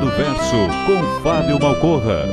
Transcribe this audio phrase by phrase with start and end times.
[0.00, 0.56] Do Verso
[0.86, 2.24] com Fábio Malcorra.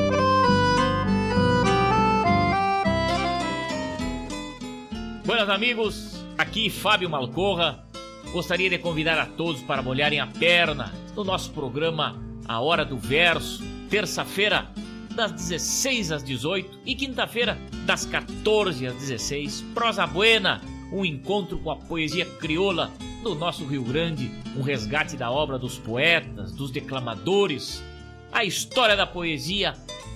[5.26, 7.84] Buenas amigos, aqui Fábio Malcorra.
[8.32, 12.98] Gostaria de convidar a todos para molharem a perna no nosso programa A Hora do
[12.98, 14.70] Verso, terça-feira
[15.14, 19.62] das 16 às 18 e quinta-feira das 14 às 16.
[19.74, 22.94] Prosa Buena, um encontro com a poesia crioula
[23.28, 27.84] do nosso Rio Grande, um resgate da obra dos poetas, dos declamadores,
[28.32, 29.74] a história da poesia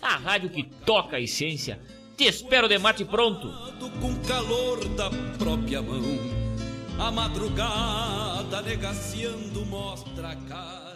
[0.00, 1.78] a rádio que toca a essência.
[2.16, 3.52] Te espero de mate pronto.
[4.00, 6.02] Com calor da própria mão,
[6.98, 10.87] a madrugada negaciando mostra a cara.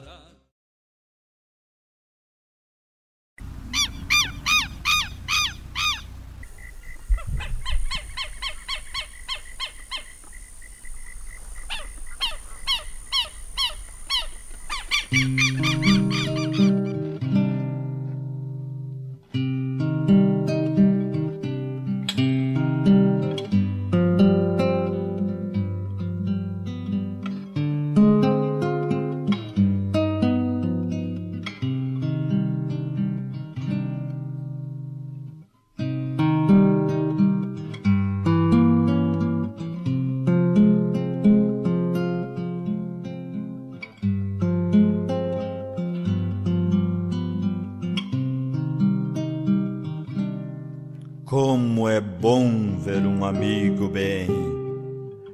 [53.92, 54.26] bem,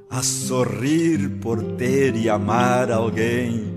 [0.09, 3.73] a sorrir por ter e amar alguém,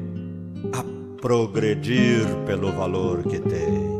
[0.73, 0.85] a
[1.21, 3.93] progredir pelo valor que tem.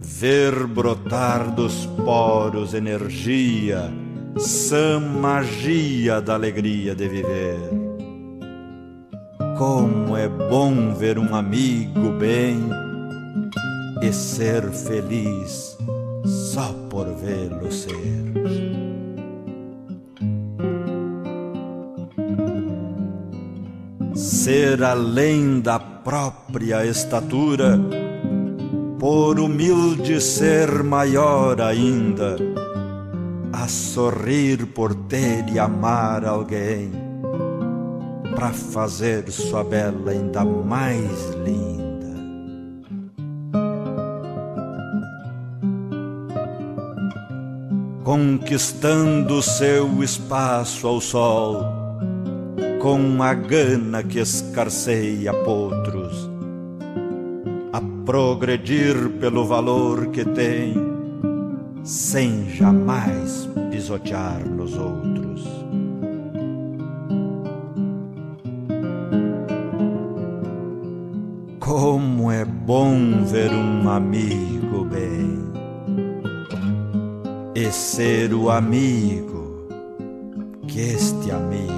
[0.00, 3.90] Ver brotar dos poros energia,
[4.36, 7.58] sã magia da alegria de viver.
[9.58, 12.58] Como é bom ver um amigo bem
[14.02, 15.78] e ser feliz
[16.24, 18.32] só por vê-lo ser.
[24.12, 27.78] Ser além da própria estatura,
[28.98, 32.36] por humilde ser maior ainda,
[33.52, 36.90] a sorrir por ter e amar alguém,
[38.34, 41.81] para fazer sua bela ainda mais linda.
[48.04, 51.64] Conquistando seu espaço ao sol,
[52.80, 56.28] com a gana que escarceia potros,
[57.72, 60.74] a progredir pelo valor que tem,
[61.84, 65.48] sem jamais pisotear nos outros.
[71.60, 75.41] Como é bom ver um amigo bem
[77.54, 79.68] e ser o amigo
[80.66, 81.71] que este amigo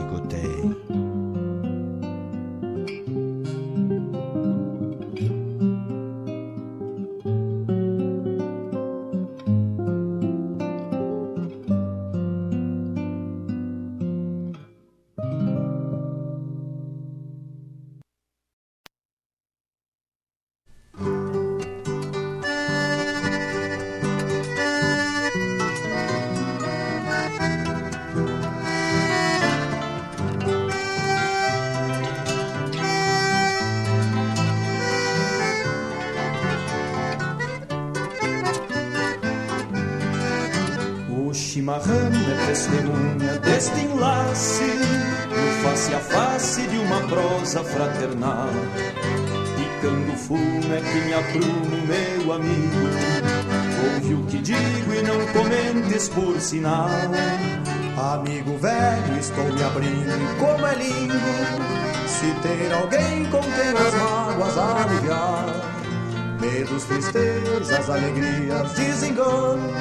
[68.04, 69.72] alegrias, desenganos,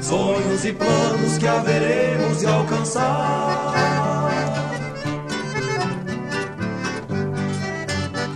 [0.00, 3.74] sonhos e planos que haveremos de alcançar.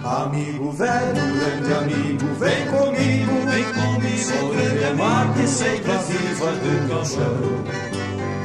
[0.04, 7.06] Amigo velho, grande amigo, vem comigo, vem comigo, sobre o mar que sempre viva do
[7.06, 7.96] chão.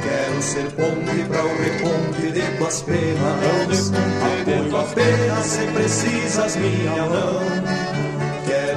[0.02, 3.92] Quero ser ponte para o reponte de tuas penas.
[3.92, 8.11] Apoio apenas se precisas minha mão.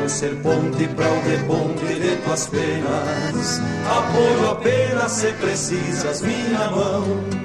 [0.06, 3.60] Quero ser ponte para o reponte de tuas penas.
[3.90, 7.45] Apoio apenas se precisas minha mão.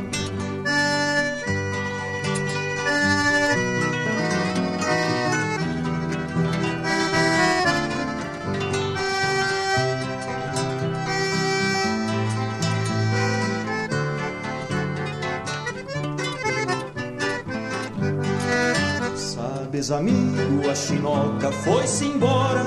[19.92, 22.62] Amigo, a chinoca foi-se embora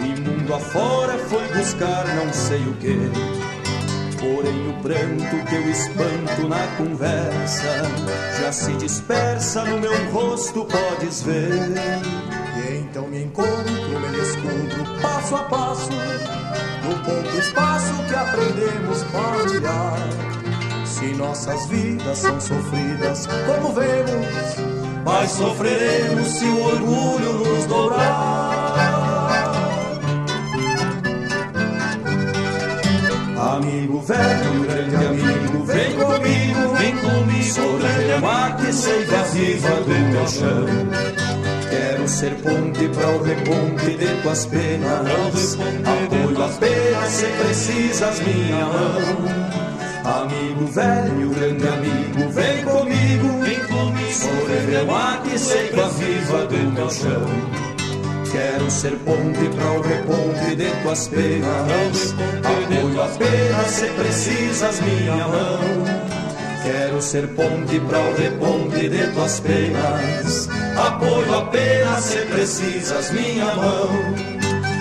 [0.00, 2.96] E mundo afora foi buscar não sei o que
[4.18, 7.82] Porém o pranto que eu espanto na conversa
[8.40, 11.50] Já se dispersa no meu rosto, podes ver.
[12.56, 19.98] E então me encontro, me descubro passo a passo No pouco espaço que aprendemos partilhar
[20.84, 24.67] Se nossas vidas são sofridas, como vemos
[25.08, 28.58] mas sofreremos se o orgulho nos dobrar.
[33.56, 39.94] Amigo velho, grande amigo, vem comigo, vem comigo, sou grande mar que seiva viva do
[40.12, 40.66] meu chão.
[41.70, 49.58] Quero ser ponte para o reponte de tuas penas, apoio apenas se precisas minha mão.
[50.04, 53.37] Amigo velho, grande amigo, vem comigo,
[54.12, 54.86] Sobreviver
[55.22, 57.68] que seiva viva do meu chão.
[58.30, 62.14] Quero ser ponte para o reponte de tuas penas.
[62.44, 66.08] Apoio apenas se precisas minha mão.
[66.62, 70.48] Quero ser ponte para o reponte de tuas penas.
[70.76, 73.88] Apoio apenas se precisas minha mão.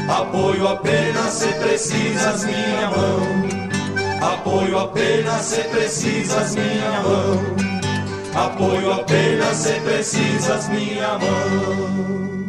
[0.09, 4.33] Apoio apenas se precisas minha mão.
[4.33, 7.76] Apoio apenas se precisas minha mão.
[8.37, 12.46] Apoio apenas se precisas minha mão.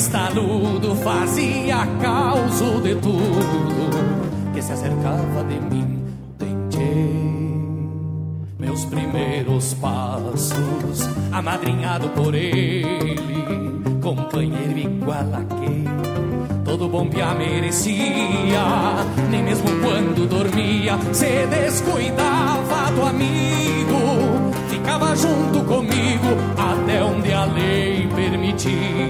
[0.00, 6.02] Mais taludo fazia causa de tudo que se acercava de mim.
[6.38, 7.86] Tentei
[8.58, 13.20] meus primeiros passos, amadrinhado por ele,
[14.00, 15.84] companheiro igual a quem
[16.64, 18.64] todo bom pia merecia.
[19.30, 28.08] Nem mesmo quando dormia, se descuidava do amigo, ficava junto comigo até onde a lei
[28.14, 29.09] permitia.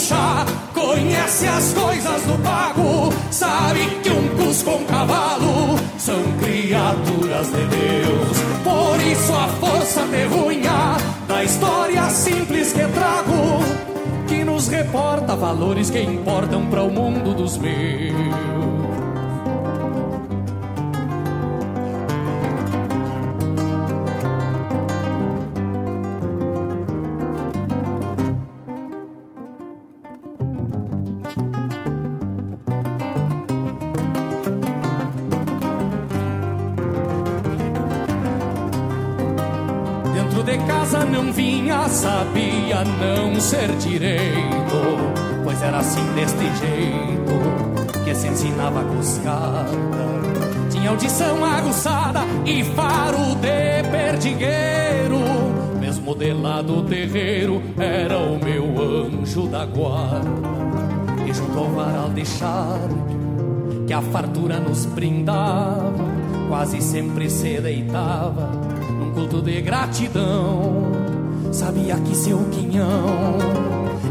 [0.00, 7.64] Gaúcha conhece as coisas do pago, sabe que um cus com cavalo são criaturas de
[7.66, 8.38] Deus.
[8.64, 10.96] Por isso a força terrunha
[11.28, 13.60] da história simples que trago,
[14.26, 19.09] que nos reporta valores que importam para o mundo dos meus.
[41.90, 49.70] Sabia não ser direito, pois era assim deste jeito que se ensinava a cuscada.
[50.70, 55.20] Tinha audição aguçada e faro de perdigueiro.
[55.80, 60.30] Mesmo de lá do terreiro, era o meu anjo da guarda.
[61.26, 66.04] E junto ao varal de charme, que a fartura nos brindava,
[66.48, 68.50] quase sempre se deitava
[68.98, 70.99] num culto de gratidão.
[71.52, 73.06] Sabia que seu quinhão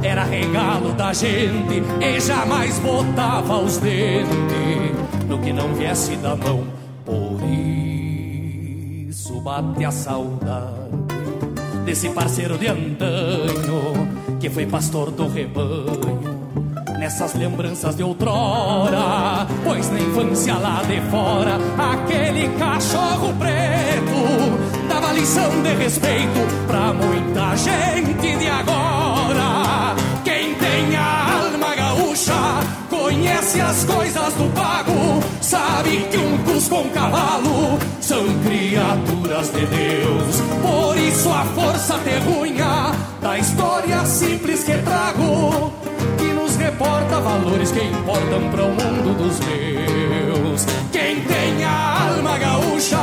[0.04, 6.66] era regalo da gente e jamais botava os dentes no que não viesse da mão.
[7.06, 7.40] Por
[9.08, 10.90] isso bate a saudade
[11.86, 14.08] desse parceiro de antanho
[14.40, 16.40] que foi pastor do rebanho.
[17.00, 24.59] Nessas lembranças de outrora, pois na infância lá de fora, aquele cachorro preto
[25.20, 29.94] lição de respeito pra muita gente de agora.
[30.24, 32.34] Quem tem a alma gaúcha
[32.90, 40.42] conhece as coisas do pago, sabe que um cusco com cavalo são criaturas de Deus.
[40.62, 45.74] Por isso a força terrunha da história simples que trago,
[46.70, 50.66] reporta valores que importam para o mundo dos meus.
[50.92, 52.98] Quem tem a alma gaúcha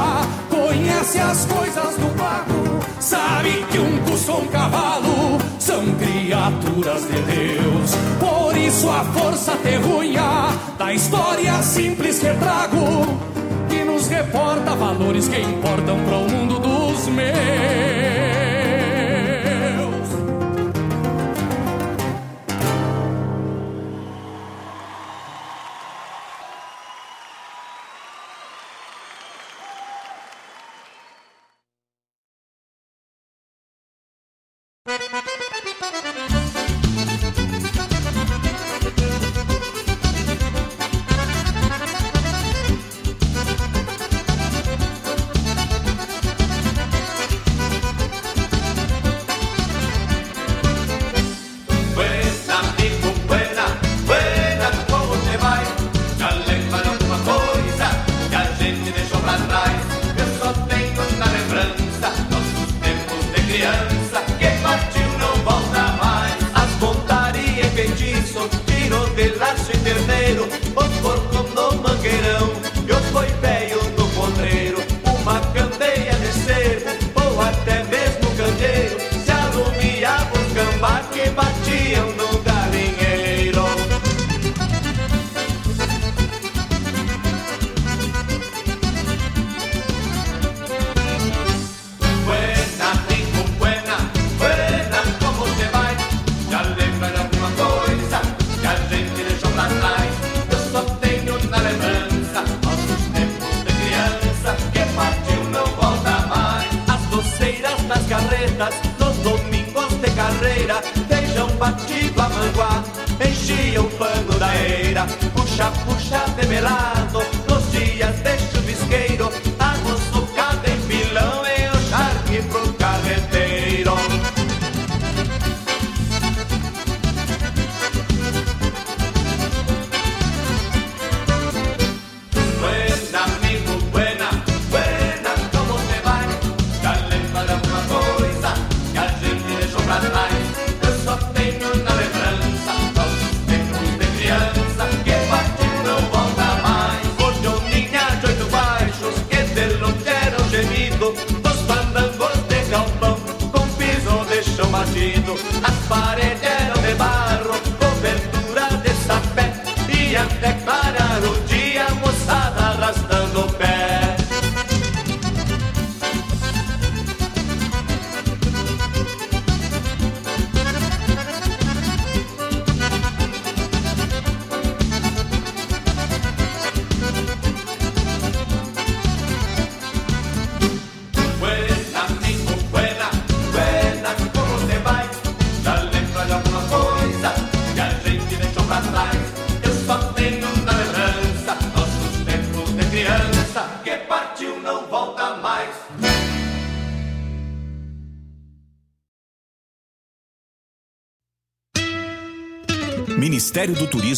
[0.49, 7.90] conhece as coisas do pago, sabe que um cusco com cavalo são criaturas de Deus.
[8.20, 13.18] Por isso a força terrunha da história simples que trago,
[13.68, 17.86] que nos reporta valores que importam para o mundo dos meus.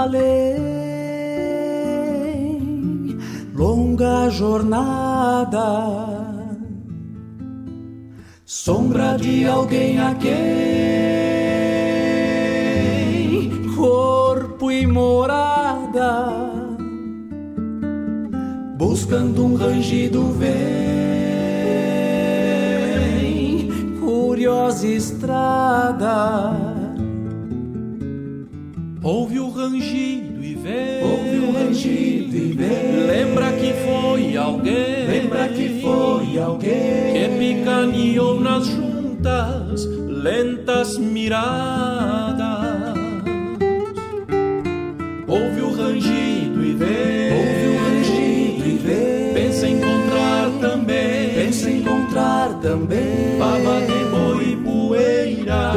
[0.00, 0.98] Além,
[3.54, 6.06] longa jornada,
[8.44, 10.30] sombra de alguém a quem?
[13.76, 16.40] Corpo e morada.
[18.76, 20.50] Buscando um rangido vem,
[24.00, 25.99] curiosa estrada.
[32.60, 33.06] Vem.
[33.06, 42.50] Lembra que foi alguém, lembra que foi alguém que picaneou nas juntas, lentas miradas.
[45.26, 49.32] Ouve o rangido e vem, ouve o rangido e vem.
[49.34, 53.38] Pensa em encontrar também, pensa em encontrar também.
[53.38, 55.72] Baba de boi poeira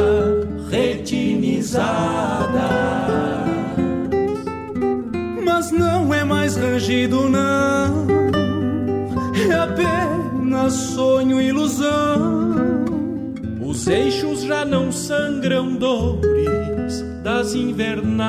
[0.70, 1.84] retinizada.
[7.08, 8.06] Não.
[9.50, 12.84] É apenas sonho e ilusão.
[13.60, 18.24] Os eixos já não sangram dores das invernadas.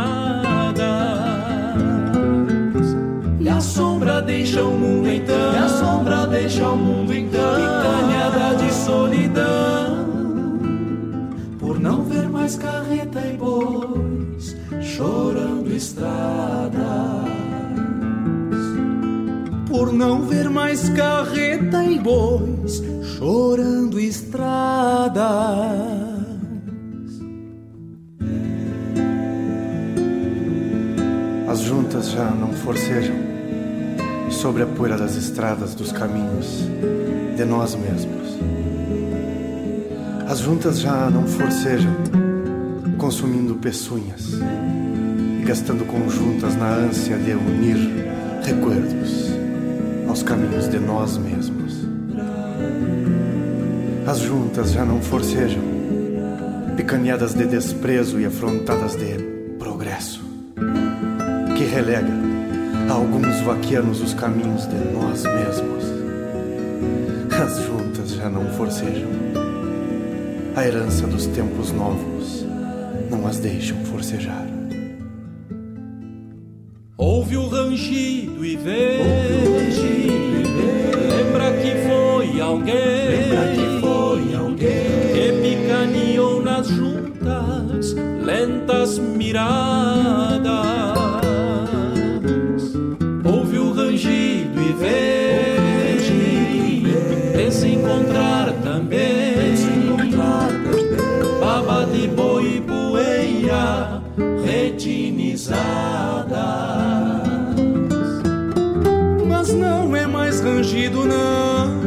[3.39, 5.53] E a sombra deixa o mundo então.
[5.53, 7.55] E a sombra deixa o mundo então.
[7.55, 10.05] Picanhada de solidão.
[11.59, 17.24] Por não ver mais carreta e bois chorando estradas.
[19.85, 22.81] Por não ver mais carreta e bois
[23.19, 25.21] chorando estradas.
[31.47, 33.15] As juntas já não forcejam
[34.31, 36.67] sobre a poeira das estradas dos caminhos
[37.37, 38.39] de nós mesmos.
[40.27, 41.95] As juntas já não forcejam,
[42.97, 44.33] consumindo peçunhas
[45.39, 47.77] e gastando conjuntas na ânsia de unir
[48.41, 49.24] recuerdos
[50.15, 51.85] aos caminhos de nós mesmos.
[54.07, 55.61] As juntas já não forcejam,
[56.77, 59.17] picaneadas de desprezo e afrontadas de
[59.59, 60.23] progresso,
[61.57, 62.13] que relega
[62.89, 65.83] a alguns vaquianos os caminhos de nós mesmos.
[67.37, 69.09] As juntas já não forcejam,
[70.55, 72.45] a herança dos tempos novos
[73.11, 74.54] não as deixam forcejar.
[77.25, 78.99] Ouve o rangido e vê.
[81.09, 82.75] Lembra que foi alguém.
[82.75, 85.11] Lembra que foi alguém.
[85.11, 89.49] Que picaneou nas juntas, lentas miradas.
[93.23, 95.55] Ouve o rangido e vê.
[97.35, 99.33] Pensa encontrar também.
[99.33, 101.39] Pensa encontrar também.
[101.39, 104.03] Baba de boi e poeira
[104.45, 105.94] retinizada.
[111.05, 111.81] Não.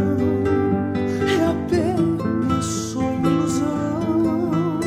[1.27, 4.81] É apenas e ilusão.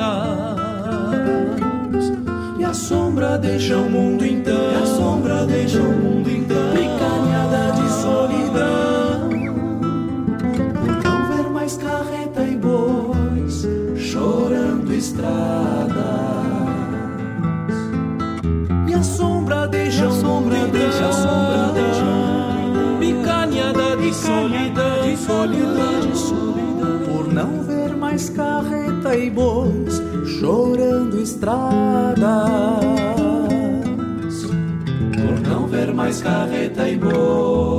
[2.57, 4.71] E a sombra deixa o mundo então.
[4.71, 6.71] E a sombra deixa o mundo então.
[6.73, 9.29] Picanhada de solidão.
[11.03, 13.67] Não ver mais carreta e bois
[14.99, 15.68] estradas e
[28.27, 32.19] carreta e bois chorando estradas.
[35.13, 37.78] Por não ver mais carreta e bois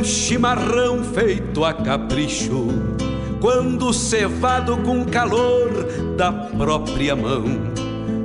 [0.00, 2.68] Um chimarrão feito a capricho,
[3.38, 5.70] quando cevado com calor
[6.16, 7.44] da própria mão.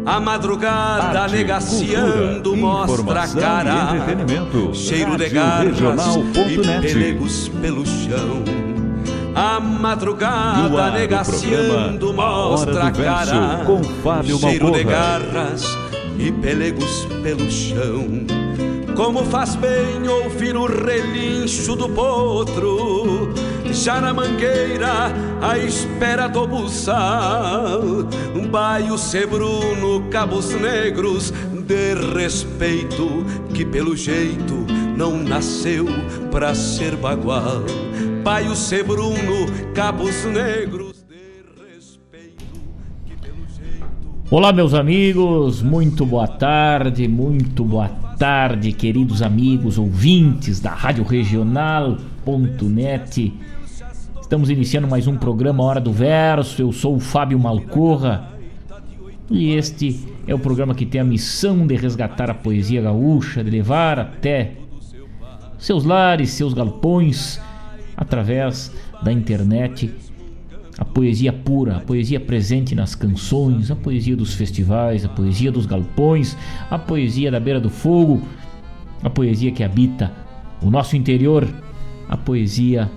[0.05, 6.15] A madrugada Arte, negaciando cultura, mostra a cara, cheiro de garras
[6.47, 8.43] e pelegos pelo chão.
[9.35, 15.19] A madrugada ar do negaciando mostra a Verso, cara, com Fábio cheiro de Malcorra.
[15.19, 15.77] garras
[16.17, 18.44] e pelegos pelo chão.
[18.95, 23.34] Como faz bem ouvir o relincho do potro,
[23.73, 27.81] já na mangueira, à espera do buçal.
[28.49, 35.86] Baio Sebruno, Cabos Negros, de respeito, que pelo jeito não nasceu
[36.31, 37.63] pra ser bagual.
[38.23, 40.95] Baio Sebruno, Cabos Negros.
[44.31, 51.97] Olá, meus amigos, muito boa tarde, muito boa tarde, queridos amigos ouvintes da Rádio Regional.net.
[54.21, 56.62] Estamos iniciando mais um programa Hora do Verso.
[56.62, 58.30] Eu sou o Fábio Malcorra
[59.30, 63.51] e este é o programa que tem a missão de resgatar a poesia gaúcha, de
[63.51, 64.54] levar até
[65.58, 67.41] seus lares, seus galpões,
[67.97, 68.71] através
[69.04, 69.93] da internet
[70.77, 75.65] a poesia pura, a poesia presente nas canções, a poesia dos festivais, a poesia dos
[75.65, 76.38] galpões,
[76.69, 78.21] a poesia da beira do fogo,
[79.01, 80.11] a poesia que habita
[80.61, 81.47] o nosso interior,
[82.09, 82.91] a poesia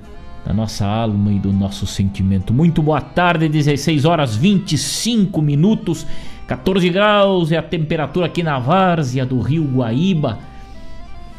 [0.45, 2.53] da nossa alma e do nosso sentimento.
[2.53, 6.07] Muito boa tarde, 16 horas 25 minutos,
[6.49, 10.39] 14 graus é a temperatura aqui na várzea do Rio Guaíba.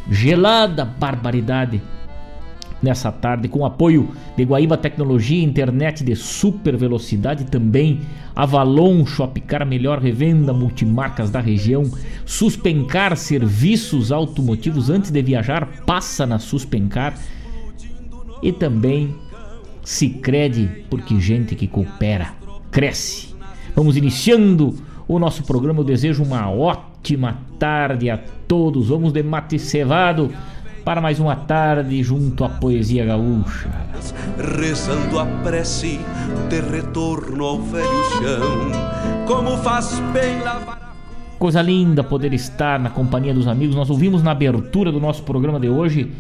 [0.10, 1.82] Gelada barbaridade.
[2.82, 8.02] Nessa tarde com apoio de Guaíba Tecnologia, internet de super velocidade também,
[8.36, 11.84] Avalon Shopcar, melhor revenda multimarcas da região,
[12.26, 17.16] Suspencar serviços automotivos antes de viajar, passa na Suspencar
[18.42, 19.16] e também
[19.84, 22.34] Sicredi, porque gente que coopera
[22.70, 23.34] cresce.
[23.76, 24.76] Vamos iniciando
[25.08, 25.80] o nosso programa.
[25.80, 28.90] Eu desejo uma ótima tarde a todos.
[28.90, 30.32] Vamos de mate cevado
[30.90, 33.70] para mais uma tarde junto à poesia gaúcha.
[34.60, 36.00] Rezando a prece
[36.50, 40.96] de retorno ao velho chão, como faz bem lavar
[41.38, 43.76] Coisa linda poder estar na companhia dos amigos.
[43.76, 46.12] Nós ouvimos na abertura do nosso programa de hoje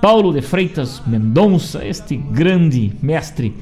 [0.00, 3.52] Paulo de Freitas Mendonça, este grande mestre,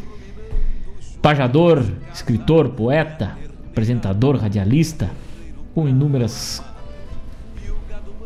[1.22, 3.38] pajador, escritor, poeta,
[3.70, 5.09] apresentador, radialista,
[5.74, 6.62] com inúmeras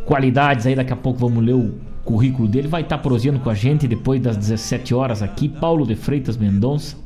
[0.05, 0.67] qualidades.
[0.67, 2.69] Aí daqui a pouco vamos ler o currículo dele.
[2.69, 5.49] Vai estar proseando com a gente depois das 17 horas aqui.
[5.49, 6.97] Paulo de Freitas Mendonça.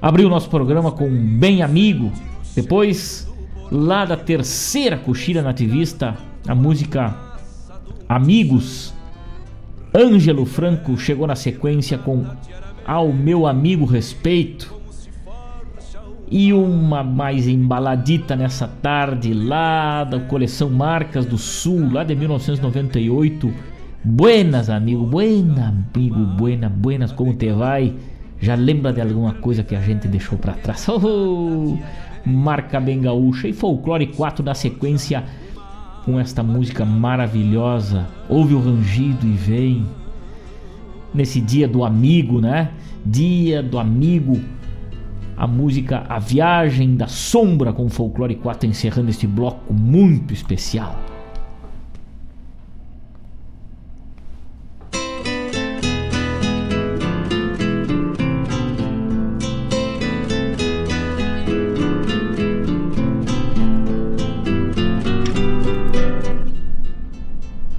[0.00, 2.12] Abriu o nosso programa com um bem amigo.
[2.54, 3.28] Depois,
[3.70, 6.16] lá da terceira coxilha nativista,
[6.46, 7.26] a música
[8.08, 8.94] Amigos.
[9.92, 12.24] Ângelo Franco chegou na sequência com
[12.86, 14.72] Ao Meu Amigo Respeito.
[16.28, 23.52] E uma mais embaladita nessa tarde lá da coleção Marcas do Sul, lá de 1998.
[24.02, 27.94] Buenas, amigo, buena, amigo, buena, buenas, como te vai?
[28.40, 30.86] Já lembra de alguma coisa que a gente deixou para trás?
[30.90, 31.78] Oh,
[32.24, 35.22] marca bem gaúcha e folclore 4 na sequência
[36.04, 38.06] com esta música maravilhosa.
[38.28, 39.86] Ouve o rangido e vem.
[41.14, 42.70] Nesse dia do amigo, né?
[43.04, 44.40] Dia do amigo
[45.36, 50.98] a música A Viagem da Sombra com Folclore 4 encerrando este bloco muito especial.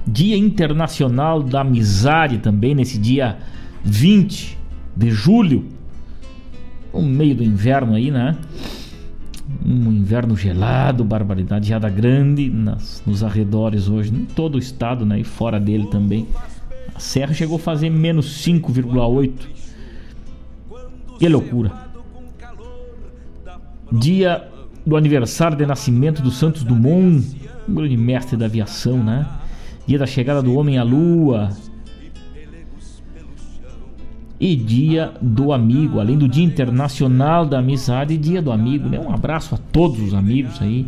[0.06, 3.38] Dia Internacional da Amizade também nesse dia
[3.84, 4.58] 20
[4.96, 5.77] de julho
[6.92, 8.36] no meio do inverno aí, né?
[9.64, 15.20] Um inverno gelado, barbaridade, geada grande nas, nos arredores hoje, em todo o estado, né?
[15.20, 16.26] E fora dele também.
[16.94, 19.32] A serra chegou a fazer menos 5,8.
[21.18, 21.72] Que loucura.
[23.90, 24.48] Dia
[24.86, 27.24] do aniversário de nascimento do Santos Dumont,
[27.68, 29.26] um grande mestre da aviação, né?
[29.86, 31.50] Dia da chegada do homem à lua,
[34.40, 38.98] e Dia do Amigo, além do Dia Internacional da Amizade e Dia do Amigo, né?
[38.98, 40.86] Um abraço a todos os amigos aí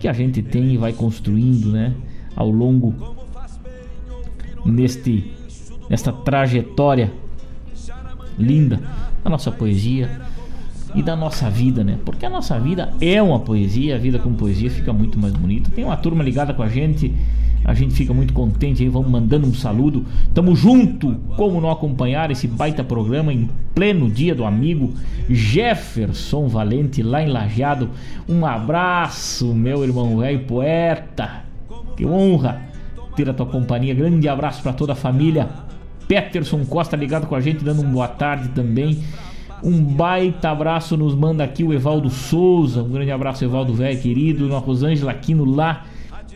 [0.00, 1.94] que a gente tem e vai construindo, né?
[2.34, 2.94] Ao longo
[4.64, 5.32] neste
[5.88, 7.12] nesta trajetória
[8.38, 8.80] linda
[9.24, 10.20] da nossa poesia
[10.94, 11.98] e da nossa vida, né?
[12.04, 15.70] Porque a nossa vida é uma poesia, a vida com poesia fica muito mais bonita.
[15.70, 17.14] Tem uma turma ligada com a gente
[17.64, 20.04] a gente fica muito contente aí, vamos mandando um saludo.
[20.32, 24.94] Tamo junto, como não acompanhar esse baita programa em pleno dia do amigo
[25.28, 27.90] Jefferson Valente lá em Lajeado.
[28.28, 31.44] Um abraço, meu irmão velho poeta.
[31.96, 32.62] Que honra
[33.14, 33.94] ter a tua companhia.
[33.94, 35.48] Grande abraço para toda a família.
[36.06, 39.02] Peterson Costa ligado com a gente, dando uma boa tarde também.
[39.62, 42.82] Um baita abraço nos manda aqui o Evaldo Souza.
[42.82, 44.54] Um grande abraço, Evaldo velho querido.
[44.54, 45.84] A Rosângela Aquino lá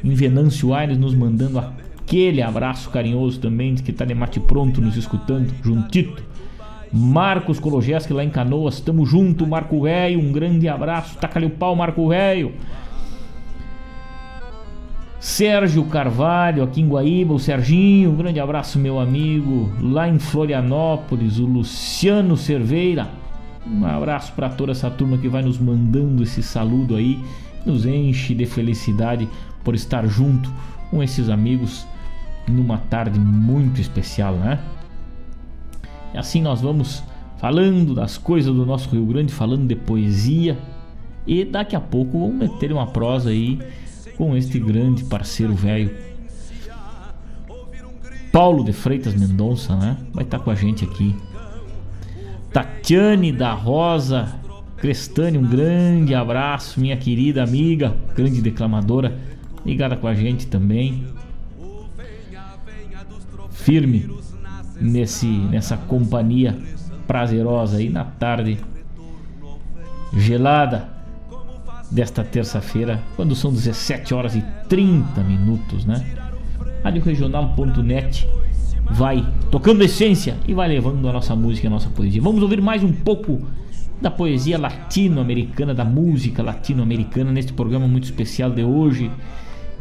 [0.03, 4.97] em Venâncio Aires nos mandando aquele abraço carinhoso também, que está de mate pronto nos
[4.97, 6.23] escutando, juntito.
[6.93, 11.75] Marcos Kologeski lá em Canoas, tamo junto, Marco Velho, um grande abraço, taca-lhe o pau,
[11.75, 12.53] Marco Velho.
[15.19, 19.73] Sérgio Carvalho, aqui em Guaíba, o Serginho, um grande abraço, meu amigo.
[19.81, 23.09] Lá em Florianópolis, o Luciano Cerveira,
[23.65, 27.19] um abraço para toda essa turma que vai nos mandando esse saludo aí,
[27.65, 29.29] nos enche de felicidade
[29.64, 30.53] por estar junto
[30.90, 31.87] com esses amigos
[32.48, 34.59] numa tarde muito especial, né?
[36.14, 37.03] E assim nós vamos
[37.38, 40.59] falando das coisas do nosso Rio Grande, falando de poesia
[41.27, 43.59] e daqui a pouco vamos meter uma prosa aí
[44.16, 46.12] com este grande parceiro velho
[48.33, 49.98] Paulo de Freitas Mendonça, né?
[50.11, 51.14] Vai estar com a gente aqui.
[52.51, 54.35] Tatiane da Rosa
[54.79, 59.16] Crestani, um grande abraço, minha querida amiga, grande declamadora
[59.64, 61.07] ligada com a gente também.
[63.51, 64.11] Firme
[64.81, 66.59] nesse nessa companhia
[67.07, 68.59] prazerosa aí na tarde
[70.16, 70.88] gelada
[71.90, 76.05] desta terça-feira, quando são 17 horas e 30 minutos, né?
[76.83, 78.27] Radioregional.net
[78.90, 82.20] vai tocando essência e vai levando a nossa música, a nossa poesia.
[82.20, 83.42] Vamos ouvir mais um pouco
[84.01, 89.11] da poesia latino-americana, da música latino-americana neste programa muito especial de hoje,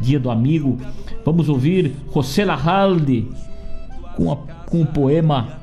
[0.02, 0.76] Dia do Amigo.
[1.24, 3.28] Vamos ouvir José Larralde
[4.16, 5.60] com, a, com o poema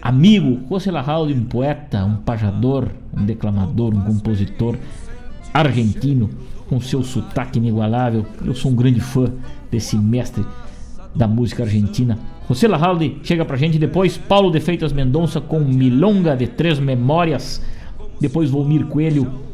[0.00, 0.60] Amigo.
[0.70, 4.76] José Larralde, um poeta, um pajador, um declamador, um compositor
[5.52, 6.30] argentino
[6.68, 8.24] com seu sotaque inigualável.
[8.44, 9.32] Eu sou um grande fã
[9.70, 10.44] desse mestre
[11.14, 12.18] da música argentina.
[12.48, 14.16] José Larralde chega pra gente depois.
[14.16, 17.60] Paulo de Feitas Mendonça com Milonga de Três Memórias.
[18.20, 19.44] Depois Volmir Coelho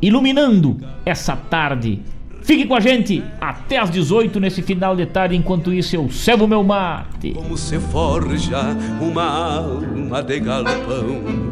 [0.00, 2.00] iluminando essa tarde.
[2.42, 5.36] Fique com a gente até às 18 nesse final de tarde.
[5.36, 7.32] Enquanto isso, eu servo meu mate.
[7.32, 11.50] Como se forja uma alma de galpão,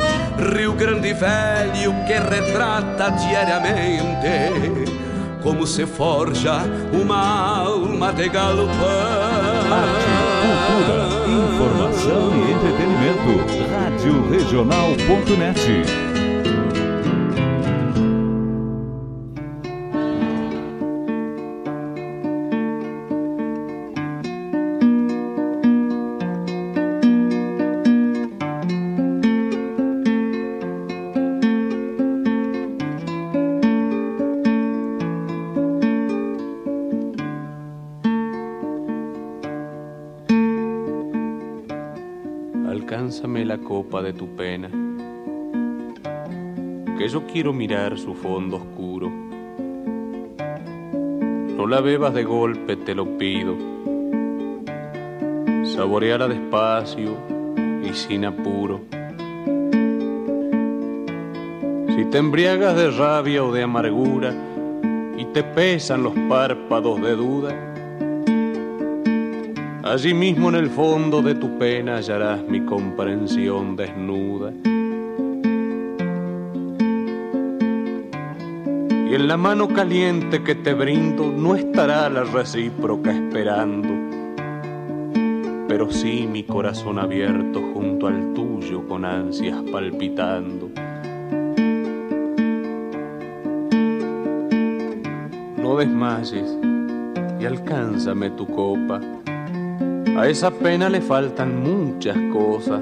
[0.55, 4.91] Rio Grande Velho que retrata diariamente.
[5.43, 8.67] Como se forja uma alma de galpão.
[9.71, 10.07] Arte,
[10.43, 11.09] cultura,
[11.45, 13.71] informação e entretenimento.
[13.71, 16.10] Rádio Regional.net.
[47.33, 49.11] quiero mirar su fondo oscuro.
[51.57, 53.57] No la bebas de golpe, te lo pido.
[55.65, 57.17] Saboreala despacio
[57.83, 58.81] y sin apuro.
[61.95, 64.35] Si te embriagas de rabia o de amargura
[65.17, 67.67] y te pesan los párpados de duda,
[69.83, 74.53] Allí mismo en el fondo de tu pena hallarás mi comprensión desnuda.
[79.11, 83.89] Y en la mano caliente que te brindo no estará la recíproca esperando,
[85.67, 90.71] pero sí mi corazón abierto junto al tuyo con ansias palpitando.
[95.57, 96.57] No desmayes
[97.41, 99.01] y alcánzame tu copa
[100.17, 102.81] a esa pena le faltan muchas cosas.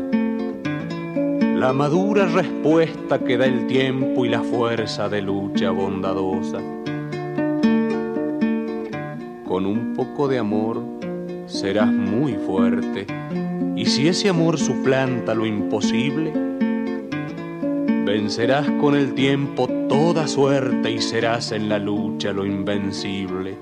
[1.59, 6.59] La madura respuesta que da el tiempo y la fuerza de lucha bondadosa.
[9.45, 10.81] Con un poco de amor
[11.47, 13.09] serás muy fuerte.
[13.75, 16.33] Y si ese amor suplanta lo imposible,
[18.05, 23.57] vencerás con el tiempo toda suerte y serás en la lucha lo invencible.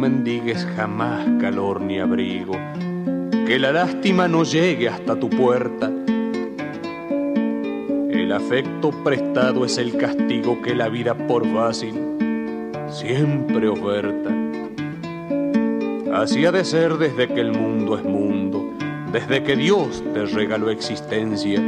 [0.00, 2.54] mendigues jamás calor ni abrigo,
[3.46, 5.90] que la lástima no llegue hasta tu puerta.
[8.10, 11.94] El afecto prestado es el castigo que la vida por fácil
[12.88, 14.30] siempre oferta.
[16.12, 18.74] Así ha de ser desde que el mundo es mundo,
[19.12, 21.60] desde que Dios te regaló existencia.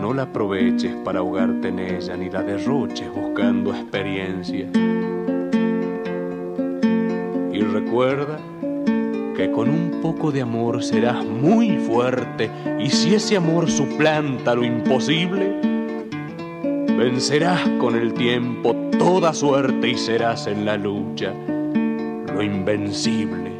[0.00, 4.68] No la aproveches para ahogarte en ella, ni la derroches buscando experiencia
[7.58, 8.38] y recuerda
[9.38, 14.64] que con un poco de amor serás muy fuerte y si ese amor suplanta lo
[14.64, 15.54] imposible,
[16.98, 21.32] vencerás con el tiempo toda suerte y serás en la lucha
[22.34, 23.57] lo invencible.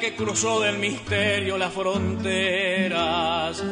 [0.00, 3.62] Que cruzó del misterio las fronteras,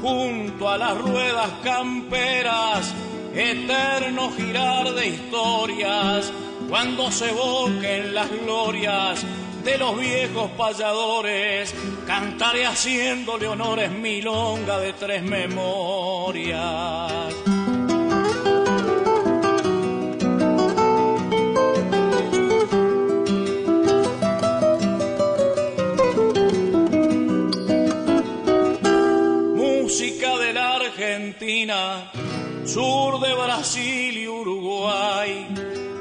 [0.00, 2.94] junto a las ruedas camperas,
[3.34, 6.32] eterno girar de historias,
[6.68, 9.24] cuando se evoquen las glorias
[9.64, 11.74] de los viejos payadores,
[12.06, 16.62] cantaré haciéndole honores milonga de tres memorias.
[32.74, 35.46] Brasil y Uruguay,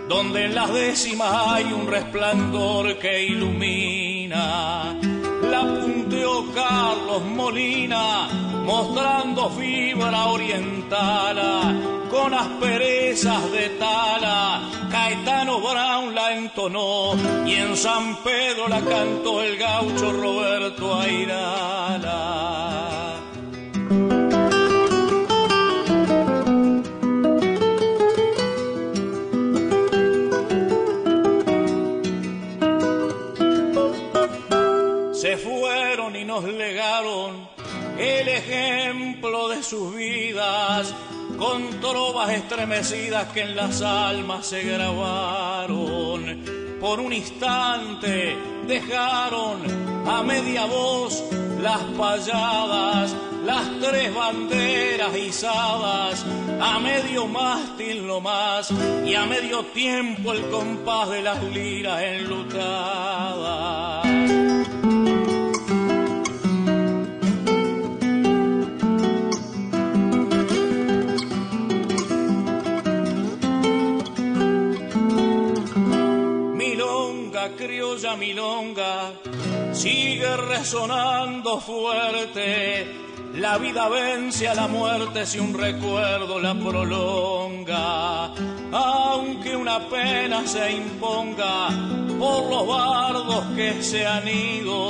[0.08, 4.96] donde en las décimas hay un resplandor que ilumina.
[5.50, 8.30] La punteó Carlos Molina,
[8.66, 14.62] mostrando fibra oriental, con asperezas de tala.
[14.90, 17.16] Caetano Brown la entonó
[17.46, 22.71] y en San Pedro la cantó el gaucho Roberto Airala.
[39.72, 40.94] Sus vidas
[41.38, 46.44] con trovas estremecidas que en las almas se grabaron.
[46.82, 48.36] Por un instante
[48.68, 49.62] dejaron
[50.06, 51.24] a media voz
[51.62, 53.16] las payadas,
[53.46, 56.26] las tres banderas izadas,
[56.60, 58.74] a medio mástil lo más
[59.06, 64.11] y a medio tiempo el compás de las liras enlutadas.
[78.12, 79.14] Criolla milonga
[79.74, 83.00] sigue resonando fuerte.
[83.36, 88.34] La vida vence a la muerte si un recuerdo la prolonga.
[88.72, 91.70] Aunque una pena se imponga
[92.20, 94.90] por los bardos que se han ido,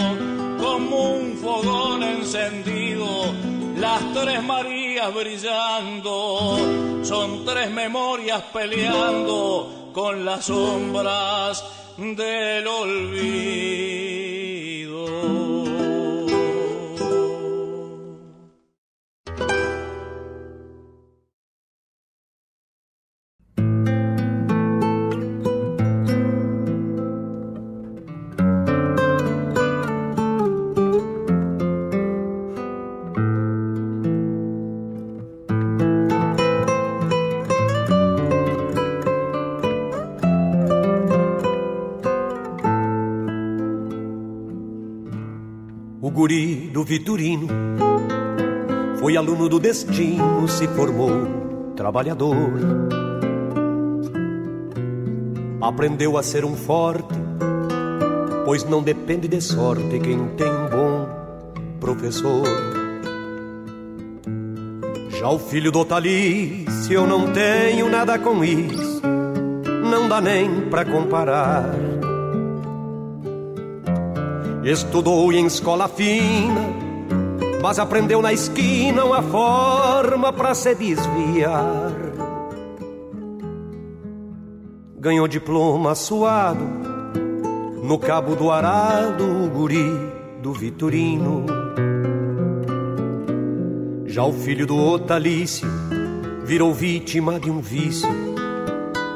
[0.60, 3.34] como un fogón encendido,
[3.78, 6.58] las tres Marías brillando,
[7.04, 11.64] son tres memorias peleando con las sombras
[11.98, 13.22] del olvido.
[46.82, 47.48] Do Vitorino.
[49.00, 52.36] Foi aluno do destino, se formou trabalhador.
[55.62, 57.14] Aprendeu a ser um forte,
[58.46, 61.08] pois não depende de sorte quem tem um bom
[61.80, 62.48] professor.
[65.20, 69.04] Já o filho do Talice, eu não tenho nada com isso,
[69.84, 71.91] não dá nem pra comparar
[74.64, 76.62] Estudou em escola fina,
[77.64, 81.92] mas aprendeu na esquina uma forma para se desviar.
[85.00, 86.64] Ganhou diploma suado
[87.82, 89.92] no cabo do arado, o guri
[90.44, 91.44] do Vitorino.
[94.06, 95.68] Já o filho do Otalício
[96.46, 98.10] virou vítima de um vício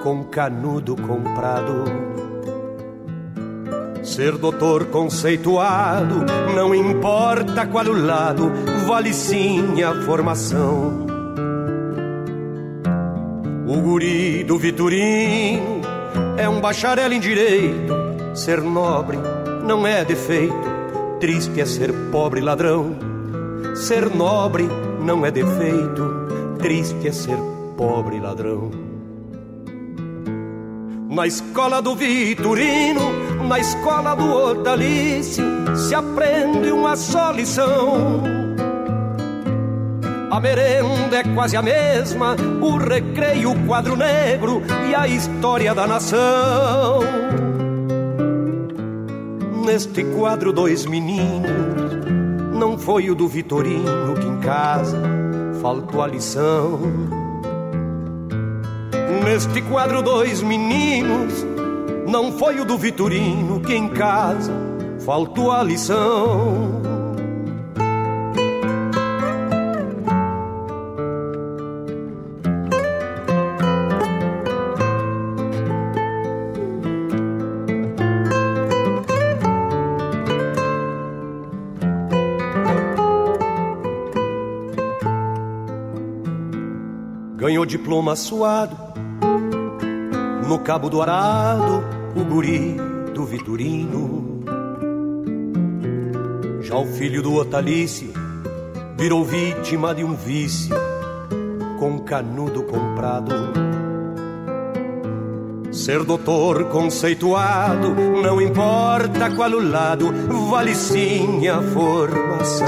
[0.02, 1.84] com canudo comprado
[4.06, 6.26] Ser doutor conceituado,
[6.56, 8.52] não importa qual o lado,
[8.88, 11.08] vale sim a formação.
[13.68, 15.82] O guri do Vitorino
[16.38, 17.94] é um bacharel em direito.
[18.36, 19.18] Ser nobre
[19.66, 20.54] não é defeito,
[21.20, 22.96] triste é ser pobre ladrão.
[23.74, 24.70] Ser nobre
[25.02, 26.28] não é defeito,
[26.60, 27.38] triste é ser
[27.76, 28.85] pobre ladrão.
[31.16, 33.10] Na escola do Vitorino
[33.48, 35.42] na escola do hortaliço
[35.74, 38.22] se aprende uma só lição.
[40.30, 45.88] A merenda é quase a mesma, o recreio, o quadro negro e a história da
[45.88, 47.00] nação.
[49.66, 51.50] Neste quadro, dois meninos,
[52.52, 55.02] não foi o do Vitorino que em casa
[55.62, 57.25] faltou a lição.
[59.26, 61.44] Neste quadro, dois meninos
[62.08, 64.54] não foi o do Vitorino que em casa
[65.04, 66.84] faltou a lição.
[87.36, 88.85] Ganhou diploma suado
[90.48, 91.84] no cabo do arado
[92.16, 92.78] o guri
[93.14, 94.44] do Vitorino.
[96.62, 98.14] Já o filho do Otalice
[98.98, 100.76] virou vítima de um vício
[101.80, 103.34] com canudo comprado.
[105.72, 107.94] Ser doutor conceituado,
[108.24, 110.14] não importa qual o lado,
[110.50, 112.68] vale sim a formação.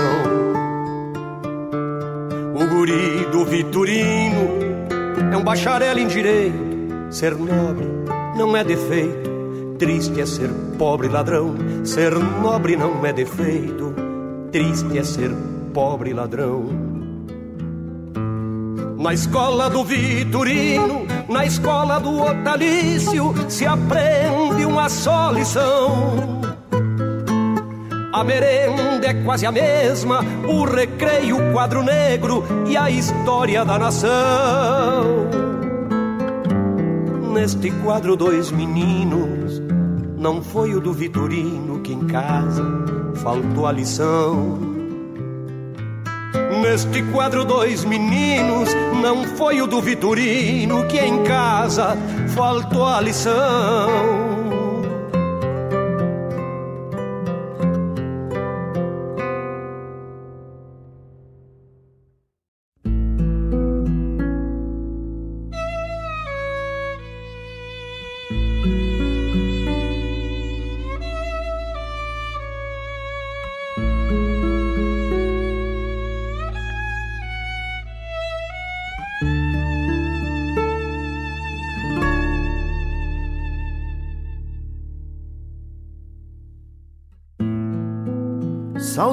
[2.53, 4.49] O guri do Vitorino
[5.31, 6.66] é um bacharel em direito.
[7.09, 7.87] Ser nobre
[8.35, 11.55] não é defeito, triste é ser pobre ladrão.
[11.85, 13.93] Ser nobre não é defeito,
[14.51, 15.31] triste é ser
[15.73, 16.65] pobre ladrão.
[18.97, 26.41] Na escola do Vitorino, na escola do Otalício, se aprende uma só lição.
[28.11, 33.79] A merenda é quase a mesma, o recreio, o quadro negro e a história da
[33.79, 35.56] nação.
[37.37, 39.61] Neste quadro, dois meninos,
[40.17, 42.65] não foi o do Vitorino que em casa
[43.13, 44.57] faltou a lição.
[46.59, 48.69] Neste quadro, dois meninos,
[49.03, 51.95] não foi o do Vitorino que em casa
[52.35, 54.26] faltou a lição.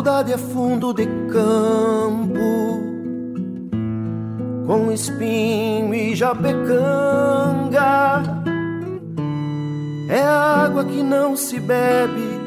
[0.04, 2.36] Saudade é fundo de campo,
[4.66, 6.92] com espinho e japecanga.
[10.10, 12.38] É água que não se bebe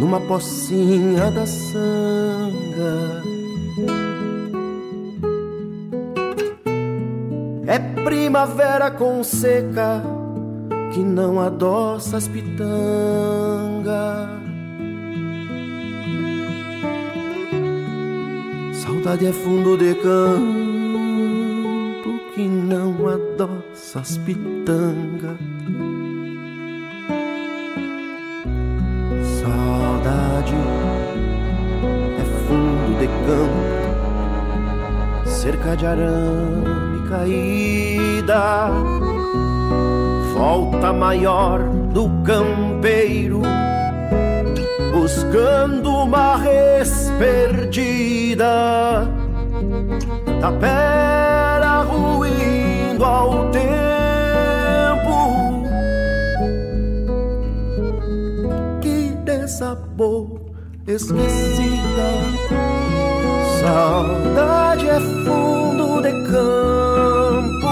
[0.00, 3.22] numa pocinha da sanga.
[7.68, 10.02] É primavera com seca
[10.92, 12.58] que não adoça as pitangas.
[18.98, 20.18] Saudade é fundo de campo
[22.34, 25.38] que não adoça as pitangas.
[29.40, 30.54] Saudade
[32.18, 33.70] é fundo de campo,
[35.28, 38.72] cerca de arame caída.
[40.34, 41.60] Volta maior
[41.92, 43.42] do campeiro
[45.08, 49.08] buscando uma res perdida,
[50.38, 53.66] tapera ruindo ao tempo.
[58.82, 60.52] Que desabou
[60.86, 62.08] esquecida.
[63.62, 67.68] Saudade é fundo de campo.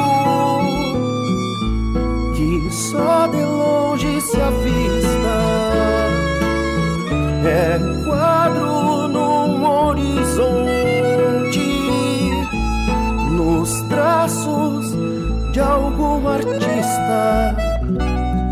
[2.35, 5.06] Que só de longe se avista
[7.57, 10.11] é quadro num horizonte,
[13.31, 14.93] nos traços
[15.53, 17.57] de algum artista.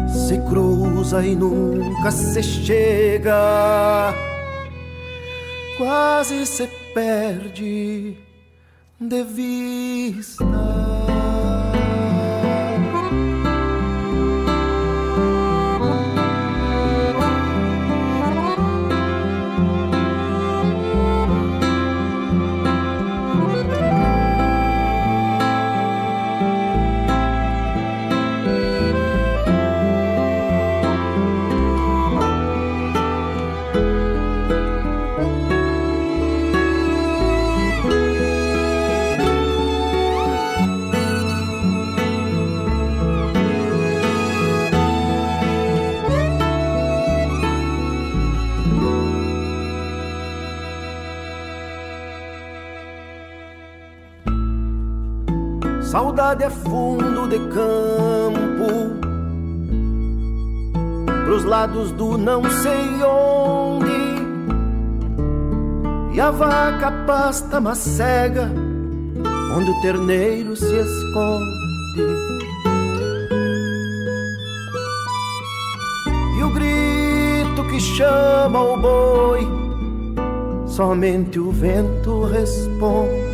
[0.08, 4.14] Se cruza e nunca se chega,
[5.76, 8.16] quase se perde
[8.98, 10.44] de vista.
[55.94, 58.66] Saudade é fundo de campo,
[61.24, 63.92] pros lados do não sei onde,
[66.12, 68.50] e a vaca pasta macega,
[69.56, 72.02] onde o terneiro se esconde.
[76.36, 79.48] E o grito que chama o boi,
[80.66, 83.33] somente o vento responde.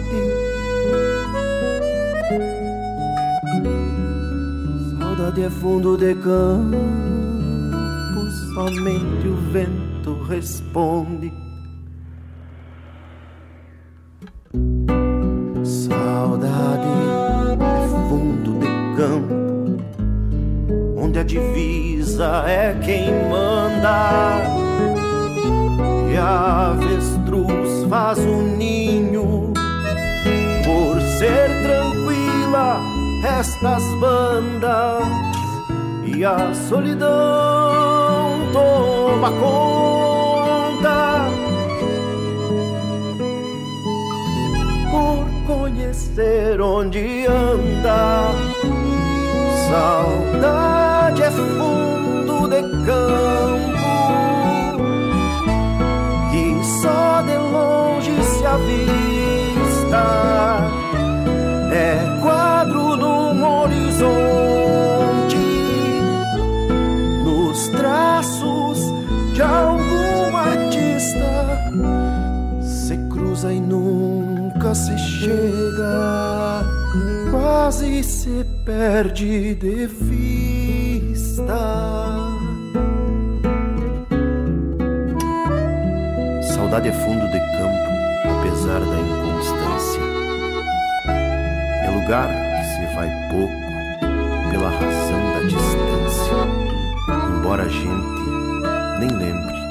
[4.98, 6.76] Saudade é fundo de campo,
[8.54, 11.49] somente o vento responde.
[33.40, 35.02] Estas bandas
[36.04, 37.08] e a solidão
[38.52, 41.26] toma conta
[44.90, 48.26] por conhecer onde anda.
[49.70, 53.70] Saudade é fundo de campo
[56.30, 60.10] que só de longe se avista.
[74.70, 76.64] Nunca se chega,
[77.30, 81.58] quase se perde de vista.
[86.54, 87.90] Saudade é fundo de campo,
[88.38, 90.02] apesar da inconstância.
[91.84, 93.60] É lugar que se vai pouco
[94.50, 96.40] pela razão da distância.
[97.36, 98.20] Embora a gente
[99.00, 99.69] nem lembre,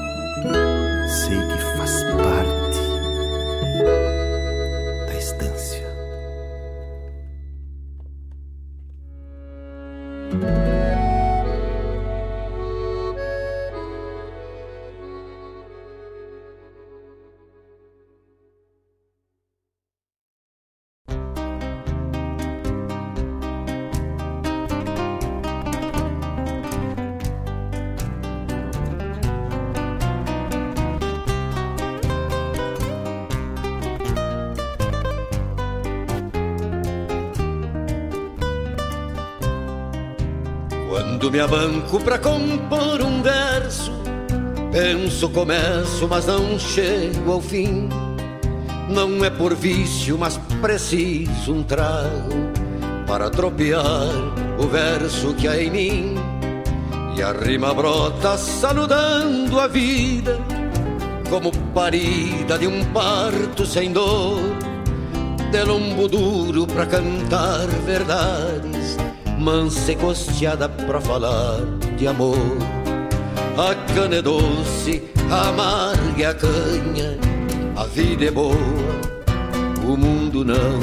[41.39, 43.93] me abanco pra compor um verso,
[44.73, 47.87] penso começo, mas não chego ao fim.
[48.89, 52.51] Não é por vício, mas preciso um trago
[53.07, 54.11] para tropear
[54.61, 56.15] o verso que há em mim.
[57.15, 60.37] E a rima brota saludando a vida,
[61.29, 64.41] como parida de um parto sem dor,
[65.51, 68.58] de lombo duro pra cantar verdades
[69.49, 71.61] mansa e costeada pra falar
[71.97, 72.37] de amor.
[73.57, 77.17] A cana é doce, amarga a canha,
[77.75, 78.55] a vida é boa,
[79.83, 80.79] o mundo não.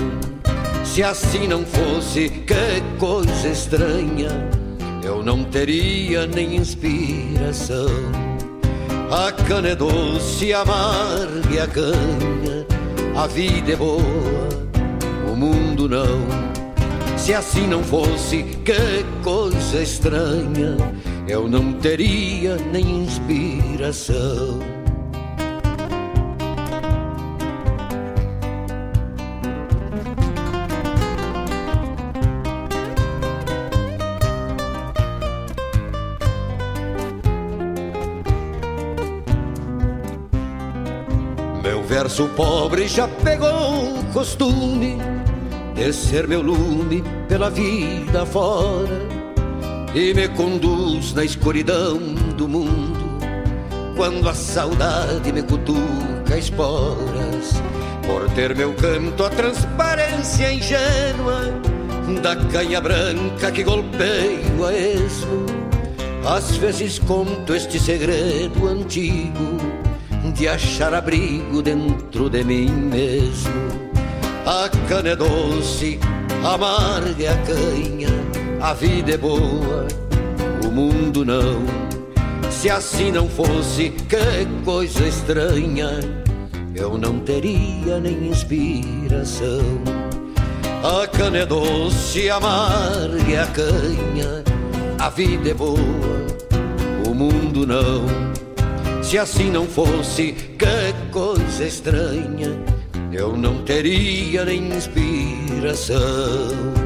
[0.84, 4.30] Se assim não fosse, que coisa estranha,
[5.04, 7.86] eu não teria nem inspiração.
[9.12, 12.66] A cana é doce, amarga a canha,
[13.16, 14.48] a vida é boa,
[15.32, 16.45] o mundo não.
[17.27, 20.77] Se assim não fosse, que coisa estranha,
[21.27, 24.61] eu não teria nem inspiração.
[41.61, 45.15] Meu verso pobre já pegou o costume
[45.77, 49.07] descer meu lume pela vida fora
[49.95, 51.99] e me conduz na escuridão
[52.37, 53.07] do mundo.
[53.95, 57.62] Quando a saudade me cutuca esporas
[58.07, 61.53] por ter meu canto a transparência ingênua
[62.22, 65.47] da canha branca que golpeio a esmo.
[66.27, 69.57] Às vezes conto este segredo antigo
[70.35, 73.95] de achar abrigo dentro de mim mesmo
[74.47, 75.99] a cana é doce,
[76.44, 78.09] amarga é a canha,
[78.61, 79.88] a vida é boa,
[80.64, 81.64] o mundo não.
[82.49, 85.99] Se assim não fosse, que coisa estranha,
[86.76, 89.82] eu não teria nem inspiração.
[90.84, 94.44] A cana é doce, amarga é a canha,
[94.97, 96.26] a vida é boa,
[97.05, 98.07] o mundo não.
[99.03, 102.76] Se assim não fosse, que coisa estranha,
[103.16, 106.86] eu não teria nem inspiração.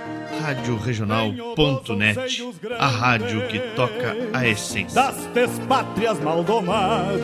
[0.51, 2.43] Rádio Regional.net,
[2.77, 5.01] a rádio que toca a essência.
[5.33, 7.21] Das pátrias maldomadas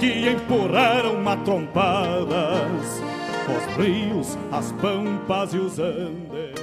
[0.00, 3.00] que empurraram matrompadas
[3.46, 6.54] os rios, as pampas e os andes.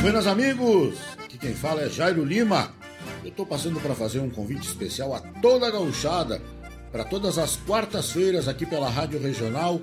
[0.00, 2.74] Buenas amigos, aqui quem fala é Jairo Lima.
[3.22, 6.42] Eu estou passando para fazer um convite especial a toda a gauchada
[6.90, 9.80] para todas as quartas-feiras aqui pela Rádio Regional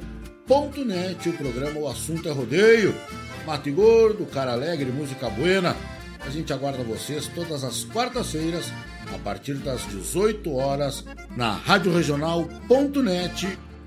[1.29, 2.95] o programa O Assunto é Rodeio.
[3.45, 5.75] Mate Gordo, Cara Alegre, Música Buena.
[6.25, 8.73] A gente aguarda vocês todas as quartas-feiras,
[9.13, 11.05] a partir das 18 horas,
[11.37, 11.91] na Rádio.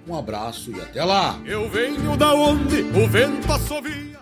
[0.07, 1.41] Um abraço e até lá!
[1.45, 4.22] Eu venho da onde o vento assovia.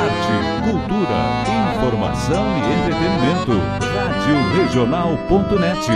[0.00, 0.70] pai.
[0.70, 1.20] cultura,
[1.76, 3.52] informação e entretenimento.
[3.94, 5.90] Rádio Regional.net.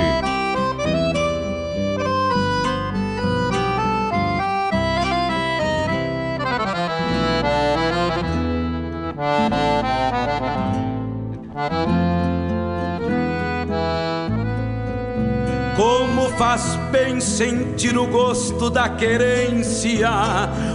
[15.77, 20.11] Como faz bem sentir o gosto da querência,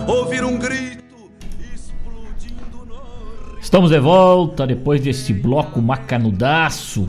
[0.07, 0.88] ouvir um grito.
[3.69, 7.07] Estamos de volta depois desse bloco macanudaço.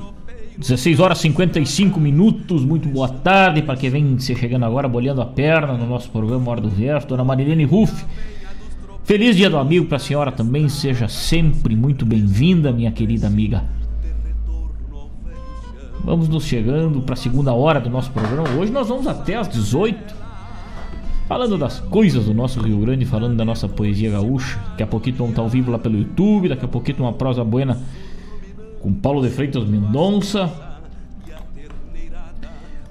[0.59, 2.67] 16 horas 55 minutos.
[2.67, 6.51] Muito boa tarde para quem vem se chegando agora, bolhando a perna no nosso programa
[6.51, 7.07] Hora do Verso.
[7.07, 8.05] Dona Marilene Ruff.
[9.05, 10.69] Feliz dia do amigo para a senhora também.
[10.69, 13.65] Seja sempre muito bem-vinda, minha querida amiga.
[16.05, 18.51] Vamos nos chegando para a segunda hora do nosso programa.
[18.51, 20.15] Hoje nós vamos até às 18.
[21.31, 24.59] Falando das coisas do nosso Rio Grande, falando da nossa poesia gaúcha.
[24.71, 26.49] Daqui a pouquinho vamos estar ao vivo lá pelo YouTube.
[26.49, 27.81] Daqui a pouquinho uma prosa buena
[28.81, 30.53] com Paulo de Freitas Mendonça.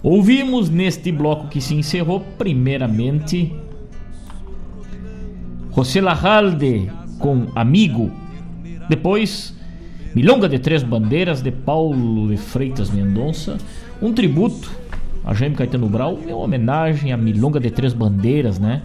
[0.02, 3.54] Ouvimos neste bloco que se encerrou, primeiramente,
[5.76, 8.10] José Larralde com Amigo.
[8.88, 9.54] Depois,
[10.16, 13.58] Milonga de Três Bandeiras de Paulo de Freitas Mendonça,
[14.02, 14.72] um tributo
[15.30, 18.82] a Jaime Caetano Brau, em homenagem à Milonga de Três Bandeiras, né?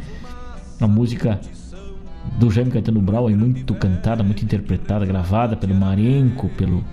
[0.79, 1.41] Uma música
[2.39, 6.85] do Jaime Caetano Brau, é muito cantada, muito interpretada, gravada pelo Marenco, pelo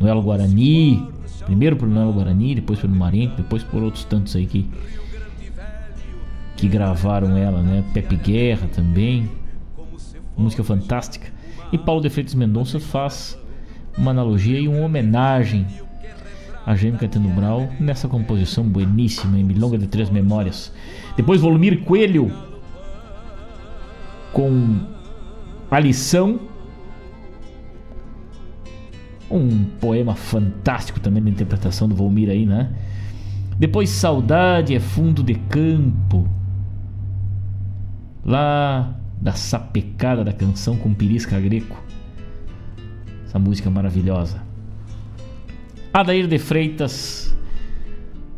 [0.00, 1.06] Noel Guarani,
[1.44, 4.66] primeiro pelo Noel Guarani, depois pelo Marenco, depois por outros tantos aí que
[6.56, 7.84] que gravaram ela, né?
[7.92, 9.28] Pepe Guerra também,
[10.34, 11.28] música fantástica.
[11.70, 13.38] E Paulo de Freitas Mendonça faz
[13.98, 15.66] uma analogia e uma homenagem
[16.64, 20.72] a Jaime Caetano Brau nessa composição bueníssima em Milonga de Três Memórias.
[21.16, 22.32] Depois Volumir Coelho
[24.32, 24.80] com
[25.70, 26.40] a lição
[29.30, 32.70] um poema fantástico também na interpretação do Volmir aí, né?
[33.58, 36.28] Depois Saudade é Fundo de Campo.
[38.24, 41.82] Lá da sapecada da canção com Pirisca Greco.
[43.24, 44.51] Essa música maravilhosa.
[45.94, 47.36] Adair de Freitas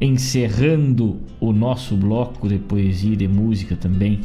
[0.00, 4.22] encerrando o nosso bloco de poesia e de música também.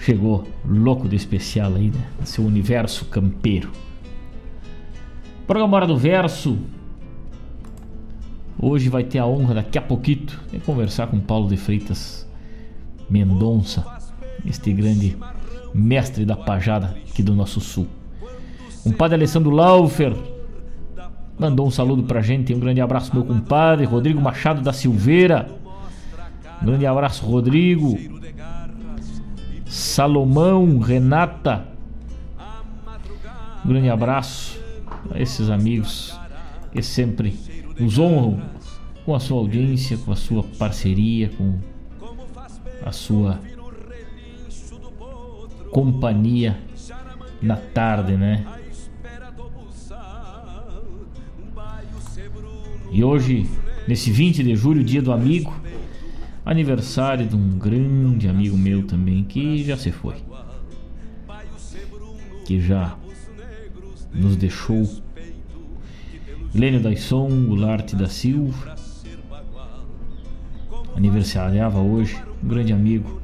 [0.00, 2.04] Chegou louco de especial aí, né?
[2.24, 3.70] Seu universo campeiro.
[5.46, 6.58] Programa Hora do Verso.
[8.58, 12.28] Hoje vai ter a honra, daqui a pouquinho, de conversar com Paulo de Freitas
[13.08, 13.86] Mendonça,
[14.44, 15.16] este grande
[15.72, 17.86] mestre da pajada aqui do nosso sul.
[18.88, 20.16] Um padre Alessandro Laufer
[21.38, 22.54] mandou um saludo pra gente.
[22.54, 25.46] Um grande abraço, meu compadre Rodrigo Machado da Silveira.
[26.62, 27.98] Um grande abraço, Rodrigo.
[29.66, 31.68] Salomão, Renata.
[33.62, 34.58] Um grande abraço
[35.10, 36.18] a esses amigos
[36.72, 37.38] que sempre
[37.78, 38.40] nos honram
[39.04, 41.58] com a sua audiência, com a sua parceria, com
[42.86, 43.38] a sua
[45.70, 46.58] companhia
[47.42, 48.46] na tarde, né?
[52.90, 53.46] E hoje,
[53.86, 55.54] nesse 20 de julho, dia do amigo,
[56.44, 60.16] aniversário de um grande amigo meu também que já se foi.
[62.46, 62.96] Que já
[64.14, 64.88] nos deixou.
[66.54, 68.74] Lênio Daisson, Goulart da Silva.
[70.96, 73.20] Aniversariava hoje, um grande amigo.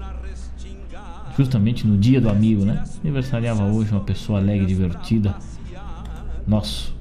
[1.36, 2.84] Justamente no dia do amigo, né?
[3.02, 5.34] Aniversariava hoje uma pessoa alegre, divertida.
[6.46, 6.93] Nosso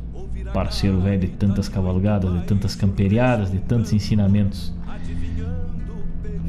[0.53, 4.73] parceiro velho de tantas cavalgadas, de tantas camperiadas, de tantos ensinamentos.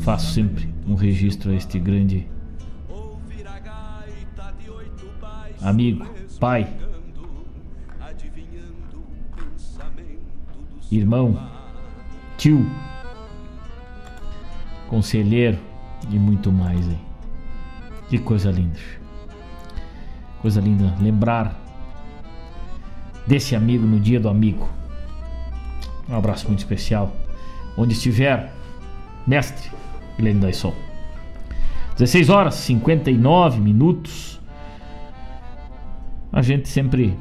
[0.00, 2.28] Faço sempre um registro a este grande
[5.62, 6.06] amigo,
[6.38, 6.68] pai,
[10.92, 11.40] irmão,
[12.36, 12.70] tio,
[14.88, 15.58] conselheiro
[16.10, 16.98] e muito mais aí.
[18.10, 18.78] Que coisa linda.
[20.42, 21.63] Coisa linda lembrar
[23.26, 24.68] desse amigo no dia do amigo.
[26.08, 27.14] Um abraço muito especial.
[27.76, 28.52] Onde estiver,
[29.26, 29.70] mestre
[30.16, 30.74] Guilherme Daisson.
[31.96, 34.40] 16 horas 59 minutos.
[36.32, 37.16] A gente sempre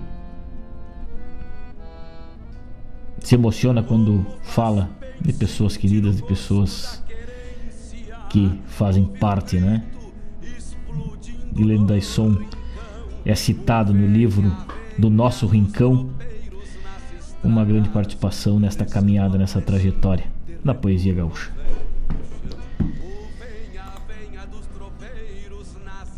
[3.20, 4.90] se emociona quando fala
[5.22, 7.04] de pessoas queridas, de pessoas
[8.30, 9.84] que fazem parte, né?
[11.54, 12.38] Guilherme Daisson
[13.24, 14.52] é citado no livro
[14.98, 16.10] do nosso rincão,
[17.44, 20.26] uma grande participação nesta caminhada, nessa trajetória
[20.64, 21.52] da poesia gaúcha.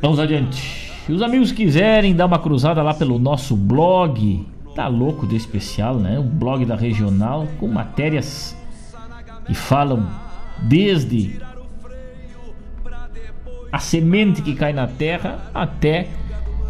[0.02, 0.92] Vamos adiante.
[1.06, 4.46] Se os amigos quiserem dar uma cruzada lá pelo nosso blog,
[4.76, 6.20] tá louco de especial, né?
[6.20, 8.56] O blog da regional com matérias
[9.46, 10.08] que falam
[10.60, 11.40] desde
[13.72, 16.08] a semente que cai na terra até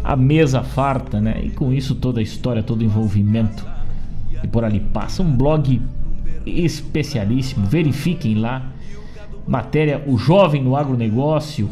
[0.06, 1.40] a mesa farta, né?
[1.42, 3.66] E com isso toda a história, todo o envolvimento
[4.40, 5.20] e por ali passa.
[5.20, 5.82] Um blog
[6.46, 8.70] especialíssimo, verifiquem lá.
[9.44, 11.68] Matéria O Jovem no Agronegócio,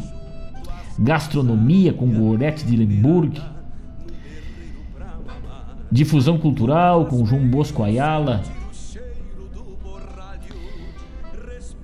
[0.99, 3.41] Gastronomia com Gorete de Lemburg,
[5.89, 8.41] Difusão Cultural com João Bosco Ayala,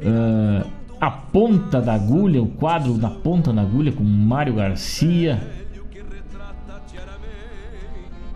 [0.01, 5.60] uh, A Ponta da Agulha, o quadro da Ponta da Agulha com Mário Garcia,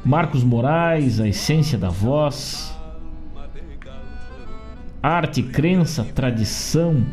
[0.06, 2.72] Marcos Moraes, A Essência da Voz,
[5.02, 7.04] Arte, Crença, Tradição,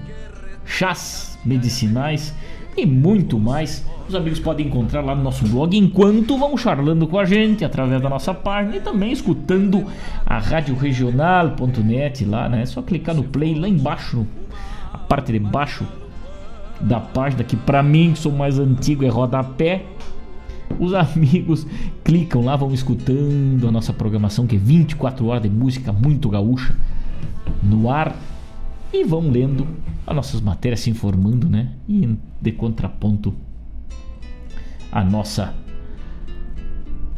[0.67, 2.35] Chás Medicinais
[2.77, 3.85] e muito mais.
[4.07, 8.03] Os amigos podem encontrar lá no nosso blog enquanto vão charlando com a gente através
[8.03, 9.87] da nossa página e também escutando
[10.27, 12.63] a radioregional.net lá, né?
[12.63, 14.27] É só clicar no play lá embaixo,
[14.93, 15.87] a parte de baixo
[16.79, 19.87] da página que para mim que sou mais antigo é rodapé.
[20.79, 21.67] Os amigos
[22.03, 26.77] clicam lá, vão escutando a nossa programação que é 24 horas de música muito gaúcha
[27.63, 28.17] no ar
[28.93, 29.67] e vão lendo
[30.07, 31.71] as nossas matérias, se informando, né?
[31.89, 33.35] E de contraponto
[34.91, 35.55] a nossa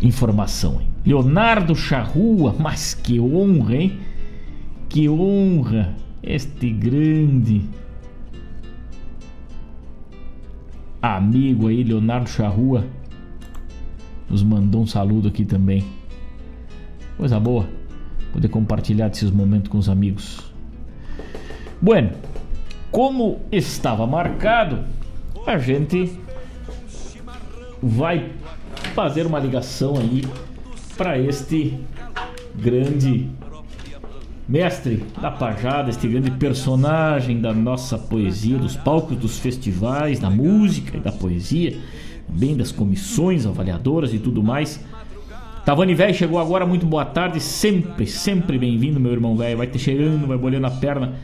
[0.01, 0.81] informação.
[0.81, 0.89] Hein?
[1.05, 3.99] Leonardo Charrua, mas que honra, hein?
[4.89, 7.63] Que honra este grande
[11.03, 12.87] amigo aí, Leonardo Charrua,
[14.29, 15.85] nos mandou um saludo aqui também.
[17.17, 17.67] Coisa boa
[18.35, 20.41] poder compartilhar esses momentos com os amigos.
[21.81, 22.11] Bueno,
[22.91, 24.81] como estava marcado,
[25.47, 26.19] a gente
[27.81, 28.33] vai
[28.95, 30.25] fazer uma ligação aí
[30.97, 31.79] para este
[32.57, 33.29] grande
[34.49, 40.97] mestre da pajada, este grande personagem da nossa poesia, dos palcos dos festivais, da música
[40.97, 41.79] e da poesia,
[42.29, 44.85] bem das comissões avaliadoras e tudo mais.
[45.65, 49.57] Tavani velho chegou agora, muito boa tarde, sempre, sempre bem-vindo, meu irmão velho.
[49.57, 51.15] Vai ter chegando, vai bolhando a perna.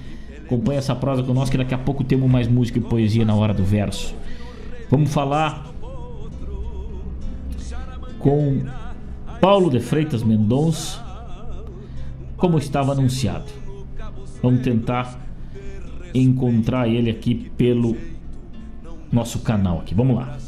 [0.44, 3.52] Acompanha essa prosa conosco que daqui a pouco temos mais música e poesia na hora
[3.52, 4.14] do verso.
[4.90, 5.70] Vamos falar
[8.18, 8.64] com
[9.40, 11.00] Paulo de Freitas Mendonça,
[12.36, 13.46] como estava anunciado.
[14.42, 15.20] Vamos tentar
[16.14, 17.96] encontrar ele aqui pelo
[19.12, 19.94] nosso canal aqui.
[19.94, 20.38] Vamos lá.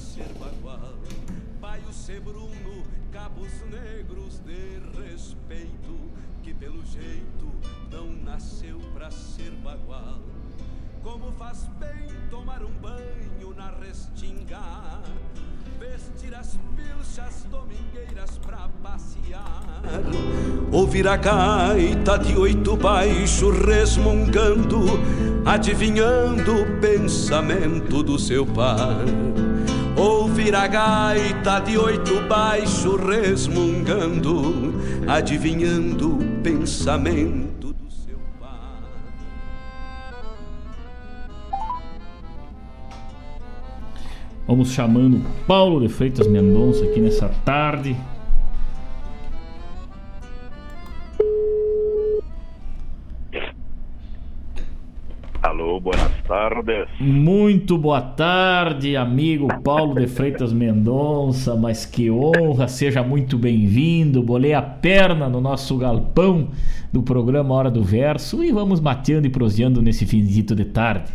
[20.73, 24.87] Ouvir a gaita de oito baixo resmungando,
[25.45, 29.05] adivinhando o pensamento do seu pai.
[29.95, 34.73] Ouvir a gaita de oito baixo resmungando,
[35.07, 38.83] adivinhando o pensamento do seu pai.
[44.47, 47.95] Vamos chamando Paulo de Freitas Mendonça aqui nessa tarde
[55.43, 56.87] Alô, boas tardes.
[57.01, 64.23] Muito boa tarde, amigo Paulo de Freitas Mendonça, mas que honra, seja muito bem-vindo.
[64.23, 66.53] Bolei a perna no nosso galpão
[66.93, 71.13] do programa Hora do Verso e vamos mateando e proseando nesse finzito de tarde.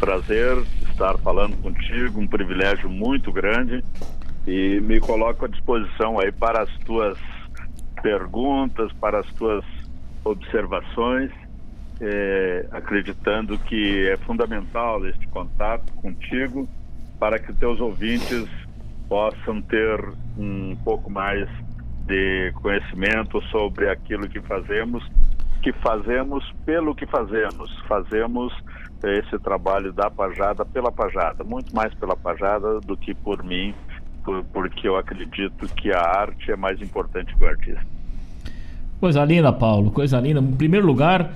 [0.00, 3.84] Prazer estar falando contigo, um privilégio muito grande
[4.46, 7.18] e me coloco à disposição aí para as tuas
[8.02, 9.62] perguntas, para as tuas
[10.24, 11.30] observações,
[12.00, 16.68] é, acreditando que é fundamental este contato contigo
[17.18, 18.48] para que teus ouvintes
[19.08, 20.00] possam ter
[20.36, 21.48] um pouco mais
[22.06, 25.06] de conhecimento sobre aquilo que fazemos,
[25.62, 28.52] que fazemos pelo que fazemos, fazemos
[29.04, 33.74] esse trabalho da pajada pela pajada, muito mais pela pajada do que por mim,
[34.52, 38.01] porque eu acredito que a arte é mais importante que o artista.
[39.02, 40.38] Coisa linda, Paulo, coisa linda.
[40.38, 41.34] Em primeiro lugar,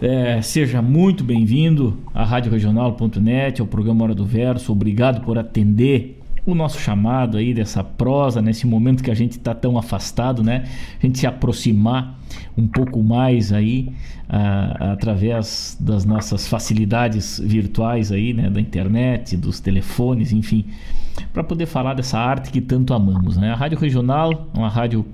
[0.00, 4.70] é, seja muito bem-vindo à Rádio Regional.net, ao programa Hora do Verso.
[4.70, 9.52] Obrigado por atender o nosso chamado aí dessa prosa, nesse momento que a gente está
[9.56, 10.66] tão afastado, né?
[11.02, 12.16] A gente se aproximar
[12.56, 13.90] um pouco mais aí
[14.28, 18.48] a, através das nossas facilidades virtuais aí, né?
[18.48, 20.64] Da internet, dos telefones, enfim,
[21.32, 23.50] para poder falar dessa arte que tanto amamos, né?
[23.50, 25.04] A Rádio Regional, uma rádio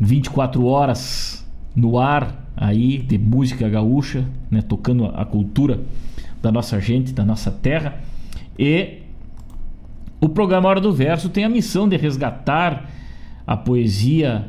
[0.00, 5.80] 24 horas no ar aí de música gaúcha, né, tocando a cultura
[6.42, 8.00] da nossa gente, da nossa terra.
[8.58, 8.98] E
[10.20, 12.90] o programa Hora do Verso tem a missão de resgatar
[13.46, 14.48] a poesia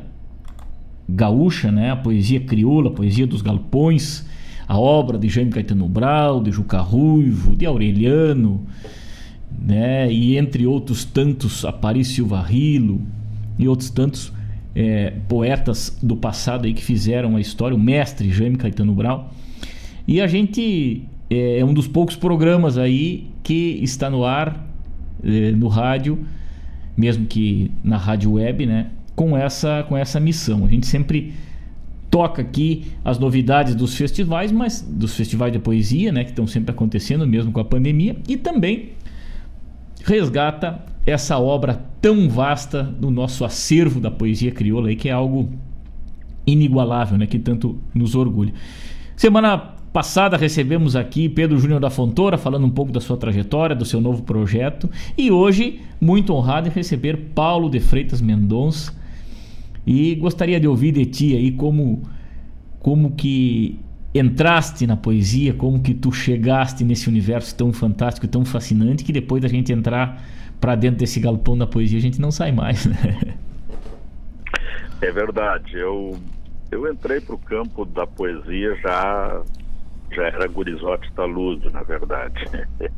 [1.08, 1.90] gaúcha, né?
[1.90, 4.26] A poesia crioula, a poesia dos galpões,
[4.66, 8.66] a obra de Jaime Caetano Brau, de Juca Ruivo, de Aureliano,
[9.58, 10.12] né?
[10.12, 13.00] E entre outros tantos, Aparício Silva Rilo
[13.58, 14.32] e outros tantos
[14.74, 19.32] é, poetas do passado aí que fizeram a história, o mestre Jaime Caetano Brau.
[20.06, 24.66] E a gente é, é um dos poucos programas aí que está no ar,
[25.22, 26.18] é, no rádio,
[26.96, 28.88] mesmo que na rádio web, né?
[29.14, 30.64] Com essa, com essa missão.
[30.64, 31.32] A gente sempre
[32.10, 36.72] toca aqui as novidades dos festivais, mas dos festivais de poesia, né, que estão sempre
[36.72, 38.90] acontecendo mesmo com a pandemia, e também
[40.04, 45.50] resgata essa obra tão vasta do nosso acervo da poesia crioula aí, que é algo
[46.46, 48.52] inigualável, né, que tanto nos orgulha.
[49.16, 49.58] Semana
[49.92, 54.00] passada recebemos aqui Pedro Júnior da Fontoura falando um pouco da sua trajetória, do seu
[54.00, 58.98] novo projeto, e hoje muito honrado em receber Paulo de Freitas Mendonça.
[59.86, 62.02] E gostaria de ouvir de ti aí como
[62.78, 63.78] como que
[64.14, 69.42] entraste na poesia, como que tu chegaste nesse universo tão fantástico, tão fascinante, que depois
[69.42, 70.22] da gente entrar
[70.60, 73.36] para dentro desse galpão da poesia a gente não sai mais, né?
[75.00, 75.78] É verdade.
[75.78, 76.18] Eu
[76.70, 79.42] eu entrei para o campo da poesia já
[80.12, 82.44] já era gurizote taludo, na verdade.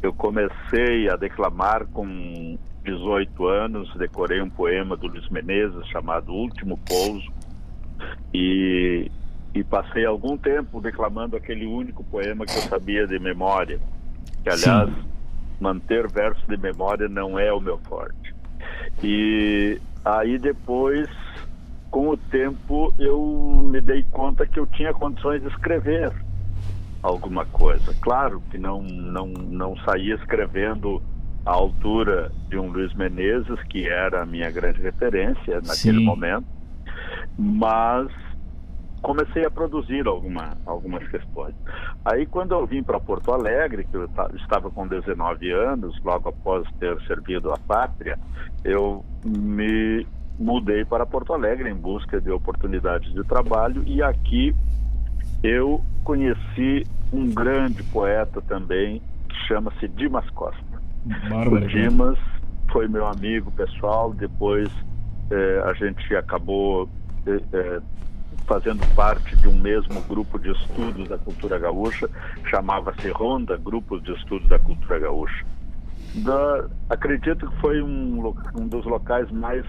[0.00, 6.78] Eu comecei a declamar com 18 anos, decorei um poema do Luiz Menezes chamado Último
[6.78, 7.30] Pouso
[8.32, 9.10] e
[9.54, 13.80] e passei algum tempo declamando aquele único poema que eu sabia de memória.
[14.42, 15.04] Que, aliás, Sim.
[15.60, 18.34] Manter verso de memória não é o meu forte.
[19.02, 21.08] E aí depois,
[21.90, 26.12] com o tempo, eu me dei conta que eu tinha condições de escrever
[27.02, 27.94] alguma coisa.
[28.00, 31.02] Claro que não, não, não saía escrevendo
[31.44, 36.04] à altura de um Luiz Menezes, que era a minha grande referência naquele Sim.
[36.04, 36.46] momento,
[37.38, 38.08] mas
[39.02, 41.54] comecei a produzir alguma, algumas questões.
[42.04, 46.68] Aí, quando eu vim para Porto Alegre, que eu estava com 19 anos, logo após
[46.78, 48.18] ter servido a pátria,
[48.64, 50.06] eu me
[50.38, 54.54] mudei para Porto Alegre em busca de oportunidades de trabalho e aqui
[55.42, 60.62] eu conheci um grande poeta também que chama-se Dimas Costa.
[61.28, 62.18] Bárbara, o Dimas
[62.70, 64.68] foi meu amigo pessoal, depois
[65.30, 66.88] eh, a gente acabou
[67.26, 67.80] eh, eh,
[68.48, 72.08] fazendo parte de um mesmo grupo de estudos da cultura gaúcha,
[72.50, 75.44] chamava-se Ronda, Grupos de Estudos da Cultura Gaúcha.
[76.14, 79.64] Da, acredito que foi um, um dos locais mais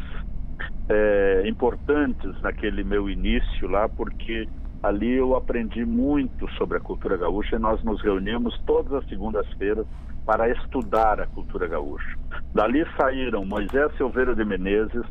[0.88, 4.48] é, importantes naquele meu início lá, porque
[4.82, 9.86] ali eu aprendi muito sobre a cultura gaúcha e nós nos reunimos todas as segundas-feiras
[10.26, 12.18] para estudar a cultura gaúcha.
[12.54, 15.04] Dali saíram Moisés Silveira de Menezes,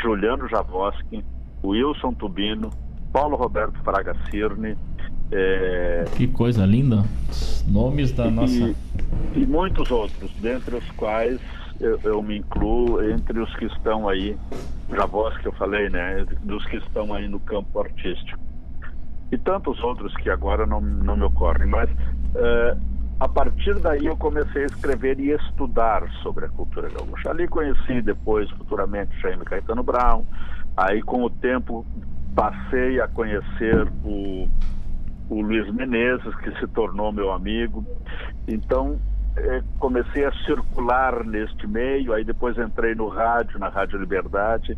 [0.00, 1.24] Juliano Javoski,
[1.62, 2.70] Wilson Tubino,
[3.12, 4.76] Paulo Roberto Fraga Cirne.
[5.30, 6.04] É...
[6.16, 7.04] Que coisa linda.
[7.28, 8.74] Os nomes da e, nossa.
[9.34, 11.40] E muitos outros, dentre os quais
[11.80, 14.36] eu, eu, me incluo entre os que estão aí,
[14.90, 16.24] já voz que eu falei, né?
[16.42, 18.38] Dos que estão aí no campo artístico.
[19.30, 21.88] E tantos outros que agora não, não me ocorrem, mas
[22.34, 22.76] é,
[23.18, 27.30] a partir daí eu comecei a escrever e estudar sobre a cultura gaúcha.
[27.30, 30.24] Ali conheci depois, futuramente, Jaime Caetano Brown.
[30.76, 31.86] Aí, com o tempo,
[32.34, 34.48] passei a conhecer o,
[35.28, 37.84] o Luiz Menezes, que se tornou meu amigo.
[38.48, 38.98] Então,
[39.36, 44.76] é, comecei a circular neste meio, aí depois entrei no rádio, na Rádio Liberdade,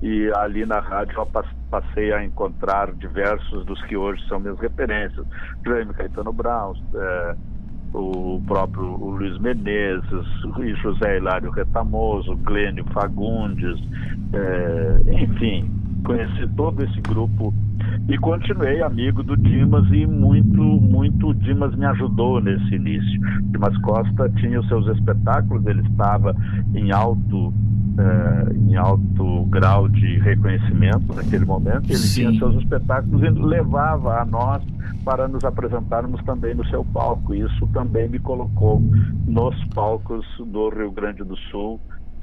[0.00, 5.24] e ali na rádio eu passei a encontrar diversos dos que hoje são minhas referências.
[5.64, 7.36] Jaime Caetano Brown, é,
[7.94, 10.26] o próprio o Luiz Menezes,
[10.82, 13.78] José Hilário Retamoso, Glênio Fagundes,
[14.32, 15.70] é, enfim,
[16.04, 17.52] conheci todo esse grupo
[18.08, 23.20] e continuei amigo do Dimas e muito, muito o Dimas me ajudou nesse início.
[23.50, 26.34] Dimas Costa tinha os seus espetáculos, ele estava
[26.74, 27.52] em alto,
[27.98, 32.28] eh, em alto grau de reconhecimento naquele momento, ele Sim.
[32.28, 34.62] tinha seus espetáculos e levava a nós
[35.04, 37.34] para nos apresentarmos também no seu palco.
[37.34, 38.80] Isso também me colocou
[39.26, 41.80] nos palcos do Rio Grande do Sul,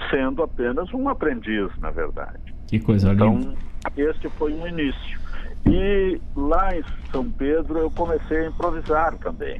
[0.10, 2.59] sendo apenas um aprendiz, na verdade.
[2.69, 3.55] Que coisa então, linda.
[3.97, 5.19] Este foi um início.
[5.65, 9.59] E lá em São Pedro eu comecei a improvisar também.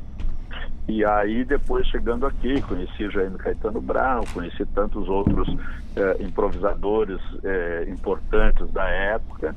[0.88, 5.48] E aí, depois chegando aqui, conheci Jaime Caetano Brown, conheci tantos outros
[5.96, 9.56] eh, improvisadores eh, importantes da época,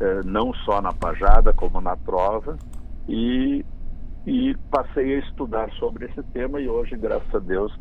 [0.00, 2.56] eh, não só na Pajada, como na Trova,
[3.08, 3.64] e,
[4.26, 6.60] e passei a estudar sobre esse tema.
[6.60, 7.72] E hoje, graças a Deus,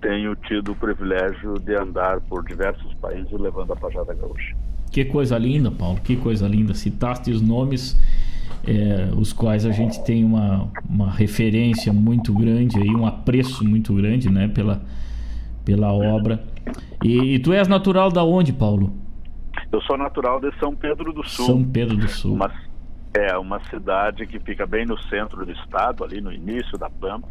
[0.00, 4.56] tenho tido o privilégio de andar por diversos países levando a pajada gaúcha.
[4.90, 6.74] Que coisa linda, Paulo, que coisa linda.
[6.74, 7.98] Citaste os nomes
[8.66, 13.94] é, os quais a gente tem uma, uma referência muito grande aí, um apreço muito
[13.94, 14.82] grande, né, pela,
[15.64, 16.42] pela obra.
[17.02, 18.92] E, e tu és natural da onde, Paulo?
[19.70, 21.46] Eu sou natural de São Pedro do Sul.
[21.46, 22.34] São Pedro do Sul.
[22.34, 22.50] Uma,
[23.14, 27.28] é uma cidade que fica bem no centro do estado, ali no início da Pampa,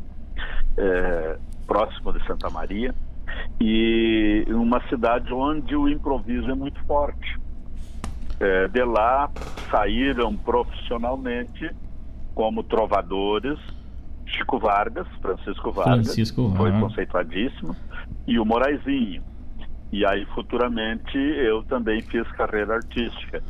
[0.77, 1.37] é,
[1.67, 2.95] próximo de Santa Maria,
[3.59, 7.37] e uma cidade onde o improviso é muito forte.
[8.39, 9.29] É, de lá
[9.69, 11.71] saíram profissionalmente
[12.35, 13.59] como trovadores
[14.27, 17.75] Chico Vargas, Francisco Vargas, Francisco foi conceituadíssimo,
[18.27, 19.23] e o Moraizinho.
[19.91, 23.41] E aí futuramente eu também fiz carreira artística.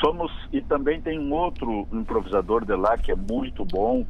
[0.00, 4.06] Somos e também tem um outro improvisador de lá que é muito bom,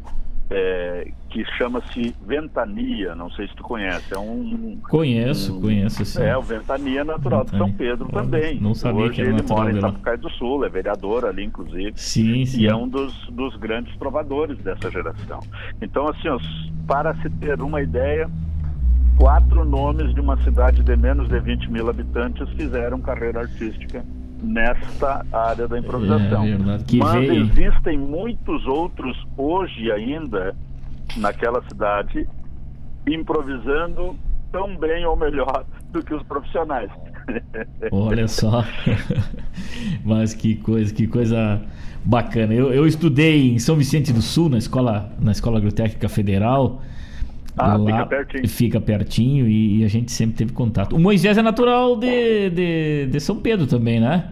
[0.51, 6.23] é, que chama-se Ventania, não sei se tu conhece, é um Conheço, conheço sim.
[6.23, 8.61] é, o Ventania natural de São Pedro também.
[8.61, 9.89] não sabia Hoje que era ele mora em de lá.
[9.91, 11.93] Sapucaí do Sul, é vereador ali, inclusive.
[11.97, 12.61] Sim, sim.
[12.61, 15.41] E é um dos, dos grandes trovadores dessa geração.
[15.81, 16.39] Então, assim, ó,
[16.87, 18.29] para se ter uma ideia,
[19.17, 24.05] quatro nomes de uma cidade de menos de 20 mil habitantes fizeram carreira artística
[24.43, 26.45] nesta área da improvisação.
[26.45, 30.55] É que Mas veio- existem muitos outros hoje ainda
[31.17, 32.27] naquela cidade
[33.07, 34.17] improvisando
[34.51, 36.91] tão bem ou melhor do que os profissionais.
[37.91, 38.65] Olha só.
[40.05, 41.61] Mas que coisa, que coisa
[42.05, 42.53] bacana.
[42.53, 46.83] Eu, eu estudei em São Vicente do Sul, na escola, na escola agrotécnica federal.
[47.57, 48.49] Ah, Lá- fica pertinho.
[48.49, 50.97] Fica pertinho e, e a gente sempre teve contato.
[50.97, 54.31] O Moisés é natural de, de, de São Pedro também, né?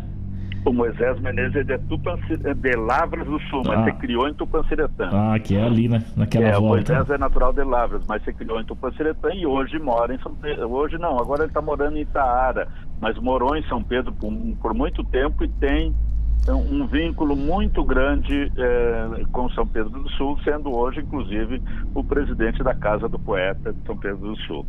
[0.65, 3.85] O Moisés Menezes é de, é de Lavras do Sul, mas Ah.
[3.85, 5.09] se criou em Tupanciretã.
[5.13, 6.05] Ah, que é ali, né?
[6.17, 6.93] Naquela é, o volta.
[6.93, 10.35] Moisés é natural de Lavras, mas se criou em Tupanciretã e hoje mora em São
[10.35, 10.71] Pedro.
[10.71, 12.69] Hoje não, agora ele está morando em Itaara,
[13.01, 15.95] mas morou em São Pedro por, por muito tempo e tem
[16.43, 21.63] então, um vínculo muito grande eh, com São Pedro do Sul, sendo hoje, inclusive,
[21.95, 24.67] o presidente da Casa do Poeta de São Pedro do Sul.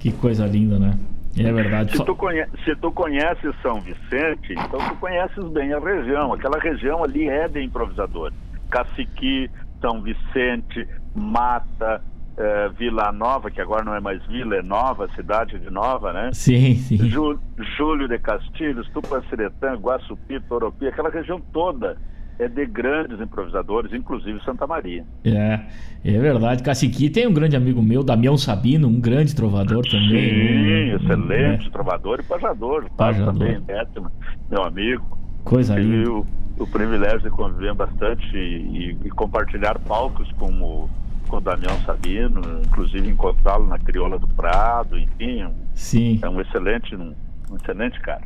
[0.00, 0.98] Que coisa linda, né?
[1.38, 1.96] É verdade.
[1.96, 6.32] Se tu, conhe se tu conheces São Vicente, então tu conheces bem a região.
[6.32, 8.36] Aquela região ali é de improvisadores.
[8.70, 9.50] Caciqui,
[9.80, 12.02] São Vicente, Mata,
[12.38, 16.30] eh, Vila Nova, que agora não é mais Vila, é Nova, cidade de Nova, né?
[16.32, 16.96] Sim, sim.
[17.08, 17.38] Jú-
[17.76, 21.96] Júlio de Castilhos, Tupanciretã, Guaçupi, Toropi, aquela região toda
[22.38, 25.04] é de grandes improvisadores, inclusive Santa Maria.
[25.24, 25.60] É,
[26.04, 26.62] é verdade.
[26.62, 30.08] Caciqui tem um grande amigo meu, Damião Sabino, um grande trovador também.
[30.10, 32.90] Sim, Um- excelente trovador e pajador.
[32.96, 33.32] Pajador.
[33.34, 34.10] Também, Hétimo,
[34.50, 35.18] meu amigo.
[35.44, 36.10] Coisa Tive linda.
[36.12, 36.26] o,
[36.58, 40.90] o privilégio de conviver bastante e, e- compartilhar palcos com o,
[41.28, 46.18] com o Damião Sabino, inclusive encontrá-lo na Crioula do Prado, enfim, Sim.
[46.22, 47.14] é um excelente, um,
[47.50, 48.22] um excelente cara.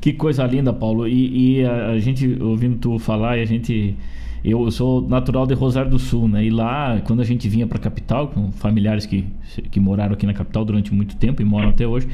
[0.00, 1.08] Que coisa linda, Paulo.
[1.08, 3.96] E, e a, a gente, ouvindo tu falar, e a gente.
[4.44, 6.44] Eu sou natural de Rosário do Sul, né?
[6.44, 9.24] E lá, quando a gente vinha pra capital, com familiares que,
[9.70, 12.06] que moraram aqui na capital durante muito tempo e moram até hoje,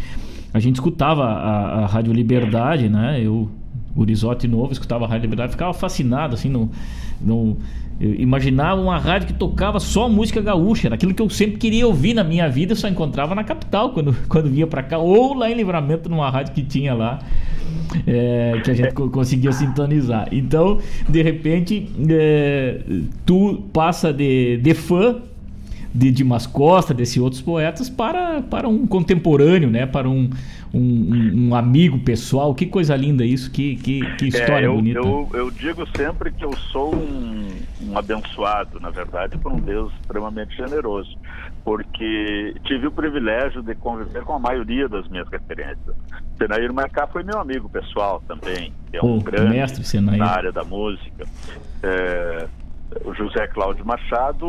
[0.54, 3.20] a gente escutava a, a Rádio Liberdade, né?
[3.20, 3.50] Eu,
[3.94, 6.70] Gurizote novo, escutava a Rádio Liberdade, ficava fascinado, assim, no.
[7.20, 7.56] no
[8.00, 11.86] eu imaginava uma rádio que tocava só música gaúcha, era aquilo que eu sempre queria
[11.86, 15.34] ouvir na minha vida, eu só encontrava na capital quando, quando vinha pra cá, ou
[15.34, 17.18] lá em Livramento, numa rádio que tinha lá
[18.06, 20.28] é, que a gente co- conseguia sintonizar.
[20.32, 20.78] Então,
[21.08, 22.80] de repente, é,
[23.26, 25.16] tu passa de, de fã
[25.92, 29.86] de Dimas Costa, desses outros poetas, para, para um contemporâneo, né?
[29.86, 30.30] Para um,
[30.72, 32.54] um, um- amigo pessoal.
[32.54, 34.98] Que coisa linda isso, que, que, que história É, eu, bonita.
[34.98, 37.48] Eu, eu digo sempre que eu sou um,
[37.82, 41.16] um abençoado, na verdade, por um Deus extremamente generoso,
[41.64, 45.94] porque tive o privilégio de conviver com a maioria das minhas referências.
[46.38, 50.18] Senair Marcá foi meu amigo pessoal também, é um Pô, grande mestre Senair.
[50.18, 51.26] na área da música.
[51.82, 52.46] É,
[53.04, 54.46] o José Cláudio Machado,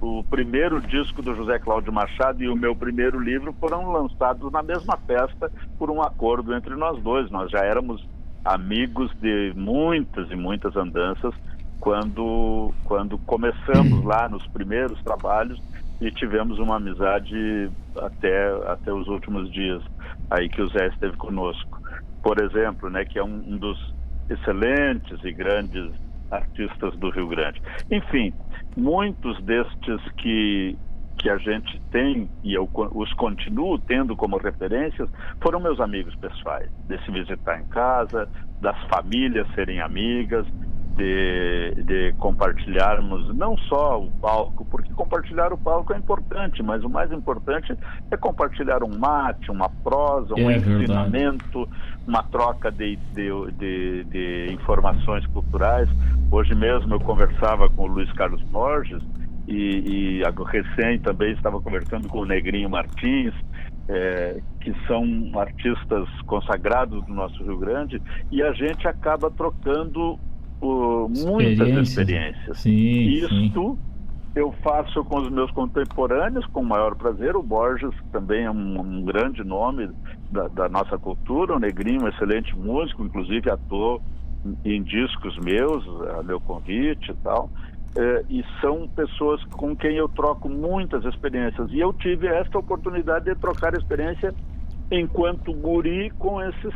[0.00, 4.62] o primeiro disco do José Cláudio Machado e o meu primeiro livro foram lançados na
[4.62, 7.30] mesma festa por um acordo entre nós dois.
[7.30, 8.02] Nós já éramos
[8.44, 11.34] amigos de muitas e muitas andanças
[11.80, 15.60] quando, quando começamos lá nos primeiros trabalhos
[16.00, 19.82] e tivemos uma amizade até, até os últimos dias
[20.30, 21.80] aí que o Zé esteve conosco.
[22.22, 23.94] Por exemplo, né, que é um, um dos
[24.30, 25.92] excelentes e grandes
[26.32, 27.60] artistas do Rio Grande.
[27.90, 28.32] Enfim,
[28.76, 30.76] muitos destes que
[31.18, 35.08] que a gente tem e eu os continuo tendo como referências
[35.40, 38.28] foram meus amigos pessoais, de se visitar em casa,
[38.60, 40.44] das famílias serem amigas
[40.96, 46.88] de, de compartilharmos não só o palco, porque compartilhar o palco é importante, mas o
[46.88, 47.76] mais importante
[48.10, 51.68] é compartilhar um mate, uma prosa, um É ensinamento,
[52.06, 55.88] uma troca de, de, de, de informações culturais.
[56.30, 59.02] Hoje mesmo eu conversava com o Luiz Carlos Borges
[59.48, 63.34] e, e recém também estava conversando com o Negrinho Martins,
[63.88, 65.04] é, que são
[65.38, 68.00] artistas consagrados do nosso Rio Grande,
[68.30, 70.18] e a gente acaba trocando
[70.62, 71.88] muitas Experiências.
[71.88, 72.58] experiências.
[72.58, 73.78] Sim, Isto
[74.34, 77.36] eu faço com os meus contemporâneos com o maior prazer.
[77.36, 79.90] O Borges também é um, um grande nome
[80.30, 84.00] da, da nossa cultura, o Negrinho, um excelente músico, inclusive atuou
[84.64, 85.84] em discos meus,
[86.18, 87.50] a meu convite e tal.
[87.94, 91.70] É, e são pessoas com quem eu troco muitas experiências.
[91.70, 94.34] E eu tive esta oportunidade de trocar experiência
[94.90, 96.74] enquanto guri com esses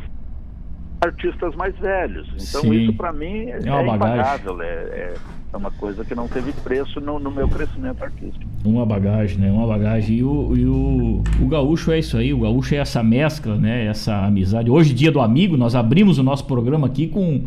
[1.01, 2.27] artistas mais velhos.
[2.35, 2.73] Então Sim.
[2.73, 4.15] isso para mim é, É uma bagagem.
[4.21, 5.15] impagável, é, é,
[5.53, 8.45] é uma coisa que não teve preço no, no meu crescimento artístico.
[8.65, 9.51] Uma bagagem, né?
[9.51, 10.17] Uma bagagem.
[10.19, 12.33] E, o, e o, o gaúcho é isso aí.
[12.33, 13.87] O gaúcho é essa mescla, né?
[13.87, 14.71] Essa amizade.
[14.71, 17.45] Hoje, dia do amigo, nós abrimos o nosso programa aqui com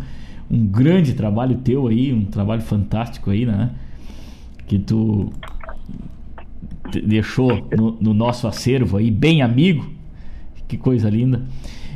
[0.50, 3.72] um grande trabalho teu aí, um trabalho fantástico aí, né?
[4.68, 5.32] Que tu
[7.04, 9.90] deixou no, no nosso acervo aí, bem amigo.
[10.68, 11.42] Que coisa linda.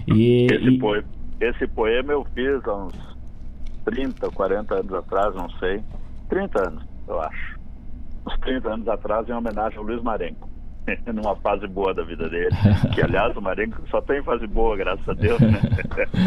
[0.07, 1.03] E, Esse, e- poe-
[1.49, 3.17] esse poema eu fiz há uns
[3.85, 5.83] 30, 40 anos atrás, não sei.
[6.29, 7.59] 30 anos, eu acho.
[8.25, 10.49] Uns 30 anos atrás, em homenagem ao Luiz Marenco.
[11.13, 12.49] Numa fase boa da vida dele.
[12.93, 15.59] Que, aliás, o Marenco só tem fase boa, graças a Deus, né?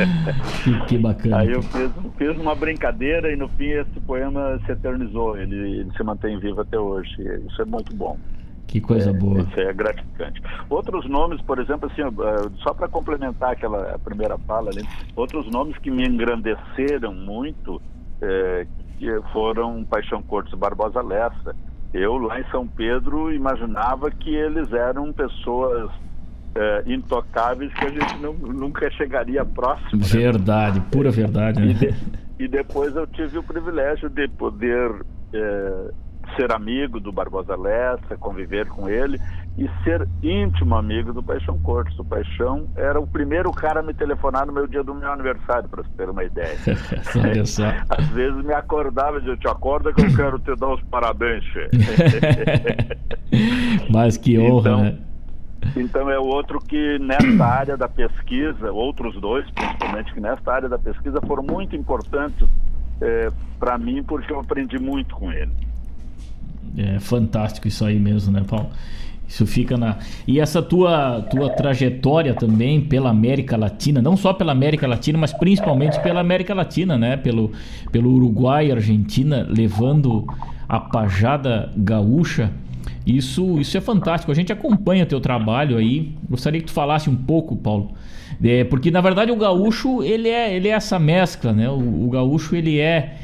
[0.89, 1.39] que, bacana.
[1.39, 5.37] Aí eu fiz, fiz uma brincadeira e no fim esse poema se eternizou.
[5.37, 7.15] Ele, ele se mantém vivo até hoje.
[7.47, 8.19] Isso é muito bom.
[8.67, 9.41] Que coisa boa.
[9.41, 10.43] Isso é gratificante.
[10.69, 14.83] Outros nomes, por exemplo, assim, eh, só para complementar aquela primeira fala ali,
[15.15, 17.81] outros nomes que me engrandeceram muito
[18.99, 21.55] que foram Paixão Cortes e Barbosa Lessa.
[21.93, 25.91] Eu, lá em São Pedro, imaginava que eles eram pessoas
[26.55, 30.01] eh, intocáveis que a gente nu- nunca chegaria próximo.
[30.01, 30.07] né?
[30.09, 31.75] Verdade, pura verdade, né?
[32.39, 34.91] E depois eu tive o privilégio de poder
[36.35, 39.21] ser amigo do Barbosa Lessa, conviver com ele
[39.57, 41.99] e ser íntimo amigo do Paixão Cortes.
[41.99, 45.69] O Paixão era o primeiro cara a me telefonar no meu dia do meu aniversário,
[45.69, 46.57] para você ter uma ideia.
[47.89, 51.45] Às vezes me acordava e dizia, te acorda que eu quero te dar os parabéns,
[51.45, 51.69] che."
[53.91, 54.99] Mas que honra, Então, né?
[55.77, 60.79] Então é outro que nessa área da pesquisa, outros dois principalmente, que nessa área da
[60.79, 62.47] pesquisa foram muito importantes
[63.59, 65.53] para mim, porque eu aprendi muito com ele.
[66.77, 68.71] É fantástico isso aí mesmo, né, Paulo?
[69.29, 69.97] Isso fica na.
[70.27, 75.33] E essa tua, tua trajetória também pela América Latina, não só pela América Latina, mas
[75.33, 77.17] principalmente pela América Latina, né?
[77.17, 77.51] Pelo,
[77.91, 80.25] pelo Uruguai e Argentina, levando
[80.69, 82.53] a pajada gaúcha.
[83.05, 84.31] Isso, isso é fantástico.
[84.31, 86.13] A gente acompanha teu trabalho aí.
[86.29, 87.93] Gostaria que tu falasse um pouco, Paulo.
[88.43, 91.69] É, porque na verdade o gaúcho ele é, ele é essa mescla, né?
[91.69, 93.17] O, o gaúcho ele é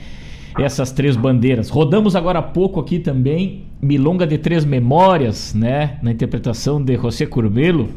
[0.59, 1.69] essas três bandeiras.
[1.69, 5.99] Rodamos agora há pouco aqui também Milonga de Três Memórias, né?
[6.03, 7.89] Na interpretação de José Curvelo,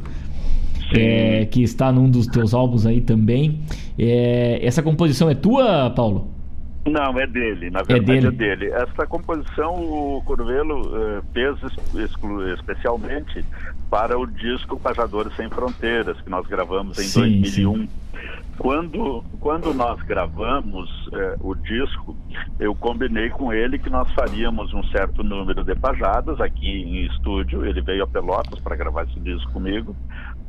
[0.93, 3.61] é, que está num dos teus álbuns aí também.
[3.97, 6.35] É, essa composição é tua, Paulo?
[6.85, 8.57] Não, é dele, na verdade é dele.
[8.57, 8.71] dele.
[8.71, 11.57] Essa composição o Curvelo eh, fez
[12.59, 13.43] especialmente
[13.89, 17.87] para o disco Pajadores Sem Fronteiras, que nós gravamos em Sim, 2001.
[18.57, 22.15] Quando, quando nós gravamos eh, o disco,
[22.59, 27.65] eu combinei com ele que nós faríamos um certo número de pajadas aqui em estúdio.
[27.65, 29.95] Ele veio a Pelotas para gravar esse disco comigo.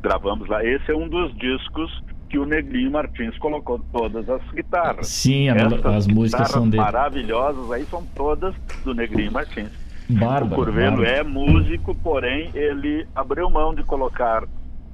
[0.01, 0.63] Gravamos lá.
[0.63, 1.91] Esse é um dos discos
[2.29, 5.07] que o Negrinho Martins colocou todas as guitarras.
[5.07, 6.81] Sim, Essas as músicas são dele.
[6.81, 8.55] maravilhosas aí são todas
[8.85, 9.69] do Negrinho Martins.
[10.09, 10.45] Bárbaro.
[10.45, 14.43] o Curvelo é músico, porém ele abriu mão de colocar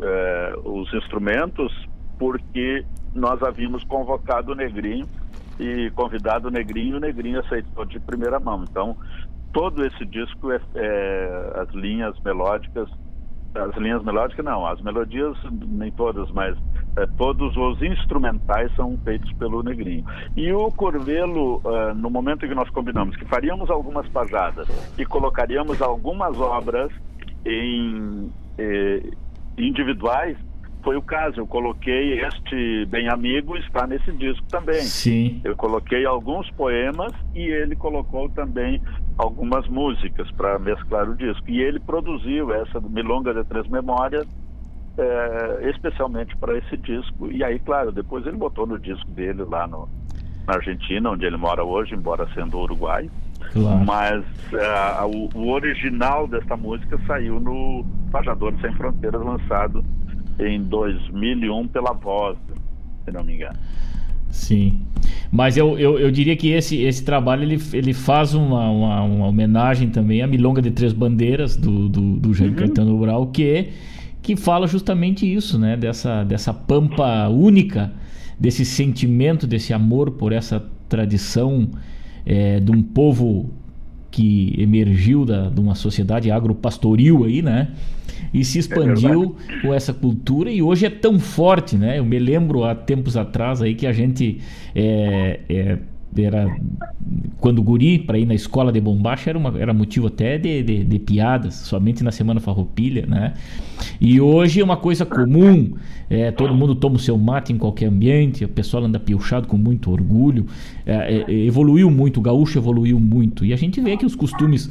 [0.02, 1.72] eh, os instrumentos
[2.18, 2.84] porque
[3.14, 5.08] nós havíamos convocado o Negrinho
[5.60, 8.64] e convidado o Negrinho e o Negrinho aceitou de primeira mão.
[8.70, 8.98] Então,
[9.52, 12.90] todo esse disco é, é as linhas melódicas
[13.56, 15.38] as linhas melódicas não, as melodias
[15.68, 16.58] nem todas, mas
[16.98, 20.04] eh, todos os instrumentais são feitos pelo Negrinho.
[20.36, 24.68] E o Corvelo, eh, no momento em que nós combinamos que faríamos algumas pajadas
[24.98, 26.92] e colocaríamos algumas obras
[27.46, 29.04] em eh,
[29.58, 30.36] individuais,
[30.84, 31.40] foi o caso.
[31.40, 34.82] Eu coloquei este Bem Amigo, está nesse disco também.
[34.82, 35.42] Sim.
[35.44, 38.82] Eu coloquei alguns poemas e ele colocou também
[39.18, 41.50] algumas músicas para mesclar o disco.
[41.50, 44.28] E ele produziu essa Milonga de Três Memórias
[44.96, 47.32] eh, especialmente para esse disco.
[47.32, 49.90] E aí, claro, depois ele botou no disco dele lá no,
[50.48, 53.10] na Argentina, onde ele mora hoje, embora sendo uruguai.
[53.52, 53.86] Claro.
[53.86, 54.24] Mas
[54.54, 59.84] uh, o, o, original desta música saiu no Pajador Sem Fronteiras, lançado
[60.40, 62.38] em 2001 pela Voz,
[63.06, 63.58] se não me engano.
[64.30, 64.82] Sim.
[65.32, 69.28] Mas eu, eu, eu diria que esse, esse trabalho ele, ele faz uma, uma, uma
[69.28, 72.58] homenagem também à Milonga de Três Bandeiras do, do, do Jair uhum.
[72.58, 73.70] Caetano Brau, que,
[74.22, 75.78] que fala justamente isso, né?
[75.78, 77.94] Dessa, dessa pampa única,
[78.40, 81.70] desse sentimento, desse amor por essa tradição
[82.26, 83.52] é, de um povo
[84.14, 87.70] que emergiu da, de uma sociedade agropastoril aí, né?
[88.32, 91.98] E se expandiu é com essa cultura e hoje é tão forte, né?
[91.98, 94.40] Eu me lembro há tempos atrás aí que a gente
[94.76, 95.78] é, é,
[96.22, 96.56] era
[97.40, 100.84] quando guri para ir na escola de bombacha era, uma, era motivo até de, de,
[100.84, 103.34] de, piadas, somente na semana farroupilha, né?
[104.00, 105.74] E hoje é uma coisa comum,
[106.10, 109.58] é, todo mundo toma o seu mate em qualquer ambiente, o pessoal anda piochado com
[109.58, 110.46] muito orgulho,
[110.86, 114.70] é, é, evoluiu muito, o gaúcho evoluiu muito, e a gente vê que os costumes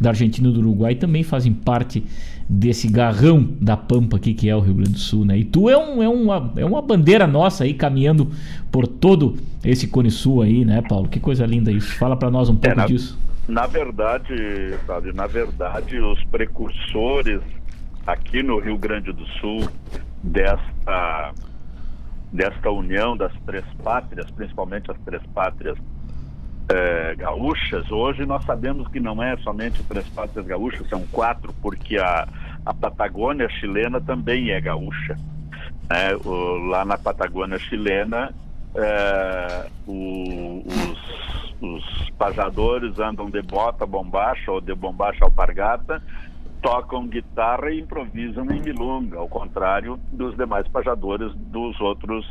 [0.00, 2.02] da Argentina e do Uruguai também fazem parte
[2.48, 5.38] desse garrão da Pampa aqui que é o Rio Grande do Sul, né?
[5.38, 8.30] E tu é, um, é, uma, é uma bandeira nossa aí caminhando
[8.70, 11.08] por todo esse Cone Sul aí, né, Paulo?
[11.08, 11.96] Que coisa linda isso.
[11.96, 13.18] Fala para nós um pouco é, na, disso.
[13.48, 14.34] Na verdade,
[14.86, 17.40] sabe, na verdade, os precursores
[18.06, 19.68] aqui no Rio Grande do Sul
[20.22, 21.32] desta
[22.32, 25.78] desta união das três pátrias, principalmente as três pátrias
[26.68, 31.98] é, gaúchas, hoje nós sabemos que não é somente três pátrias gaúchas, são quatro, porque
[31.98, 32.26] a,
[32.64, 35.16] a Patagônia chilena também é gaúcha.
[35.90, 38.34] É, o, lá na Patagônia chilena,
[38.74, 46.02] é, o, os, os pajadores andam de bota bombacha ou de bombacha alpargata,
[46.62, 52.26] tocam guitarra e improvisam em milonga, ao contrário dos demais pajadores dos outros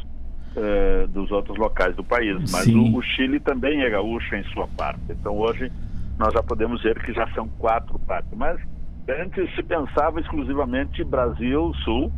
[0.55, 2.51] uh, dos outros locais do país.
[2.51, 5.01] Mas o, o, Chile também é gaúcho em sua parte.
[5.09, 5.71] Então hoje
[6.17, 8.31] nós já podemos ver que já são quatro partes.
[8.35, 8.59] Mas
[9.07, 12.11] antes se pensava exclusivamente Brasil, Sul,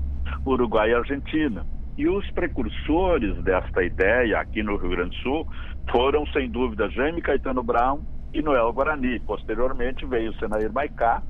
[0.45, 1.66] Uruguai e Argentina.
[1.98, 5.48] E os precursores desta ideia aqui no Rio Grande do Sul
[5.90, 8.02] foram, sem dúvida, Jaime Caetano Brown
[8.34, 9.20] e Noel Guarani.
[9.22, 11.24] Posteriormente veio o Senair Maicá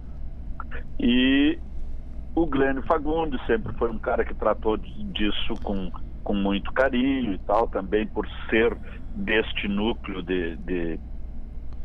[1.00, 1.60] e
[2.36, 5.90] o Glenn Fagundes sempre foi um cara que tratou disso com
[6.26, 8.76] com muito carinho e tal, também por ser
[9.16, 11.00] deste núcleo de, de,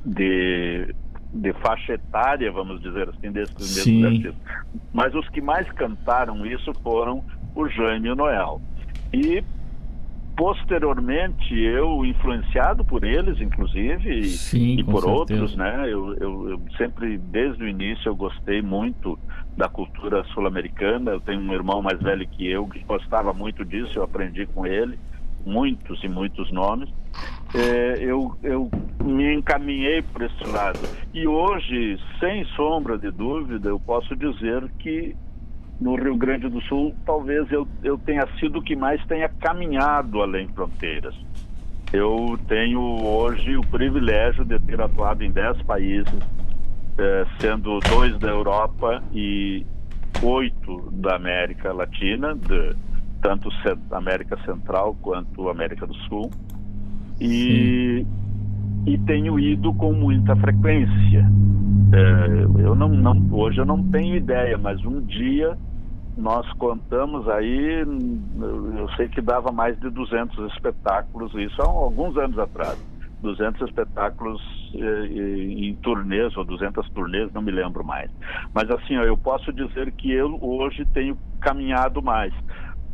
[0.04, 0.94] de,
[1.32, 4.34] de faixa etária, vamos dizer assim, desses artistas.
[4.92, 7.22] Mas os que mais cantaram isso foram
[7.54, 8.60] o Jaime e o Noel.
[9.12, 9.44] E
[10.36, 15.10] posteriormente eu influenciado por eles inclusive Sim, e por certeza.
[15.10, 19.18] outros né eu, eu, eu, sempre desde o início eu gostei muito
[19.56, 21.12] da cultura sul-americana.
[21.12, 24.66] Eu tenho um irmão mais velho que eu que gostava muito disso eu aprendi com
[24.66, 24.98] ele
[25.44, 26.88] muitos e muitos nomes.
[27.54, 28.70] É, eu, eu
[29.02, 30.88] me encaminhei por esse lado.
[31.12, 35.16] E hoje sem sombra de dúvida eu posso dizer que
[35.80, 40.20] no Rio Grande do Sul, talvez eu, eu tenha sido o que mais tenha caminhado
[40.20, 41.14] além fronteiras.
[41.92, 46.18] Eu tenho hoje o privilégio de ter atuado em 10 países,
[47.00, 49.64] eh, sendo dois da Europa e
[50.22, 52.76] oito da América Latina, de,
[53.22, 53.48] tanto
[53.90, 56.30] América Central quanto América do Sul.
[57.18, 58.04] E,
[58.86, 61.26] e tenho ido com muita frequência.
[61.92, 65.56] Eh, eu não, não, hoje eu não tenho ideia, mas um dia
[66.18, 72.38] nós contamos aí, eu sei que dava mais de 200 espetáculos, isso há alguns anos
[72.38, 72.78] atrás.
[73.22, 74.40] 200 espetáculos
[74.74, 78.10] eh, em turnês, ou 200 turnês, não me lembro mais.
[78.54, 82.32] Mas assim, ó, eu posso dizer que eu hoje tenho caminhado mais.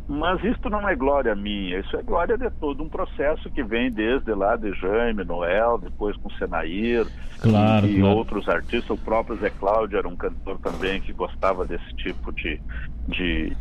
[0.09, 3.91] Mas isto não é glória minha, isso é glória de todo um processo que vem
[3.91, 7.05] desde lá de Jaime, Noel, depois com Senair
[7.41, 8.15] claro, e, claro.
[8.15, 8.89] outros artistas.
[8.89, 12.57] O próprio Zé Cláudio era um cantor também que gostava desse tipo de,
[13.05, 13.57] de,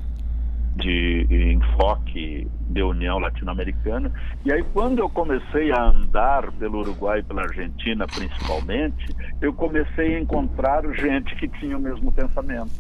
[0.77, 4.13] de enfoque de união latino-americana.
[4.45, 10.17] E aí, quando eu comecei a andar pelo Uruguai e pela Argentina, principalmente, eu comecei
[10.17, 12.73] a encontrar gente que tinha o mesmo pensamento.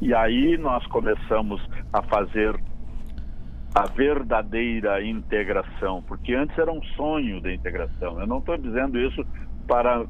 [0.00, 2.58] E aí nós começamos a fazer
[3.74, 8.20] a verdadeira integração, porque antes era um sonho de integração.
[8.20, 9.24] Eu não estou dizendo isso
[9.66, 10.04] para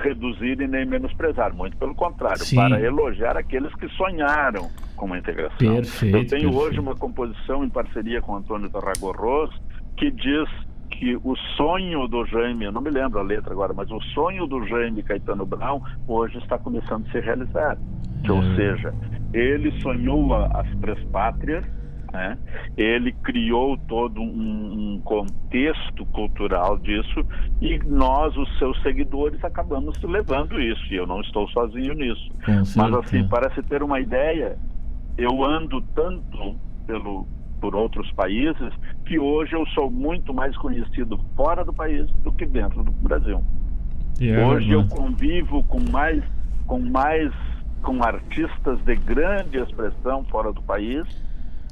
[0.00, 2.56] reduzir e nem menosprezar, muito pelo contrário, Sim.
[2.56, 5.56] para elogiar aqueles que sonharam com uma integração.
[5.58, 6.56] Perfeito, Eu tenho perfeito.
[6.56, 9.50] hoje uma composição em parceria com Antônio Tarragorros
[9.96, 10.48] que diz
[10.90, 14.46] que o sonho do Jaime, eu não me lembro a letra agora, mas o sonho
[14.46, 17.76] do Jaime Caetano Brown hoje está começando a se realizar.
[18.28, 18.94] Ou seja,
[19.32, 21.64] ele sonhou a- as três pátrias,
[22.12, 22.36] Né?
[22.76, 27.24] Ele criou todo um, um, contexto cultural disso
[27.60, 30.82] e nós, os seus seguidores, acabamos levando isso.
[30.92, 32.30] E eu não estou sozinho nisso.
[32.76, 34.58] Mas assim, para se ter uma ideia,
[35.16, 36.56] eu ando tanto
[36.86, 37.26] pelo
[37.62, 38.72] por outros países
[39.06, 43.40] que hoje eu sou muito mais conhecido fora do país do que dentro do Brasil.
[44.20, 46.24] Yeah, é hoje eu convivo com mais
[46.66, 47.32] com mais
[47.80, 51.06] com artistas de grande expressão fora do país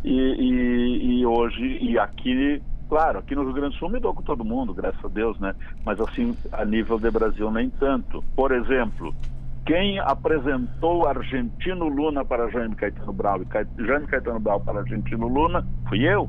[0.05, 4.15] e, e, e, hoje, e aqui, claro, aqui no Rio Grande do Sul me dou
[4.15, 5.55] com todo mundo, graças a Deus, né?
[5.85, 8.25] Mas assim, a nível de Brasil, nem tanto.
[8.35, 9.15] Por exemplo,
[9.67, 15.65] quem apresentou Argentino Luna para Jaime Caetano Brau e Jaime Caetano Brau para Argentino Luna
[15.89, 16.29] fui eu.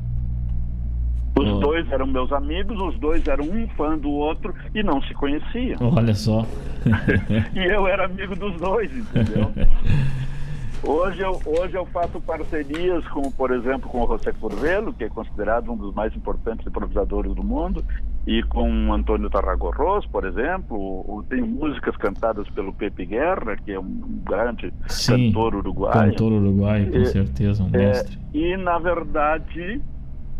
[1.39, 1.59] Os oh.
[1.59, 5.77] dois eram meus amigos, os dois eram um fã do outro e não se conheciam.
[5.95, 6.45] Olha só.
[7.55, 9.51] e eu era amigo dos dois, entendeu?
[10.83, 15.09] Hoje eu, hoje eu faço parcerias, como por exemplo com o José Curvelo, que é
[15.09, 17.83] considerado um dos mais importantes improvisadores do mundo,
[18.25, 21.23] e com Antônio Tarragorros, por exemplo.
[21.29, 26.11] Tenho músicas cantadas pelo Pepe Guerra, que é um grande Sim, cantor uruguaio.
[26.11, 28.17] Cantor uruguaio, com é, certeza, um mestre.
[28.33, 29.81] É, e na verdade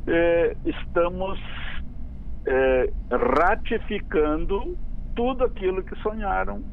[0.07, 1.39] é, estamos
[2.47, 4.75] é, ratificando
[5.15, 6.63] tudo aquilo que sonharam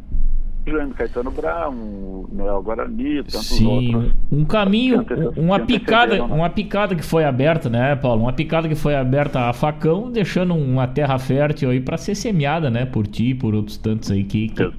[0.67, 4.15] Jaime Caetano Brown, Noel Guarani, tantos Sim, outros.
[4.31, 5.05] um caminho,
[5.37, 6.23] uma picada, né?
[6.23, 8.23] uma picada que foi aberta, né, Paulo?
[8.23, 12.71] Uma picada que foi aberta a facão, deixando uma terra fértil aí para ser semeada,
[12.71, 14.71] né, por ti, por outros tantos aí que que,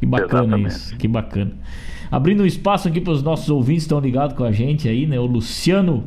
[0.00, 0.68] que bacana Exatamente.
[0.68, 1.52] isso, que bacana.
[2.10, 5.06] Abrindo um espaço aqui para os nossos ouvintes que estão ligados com a gente aí,
[5.06, 5.18] né?
[5.18, 6.04] O Luciano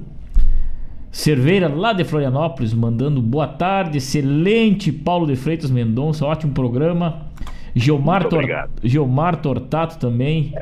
[1.12, 7.29] Cerveira, lá de Florianópolis, mandando boa tarde, excelente Paulo de Freitas Mendonça, ótimo programa.
[7.76, 8.44] Gilmar, Tor...
[8.84, 10.54] Gilmar Tortato também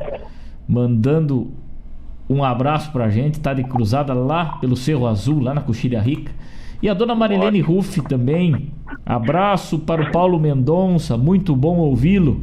[0.68, 1.52] mandando
[2.30, 6.32] um abraço pra gente, tá de cruzada lá pelo Cerro Azul, lá na Coxilha Rica.
[6.82, 8.72] E a dona Marilene Ruff também.
[9.06, 12.42] Abraço para o Paulo Mendonça, muito bom ouvi-lo.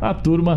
[0.00, 0.56] A turma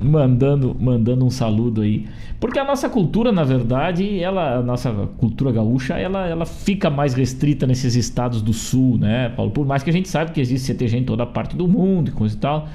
[0.00, 2.06] mandando mandando um saludo aí.
[2.40, 7.12] Porque a nossa cultura, na verdade, ela, a nossa cultura gaúcha, ela, ela fica mais
[7.12, 9.50] restrita nesses estados do sul, né, Paulo?
[9.50, 12.12] Por mais que a gente saiba que existe CTG em toda parte do mundo e
[12.12, 12.68] coisa e tal.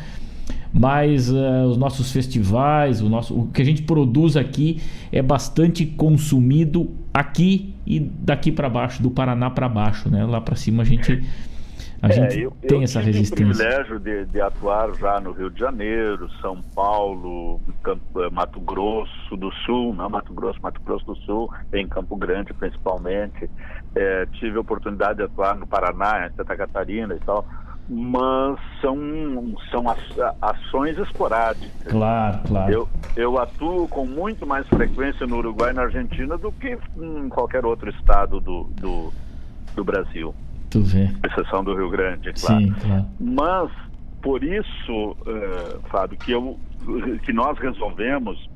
[0.74, 4.82] Mas uh, os nossos festivais, o, nosso, o que a gente produz aqui
[5.12, 10.26] é bastante consumido aqui e daqui para baixo, do Paraná para baixo, né?
[10.26, 11.24] Lá para cima a gente
[12.04, 13.46] a é, gente eu, tem eu essa resistência.
[13.46, 18.22] Eu tive o privilégio de, de, atuar já no Rio de Janeiro, São Paulo, Campo,
[18.22, 22.54] eh, Mato Grosso do Sul, não Mato Grosso, Mato Grosso do Sul, em Campo Grande
[22.54, 23.50] principalmente.
[23.96, 27.46] É, tive a oportunidade de atuar no Paraná, em Santa Catarina e tal
[27.90, 28.98] mas são,
[29.70, 29.84] são
[30.42, 31.92] ações esporádicas.
[31.92, 32.72] Claro, claro.
[32.72, 37.28] Eu, eu atuo com muito mais frequência no Uruguai e na Argentina do que em
[37.28, 39.14] qualquer outro estado do, do,
[39.76, 40.34] do Brasil.
[40.74, 41.08] Tu vê.
[41.24, 42.64] Exceção do Rio Grande, claro.
[42.64, 43.06] Sim, claro.
[43.20, 43.72] Mas,
[44.24, 46.60] por isso, uh, Fábio, que, eu,
[47.22, 48.50] que nós resolvemos,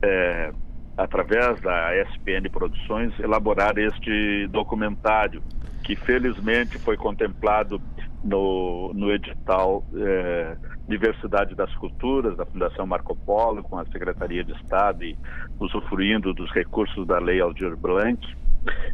[0.00, 0.52] é,
[0.96, 5.42] através da SPN Produções, elaborar este documentário,
[5.84, 7.78] que felizmente foi contemplado
[8.24, 10.56] no, no edital é,
[10.88, 15.14] Diversidade das Culturas da Fundação Marco Polo, com a Secretaria de Estado e
[15.58, 18.18] usufruindo dos recursos da Lei Aldir Blanc.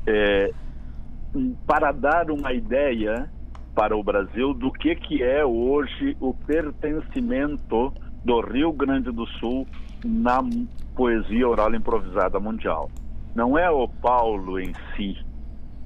[0.04, 0.50] É,
[1.66, 3.30] para dar uma ideia
[3.74, 7.92] para o Brasil do que, que é hoje o pertencimento
[8.24, 9.66] do Rio Grande do Sul
[10.04, 10.40] na
[10.94, 12.90] poesia oral improvisada mundial.
[13.34, 15.16] Não é o Paulo em si,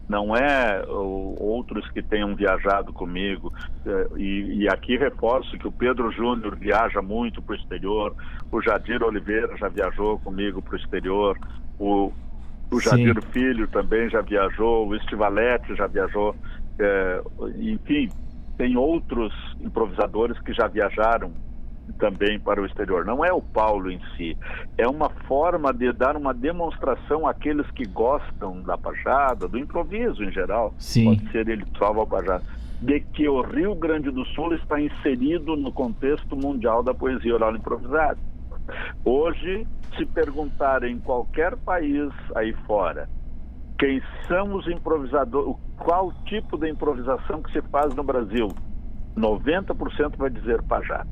[0.09, 3.53] não é outros que tenham viajado comigo.
[3.87, 8.15] É, e, e, aqui reforço que o Pedro Júnior viaja muito para o exterior,
[8.51, 11.39] o Jadir Oliveira já viajou comigo para o exterior,
[11.79, 12.13] o
[12.71, 13.23] o Jadir.
[13.33, 16.35] Filho também já viajou, o Estivalete já viajou,
[16.79, 17.23] é,
[17.59, 18.09] enfim,
[18.57, 21.33] tem outros improvisadores que já viajaram
[21.99, 23.05] também para o exterior.
[23.05, 24.37] Não é o Paulo em si,
[24.79, 30.31] é uma forma de dar uma demonstração àqueles que gostam da pajada, do improviso em
[30.31, 31.17] geral, Sim.
[31.17, 32.45] pode ser ele salva a pajada,
[32.81, 37.55] de que o Rio Grande do Sul está inserido no contexto mundial da poesia oral
[37.55, 38.19] improvisada.
[39.05, 39.67] Hoje,
[39.97, 43.09] se perguntar em qualquer país aí fora
[43.79, 48.49] quem são os improvisadores, qual tipo de improvisação que se faz no Brasil,
[49.17, 51.09] 90% vai dizer pajada.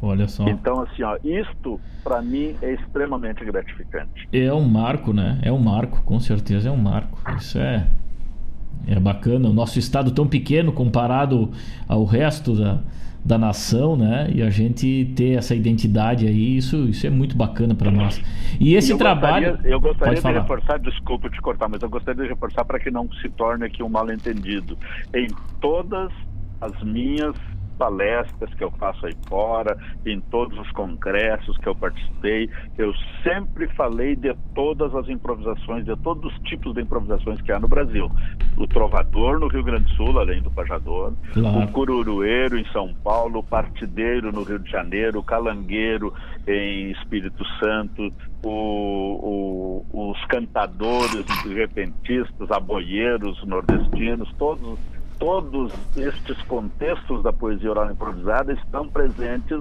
[0.00, 0.48] Olha só.
[0.48, 4.28] Então, assim, ó, isto para mim é extremamente gratificante.
[4.32, 5.38] É um marco, né?
[5.42, 7.18] É um marco, com certeza é um marco.
[7.36, 7.86] Isso é
[8.86, 9.48] é bacana.
[9.48, 11.50] O nosso estado tão pequeno comparado
[11.88, 12.80] ao resto da,
[13.24, 14.30] da nação, né?
[14.32, 18.20] E a gente ter essa identidade aí, isso, isso é muito bacana para nós.
[18.60, 19.52] E esse eu trabalho.
[19.52, 20.40] Gostaria, eu gostaria de falar.
[20.42, 23.82] reforçar, desculpa te cortar, mas eu gostaria de reforçar para que não se torne aqui
[23.82, 24.76] um mal-entendido.
[25.14, 25.28] Em
[25.60, 26.12] todas
[26.60, 27.34] as minhas
[27.74, 29.76] palestras que eu faço aí fora,
[30.06, 32.48] em todos os congressos que eu participei,
[32.78, 32.92] eu
[33.22, 37.68] sempre falei de todas as improvisações, de todos os tipos de improvisações que há no
[37.68, 38.10] Brasil.
[38.56, 41.58] O trovador no Rio Grande do Sul, além do pajador, Claro.
[41.60, 46.12] o cururueiro em São Paulo, o partideiro no Rio de Janeiro, o calangueiro
[46.46, 48.12] em Espírito Santo,
[48.44, 51.24] o- o- os cantadores
[51.54, 54.78] repentistas, aboieiros nordestinos, todos
[55.18, 59.60] todos estes contextos da poesia oral improvisada estão presentes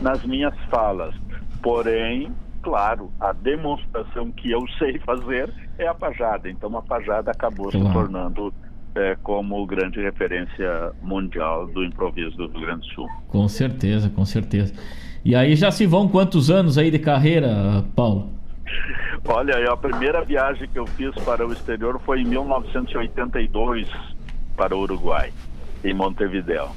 [0.00, 1.14] nas minhas falas.
[1.62, 2.30] Porém,
[2.62, 6.48] claro, a demonstração que eu sei fazer é a pajada.
[6.48, 7.92] Então a pajada acabou se Claro.
[7.92, 8.52] tornando
[8.94, 13.08] é, como grande referência mundial do improviso do Rio Grande do Sul.
[13.28, 14.72] Com certeza, com certeza.
[15.24, 18.30] E aí já se vão quantos anos aí de carreira, Paulo?
[19.28, 23.88] Olha, a primeira viagem que eu fiz para o exterior foi em 1982
[24.56, 25.32] para o Uruguai,
[25.84, 26.70] em Montevideo.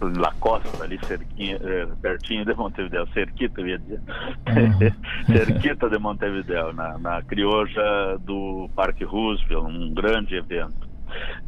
[0.00, 4.00] La Costa, ali cerquinha, eh, pertinho de Montevideo, cerquita, eu ia dizer.
[5.26, 10.88] cerquita de Montevideo, na, na crioja do Parque Roosevelt, um grande evento.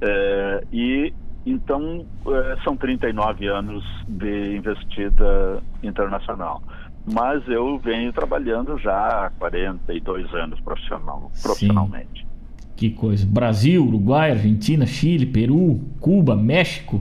[0.03, 1.15] Eh, e
[1.47, 6.63] então eh, são 39 anos de investida internacional.
[7.11, 12.32] Mas eu venho trabalhando já há 42 anos profissional, profissionalmente.
[12.77, 13.27] Que coisa.
[13.27, 17.01] Brasil, Uruguai, Argentina, Chile, Peru, Cuba, México.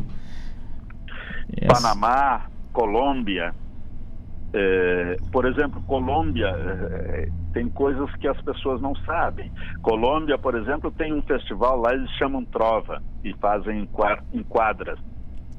[1.58, 3.54] Essa- Panamá, Colômbia.
[4.54, 9.50] É, por exemplo, Colômbia é, tem coisas que as pessoas não sabem.
[9.82, 13.88] Colômbia, por exemplo, tem um festival lá, eles chamam Trova e fazem
[14.34, 15.00] em quadras,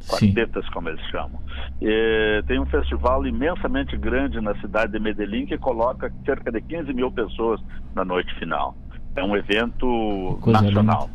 [0.07, 1.41] quartetas, como eles chamam.
[1.81, 6.93] É, tem um festival imensamente grande na cidade de Medellín que coloca cerca de 15
[6.93, 7.63] mil pessoas
[7.95, 8.77] na noite final.
[9.15, 11.11] É um evento Coisa nacional.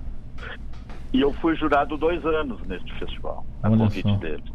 [1.14, 4.18] E eu fui jurado dois anos neste festival, a Olha convite só.
[4.18, 4.52] deles.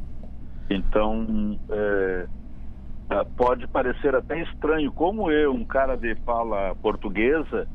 [0.71, 2.27] Então, é,
[3.11, 7.69] ah, pode parecer até estranho como eu, um cara de fala portuguesa,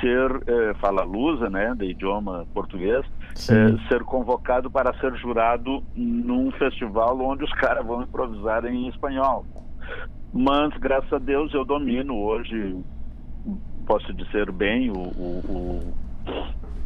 [0.00, 3.04] ser eh, fala lusa, né, de idioma português,
[3.48, 9.44] eh, ser convocado para ser jurado num festival onde os caras vão improvisar em espanhol.
[10.32, 12.76] Mas, graças a Deus, eu domino hoje,
[13.82, 15.94] posso dizer bem, o, o,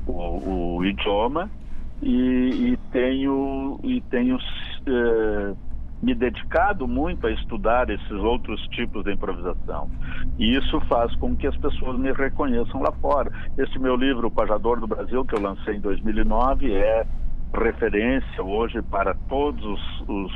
[0.07, 1.51] o, o- idioma
[2.03, 4.39] e, e tenho, e tenho
[4.87, 5.55] eh,
[6.03, 9.91] me dedicado muito a estudar esses outros tipos de improvisação.
[10.39, 13.31] E isso faz com que as pessoas me reconheçam lá fora.
[13.57, 17.07] Este meu livro, O Pajador do Brasil, que eu lancei em 2009, é
[17.55, 20.33] referência hoje para todos os, os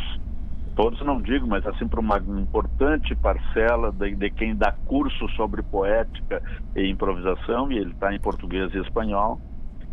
[0.81, 5.63] todos não digo, mas assim para uma importante parcela de, de quem dá curso sobre
[5.63, 6.43] poética
[6.75, 9.39] e improvisação, e ele está em português e espanhol.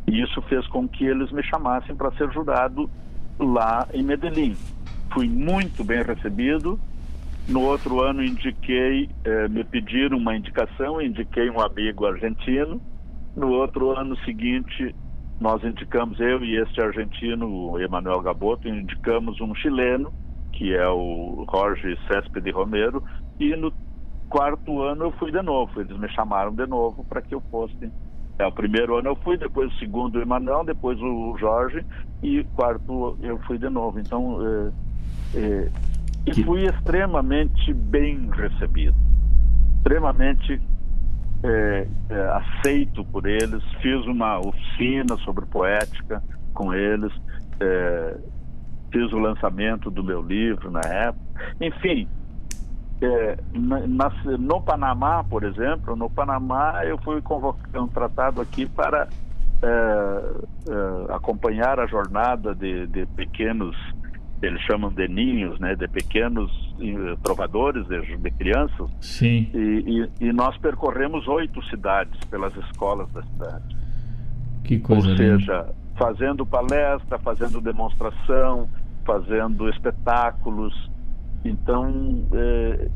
[0.07, 2.89] E isso fez com que eles me chamassem para ser jurado
[3.37, 4.55] lá em Medellín.
[5.13, 6.79] Fui muito bem recebido.
[7.49, 12.81] No outro ano indiquei, eh, me pediram uma indicação, indiquei um amigo argentino.
[13.35, 14.95] No outro ano seguinte,
[15.37, 20.13] nós indicamos, eu e este argentino, Emanuel Gaboto, indicamos um chileno,
[20.57, 23.03] que é o Jorge Céspedes Romero,
[23.39, 23.71] e no
[24.27, 25.79] quarto ano eu fui de novo.
[25.79, 27.91] Eles me chamaram de novo para que eu fosse.
[28.39, 31.85] É, o primeiro ano eu fui, depois o segundo o Emanuel, depois o Jorge,
[32.23, 33.99] e quarto eu fui de novo.
[33.99, 34.71] Então, eh,
[35.35, 35.71] eh,
[36.25, 38.95] e fui extremamente bem recebido,
[39.77, 40.59] extremamente
[41.43, 43.63] eh, eh, aceito por eles.
[43.79, 46.23] Fiz uma oficina sobre poética
[46.55, 47.13] com eles,
[47.59, 48.17] eh,
[48.91, 51.21] fiz o lançamento do meu livro na época.
[51.61, 52.07] Enfim,
[53.01, 59.07] é, na- no Panamá, por exemplo, no Panamá eu fui contratado aqui para
[59.61, 59.67] é,
[60.69, 63.75] é, acompanhar a jornada de, de pequenos,
[64.41, 68.87] eles chamam de ninhos, né, de pequenos eh, trovadores, de, de crianças.
[69.01, 69.49] Sim.
[69.53, 73.75] E, e- e nós percorremos oito cidades pelas escolas da cidade.
[74.63, 75.39] Que coisa Ou linda.
[75.39, 75.65] seja,
[75.97, 78.69] fazendo palestra, fazendo demonstração,
[79.05, 80.73] fazendo espetáculos.
[81.43, 82.89] Então, é,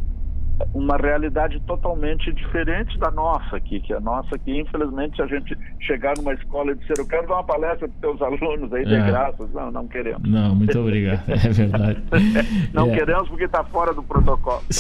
[0.74, 5.58] uma realidade totalmente diferente da nossa aqui, que a nossa aqui, infelizmente, se a gente
[5.80, 8.86] chegar numa escola e dizer, eu quero dar uma palestra para os teus alunos aí
[8.86, 9.06] de É.
[9.06, 10.22] graça, não, não queremos.
[10.30, 11.22] Não, muito obrigado.
[11.30, 12.00] É verdade.
[12.74, 12.96] não É.
[12.98, 14.62] queremos porque está fora do protocolo.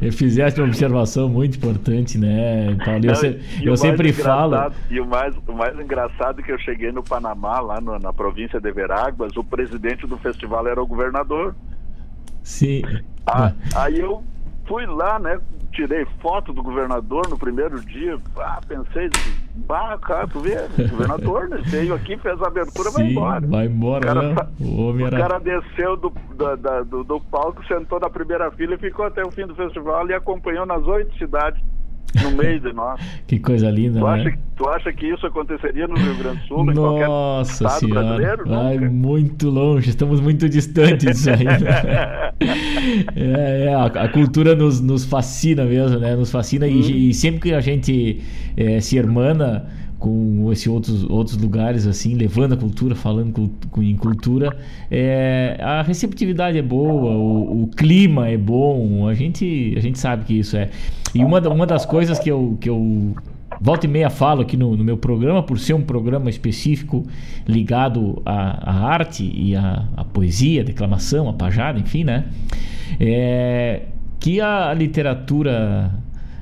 [0.00, 3.00] Eu fizeste uma observação muito importante, né, Paulo?
[3.04, 4.72] Eu, Não, se- e eu sempre falo.
[4.90, 8.12] E o mais, o mais engraçado é que eu cheguei no Panamá, lá no- na
[8.12, 11.54] província de Veráguas, o presidente do festival era o governador.
[12.42, 12.82] Sim.
[13.26, 14.22] Ah, aí eu
[14.66, 15.38] fui lá, né?
[15.72, 18.18] Tirei foto do governador no primeiro dia.
[18.38, 19.08] Ah, pensei,
[19.54, 21.58] bah, cara, tu vê, o governador, né?
[21.66, 23.46] Veio aqui, fez a abertura, vai Sim, embora.
[23.46, 24.48] vai embora, O cara, né?
[24.60, 28.74] O o era- cara desceu do, da- da- do, do palco, sentou na primeira fila
[28.74, 31.60] e ficou até o fim do festival e acompanhou nas oito cidades
[32.22, 33.00] no meio de nós.
[33.26, 34.12] Que coisa linda, Tu né?
[34.12, 37.80] acha, tu acha que isso aconteceria no Rio Grande do Sul, em qualquer Nossa estado
[37.80, 38.48] senhora, brasileiro?
[38.48, 41.44] vai muito longe, estamos muito distantes disso aí.
[41.44, 42.32] né?
[43.14, 46.16] é, é, a, a cultura nos, nos fascina mesmo, né?
[46.16, 46.70] Nos fascina Hum.
[46.70, 48.20] e, e sempre que a gente
[48.56, 49.66] é, se hermana
[49.98, 54.56] com esses outros, outros lugares, assim, levando a cultura, falando cul- com- em cultura,
[54.88, 60.24] é, a receptividade é boa, o, o clima é bom, a gente, a gente sabe
[60.24, 60.70] que isso é.
[61.18, 63.12] E uma, uma das coisas que eu, que eu
[63.60, 67.04] volta e meia falo aqui no, no meu programa, por ser um programa específico
[67.44, 72.26] ligado à, à arte e à, à poesia, declamação, à pajada, enfim, né?
[73.00, 73.82] É,
[74.20, 75.92] que a literatura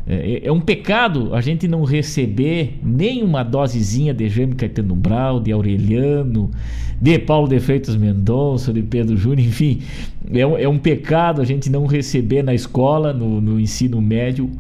[0.06, 5.40] é, é um pecado a gente não receber nem uma dosezinha de Jaime Caetano Brau,
[5.40, 6.50] de Aureliano,
[7.00, 9.80] de Paulo de Freitas Mendonça, de Pedro Júnior, enfim.
[10.32, 14.50] É um, é um pecado a gente não receber na escola, no, no ensino médio,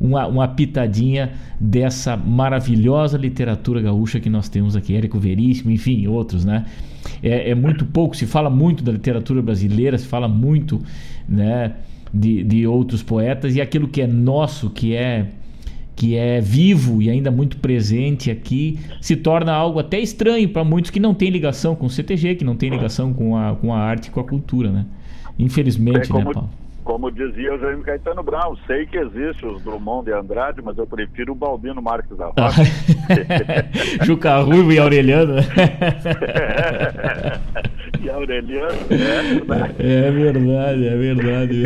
[0.00, 6.44] uma, uma pitadinha dessa maravilhosa literatura gaúcha que nós temos aqui, Érico Veríssimo, enfim, outros,
[6.44, 6.66] né?
[7.22, 10.80] É, é muito pouco, se fala muito da literatura brasileira, se fala muito,
[11.28, 11.74] né?
[12.12, 15.26] De, de outros poetas e aquilo que é nosso, que é
[15.98, 20.92] que é vivo e ainda muito presente aqui, se torna algo até estranho para muitos
[20.92, 23.80] que não têm ligação com o CTG, que não tem ligação com a, com a
[23.80, 24.86] arte e com a cultura, né?
[25.36, 26.50] Infelizmente, É né, como, Paulo?
[26.88, 30.86] Como dizia o Jaime Caetano Brown, sei que existe os Drummond de Andrade, mas eu
[30.86, 32.62] prefiro o Baldino Marques da Rocha.
[34.06, 35.34] Juca Ruivo e Aureliano,
[38.02, 39.74] e Aureliano, é verdade.
[39.78, 41.62] É verdade, é verdade.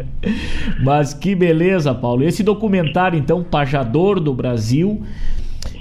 [0.82, 2.24] Mas que beleza, Paulo.
[2.24, 5.02] Esse documentário, então, Pajador do Brasil,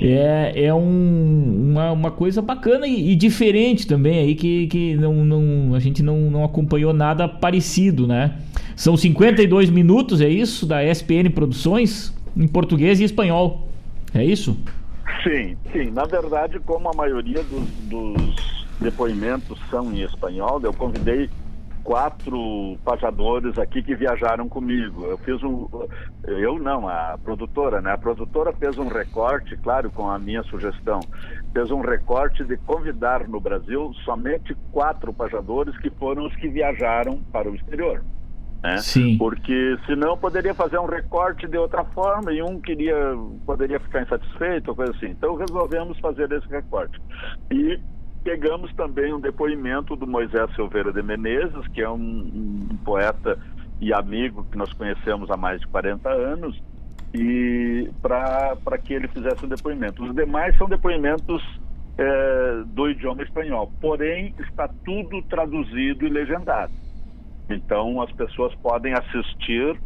[0.02, 5.14] é, é um- uma, uma coisa bacana e, e diferente também aí, que, que não,
[5.24, 8.34] não, a gente não, não acompanhou nada parecido, né?
[8.80, 10.66] São 52 minutos, é isso?
[10.66, 13.68] Da SPN Produções, em português e espanhol.
[14.16, 14.58] É isso?
[15.22, 15.92] Sim, sim.
[15.92, 21.30] Na verdade, como a maioria dos, dos depoimentos são em espanhol, eu convidei
[21.84, 25.04] quatro pajadores aqui que viajaram comigo.
[25.08, 25.68] Eu fiz um,
[26.26, 27.92] eu não, a produtora, né?
[27.92, 31.02] A produtora fez um recorte, claro, com a minha sugestão,
[31.52, 37.20] fez um recorte de convidar no Brasil somente quatro pajadores que foram os que viajaram
[37.34, 38.02] para o exterior.
[38.62, 38.78] Né?
[38.78, 39.18] Sim.
[39.18, 42.96] Porque senão poderia fazer um recorte de outra forma e um queria
[43.46, 45.08] poderia ficar insatisfeito coisa assim.
[45.08, 47.00] Então resolvemos fazer esse recorte.
[47.52, 47.80] E
[48.24, 51.98] pegamos também um depoimento do Moisés Silveira de Menezes, que é um,
[52.72, 53.38] um poeta
[53.80, 56.62] e amigo que nós conhecemos há mais de 40 anos,
[57.14, 60.04] e para que ele fizesse um depoimento.
[60.04, 61.42] Os demais são depoimentos
[61.98, 66.74] eh, do idioma espanhol, porém está tudo traduzido e legendado.
[67.50, 69.80] Então as pessoas podem assistir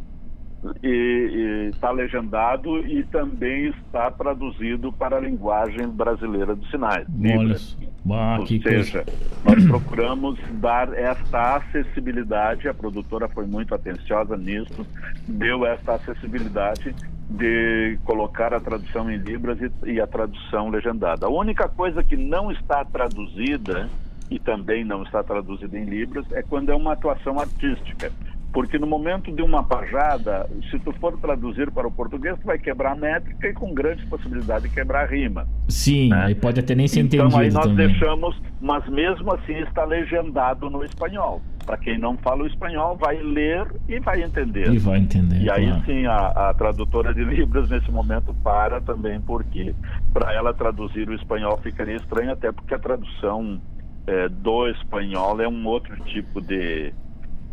[0.81, 7.05] e está legendado e também está traduzido para a linguagem brasileira dos sinais.
[7.09, 7.77] Libras.
[8.07, 9.19] Ou seja, coisa.
[9.43, 14.85] nós procuramos dar esta acessibilidade, a produtora foi muito atenciosa nisso,
[15.27, 16.93] deu esta acessibilidade
[17.29, 21.25] de colocar a tradução em Libras e, e a tradução legendada.
[21.25, 23.89] A única coisa que não está traduzida
[24.33, 28.11] e também não está traduzida em Libras é quando é uma atuação artística.
[28.51, 32.57] Porque no momento de uma pajada, se tu for traduzir para o português, tu vai
[32.57, 35.47] quebrar a métrica e com grande possibilidade de quebrar a rima.
[35.67, 37.87] Sim, aí pode até nem ser Então aí entendido nós também.
[37.87, 41.41] deixamos, mas mesmo assim está legendado no espanhol.
[41.65, 44.71] Para quem não fala o espanhol, vai ler e vai entender.
[44.71, 45.41] E vai entender.
[45.41, 45.85] E aí claro.
[45.85, 49.73] sim, a, a tradutora de Libras nesse momento para também, porque
[50.11, 53.59] para ela traduzir o espanhol ficaria estranho, até porque a tradução
[54.07, 56.93] eh, do espanhol é um outro tipo de,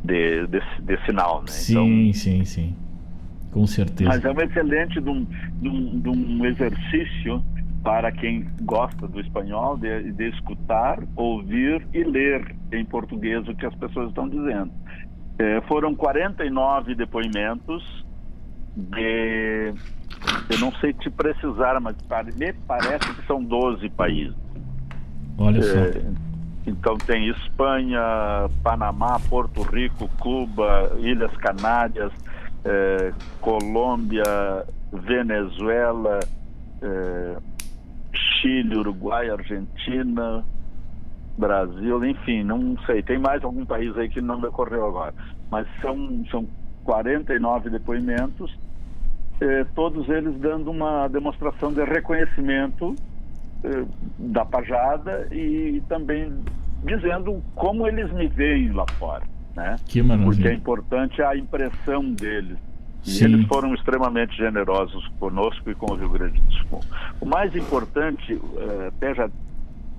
[0.05, 1.49] de, de, de sinal, né?
[1.49, 2.75] Sim, sim, sim.
[3.53, 4.11] Com certeza.
[4.11, 5.25] Mas é um excelente de um,
[5.61, 7.45] de um, de um exercício
[7.83, 13.67] para quem gosta do espanhol de, de escutar, ouvir e ler em português o que
[13.67, 14.71] as pessoas estão dizendo.
[15.39, 18.05] É, foram 49 depoimentos
[18.77, 19.73] de.
[20.51, 21.97] Eu não sei te precisar, mas
[22.37, 24.37] me parece que são 12 países.
[25.39, 25.79] Olha só.
[25.79, 26.30] É,
[26.71, 28.01] então tem Espanha,
[28.63, 32.13] Panamá, Porto Rico, Cuba, Ilhas Canárias,
[32.65, 36.21] é, Colômbia, Venezuela,
[36.81, 37.37] é,
[38.13, 40.45] Chile, Uruguai, Argentina,
[41.37, 43.03] Brasil, enfim, não sei.
[43.03, 45.15] Tem mais algum país aí que não me ocorreu agora.
[45.51, 46.47] Mas são, são
[46.85, 48.57] 49 depoimentos,
[49.41, 52.95] eh, todos eles dando uma demonstração de reconhecimento
[53.65, 53.85] eh,
[54.19, 56.33] da pajada e também
[56.85, 59.25] dizendo como eles me veem lá fora.
[59.57, 59.77] Né?
[59.87, 60.31] Que maravilha.
[60.33, 62.57] Porque é importante a impressão deles.
[63.05, 63.25] E Sim.
[63.25, 66.81] eles foram extremamente generosos conosco e com o Rio Grande do Sul.
[67.21, 69.29] O mais importante, eh, até já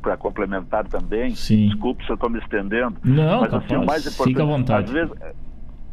[0.03, 1.67] para complementar também, Sim.
[1.67, 3.83] desculpe se eu estou me estendendo, Não, mas assim, capaz.
[3.83, 4.85] o mais importante, Fica à vontade.
[4.85, 5.33] às vezes eh,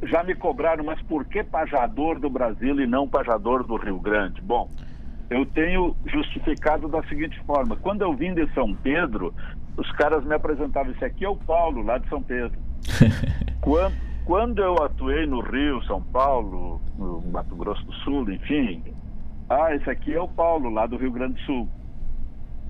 [0.05, 4.41] já me cobraram, mas por que pajador do Brasil e não pajador do Rio Grande?
[4.43, 4.69] Bom,
[5.31, 9.35] eu tenho justificado da seguinte forma: quando eu vim de São Pedro,
[9.77, 12.59] os caras me apresentavam, esse aqui é o Paulo, lá de São Pedro.
[13.61, 13.95] quando,
[14.25, 18.83] quando eu atuei no Rio, São Paulo, no Mato Grosso do Sul, enfim,
[19.49, 21.69] ah, esse aqui é o Paulo, lá do Rio Grande do Sul.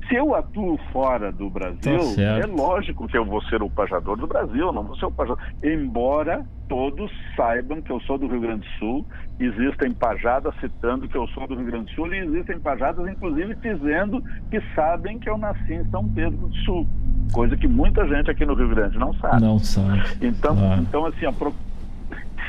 [0.09, 4.16] Se eu atuo fora do Brasil, Tá é lógico que eu vou ser o pajador
[4.16, 5.39] do Brasil, não vou ser o pajador.
[5.62, 9.06] Embora todos saibam que eu sou do Rio Grande do Sul,
[9.39, 13.55] existem pajadas citando que eu sou do Rio Grande do Sul e existem pajadas, inclusive,
[13.56, 16.86] dizendo que sabem que eu nasci em São Pedro do Sul.
[17.32, 19.43] Coisa que muita gente aqui no Rio Grande não sabe.
[19.43, 20.01] Não sabe.
[20.22, 20.80] Então, Claro.
[20.80, 21.55] então assim, a pro-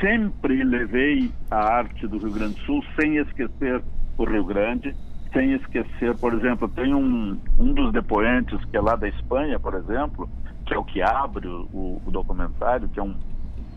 [0.00, 3.82] sempre levei a arte do Rio Grande do Sul sem esquecer
[4.16, 4.94] o Rio Grande,
[5.32, 9.74] sem esquecer, por exemplo, tem um, um dos depoentes que é lá da Espanha, por
[9.74, 10.28] exemplo,
[10.66, 13.16] que é o que abre o, o documentário, que é um,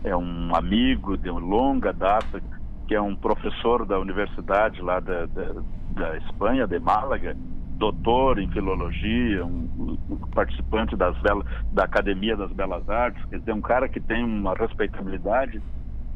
[0.04, 2.42] é um amigo de longa data,
[2.86, 7.34] que é um professor da universidade lá da, da, da Espanha, de Málaga,
[7.78, 13.52] doutor em filologia, um, um participante das belas, da Academia das Belas Artes, quer dizer,
[13.52, 15.62] um cara que tem uma respeitabilidade.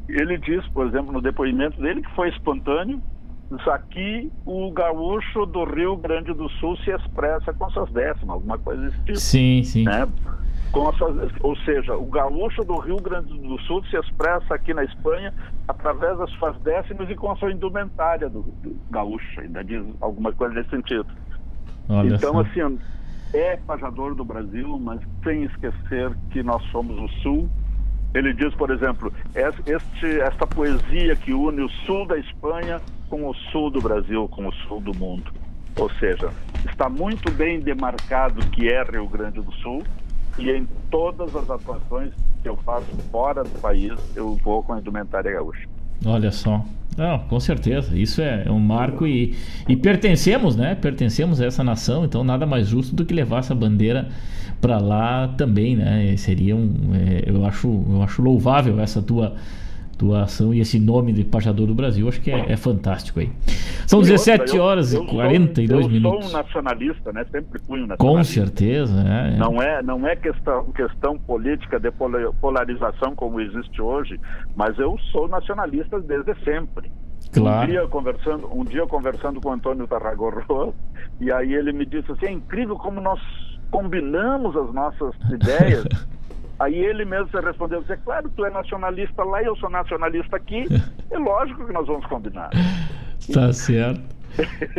[0.07, 3.01] Ele diz, por exemplo, no depoimento dele, que foi espontâneo,
[3.51, 8.57] isso aqui o gaúcho do Rio Grande do Sul se expressa com suas décimas, alguma
[8.57, 9.19] coisa desse tipo.
[9.19, 9.83] Sim, sim.
[9.85, 10.07] Né?
[10.71, 14.71] Com as suas- ou seja, o gaúcho do Rio Grande do Sul se expressa aqui
[14.73, 15.33] na Espanha
[15.67, 20.31] através das suas décimas e com a sua indumentária do, do gaúcho, ainda diz alguma
[20.31, 21.07] coisa nesse sentido.
[21.89, 22.41] Olha então, só.
[22.41, 22.79] assim,
[23.33, 27.49] é pajador do Brasil, mas sem esquecer que nós somos o Sul.
[28.13, 33.27] Ele diz, por exemplo, es- este, esta poesia que une o sul da Espanha com
[33.27, 35.31] o sul do Brasil, com o sul do mundo.
[35.77, 36.29] Ou seja,
[36.69, 39.83] está muito bem demarcado que é Rio Grande do Sul
[40.37, 42.11] e em todas as atuações
[42.41, 45.67] que eu faço fora do país, eu vou com a indumentária gaúcha.
[46.05, 46.63] Olha só.
[46.97, 47.97] Não, com certeza.
[47.97, 49.37] Isso é um marco e,
[49.67, 50.75] e pertencemos, né?
[50.75, 54.09] Pertencemos a essa nação, então nada mais justo do que levar essa bandeira
[54.59, 56.15] para lá também, né?
[56.17, 59.35] Seria um, é, eu acho, eu acho louvável essa tua
[59.99, 63.29] tua ação e esse nome de Pajador do Brasil, acho que é, é fantástico aí.
[63.85, 66.25] São E 17 outra, eu- horas eu e sou- 42 eu minutos.
[66.25, 67.25] sou um nacionalista, né?
[67.31, 67.97] Sempre fui um nacionalista.
[67.97, 69.35] Com certeza, né?
[69.37, 74.19] Não é, não é questão, questão política de pola- polarização como existe hoje,
[74.55, 76.89] mas eu sou nacionalista desde sempre.
[77.33, 77.67] Claro.
[77.67, 80.73] Um dia conversando, um dia conversando com o Antônio Tarragorro,
[81.19, 83.19] e aí ele me disse assim, é incrível como nós
[83.69, 85.83] combinamos as nossas ideias.
[86.59, 90.35] Aí ele mesmo se respondeu, é claro, tu é nacionalista lá e eu sou nacionalista
[90.35, 90.65] aqui,
[91.09, 92.49] é lógico que nós vamos combinar.
[93.33, 94.19] Tá certo.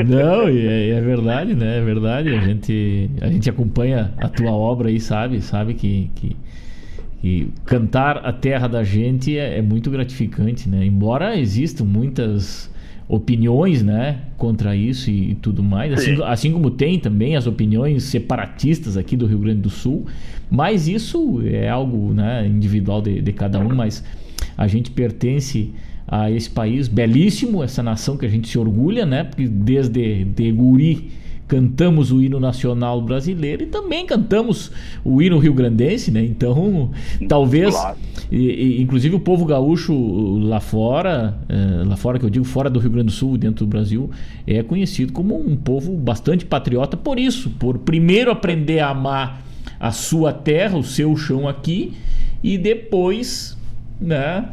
[0.07, 1.79] Não, e é, é verdade, né?
[1.79, 2.35] É verdade.
[2.35, 5.41] A gente, a gente acompanha a tua obra aí, sabe?
[5.43, 6.37] Sabe que, que,
[7.21, 10.85] que cantar a terra da gente é, é muito gratificante, né?
[10.85, 12.73] Embora existam muitas
[13.11, 16.23] opiniões, né, contra isso e, e tudo mais, assim, Sim.
[16.23, 20.07] assim como tem também as opiniões separatistas aqui do Rio Grande do Sul,
[20.49, 24.05] mas isso é algo, né, individual de, de cada um, mas
[24.57, 25.73] a gente pertence
[26.07, 29.23] a esse país belíssimo, essa nação que a gente se orgulha, né?
[29.23, 31.11] Porque desde de guri
[31.51, 34.71] cantamos o hino nacional brasileiro e também cantamos
[35.05, 36.25] o hino rio-grandense, né?
[36.25, 36.93] Então,
[37.29, 37.99] talvez, Claro.
[38.31, 38.37] e-
[38.79, 39.93] e, inclusive o povo gaúcho
[40.39, 43.67] lá fora, eh, lá fora que eu digo fora do Rio Grande do Sul, dentro
[43.67, 44.09] do Brasil,
[44.47, 49.43] é conhecido como um povo bastante patriota por isso, por primeiro aprender a amar
[49.81, 51.95] a sua terra, o seu chão aqui
[52.45, 53.59] e depois,
[54.01, 54.45] né?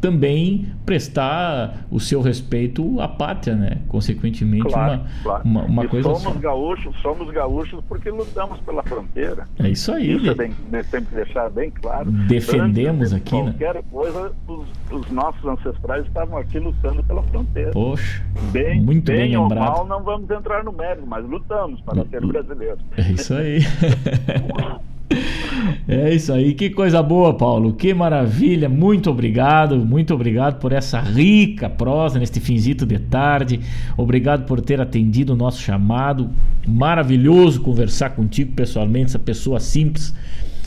[0.00, 3.78] Também prestar o seu respeito à pátria, né?
[3.88, 5.42] Consequentemente, Claro, uma, claro.
[5.44, 6.32] uma, uma E coisa somos só.
[6.38, 9.46] gaúchos, somos gaúchos porque lutamos pela fronteira.
[9.58, 10.30] É isso aí, Isso né?
[10.30, 12.10] é bem, né, sempre deixar bem claro.
[12.10, 13.54] Defendemos Antes aqui, né?
[13.58, 17.70] qualquer coisa, os, os nossos ancestrais estavam aqui lutando pela fronteira.
[17.72, 18.22] Poxa,
[18.52, 19.72] Bem, muito bem ou lembrado.
[19.72, 22.78] mal, não vamos entrar no mérito, mas lutamos para ser brasileiros.
[22.96, 23.60] É isso aí.
[25.88, 31.00] É isso aí, que coisa boa, Paulo, que maravilha, muito obrigado, muito obrigado por essa
[31.00, 33.60] rica prosa neste finzito de tarde,
[33.96, 36.28] obrigado por ter atendido o nosso chamado,
[36.66, 40.14] maravilhoso conversar contigo pessoalmente, essa pessoa simples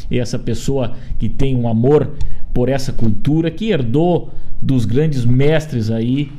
[0.10, 2.12] e essa pessoa que tem um amor
[2.52, 6.32] por essa cultura, que herdou dos grandes mestres aí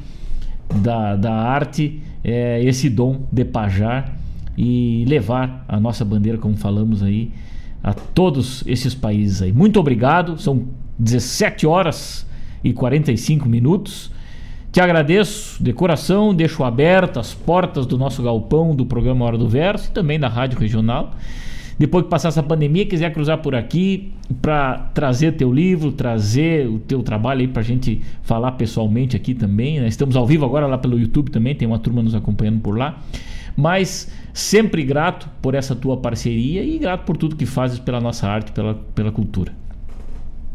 [0.82, 4.16] da, da arte é, esse dom de pajar
[4.56, 7.30] e levar a nossa bandeira, como falamos aí,
[7.82, 9.52] a todos esses países aí.
[9.52, 10.68] Muito obrigado, são
[10.98, 12.26] 17 horas
[12.62, 14.10] e 45 minutos.
[14.70, 19.48] Te agradeço de coração, deixo aberto as portas do nosso galpão do programa Hora do
[19.48, 21.14] Verso e também da Rádio Regional.
[21.78, 26.78] Depois que passar essa pandemia, quiser cruzar por aqui para trazer teu livro, trazer o
[26.78, 29.80] teu trabalho aí para a gente falar pessoalmente aqui também.
[29.80, 29.88] né?
[29.88, 32.98] Estamos ao vivo agora lá pelo YouTube também, tem uma turma nos acompanhando por lá.
[33.56, 38.28] Mas sempre grato por essa tua parceria e grato por tudo que fazes pela nossa
[38.28, 39.52] arte, pela, pela cultura.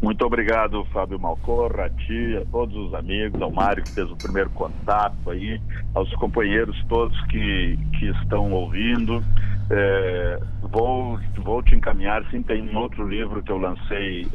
[0.00, 4.16] Muito obrigado, Fábio Malcorra, a ti, a todos os amigos, ao Mário que fez o
[4.16, 5.60] primeiro contato aí,
[5.92, 9.24] aos companheiros todos que, que estão ouvindo.
[9.70, 14.28] É, vou, vou te encaminhar, sim, tem um outro livro que eu lancei,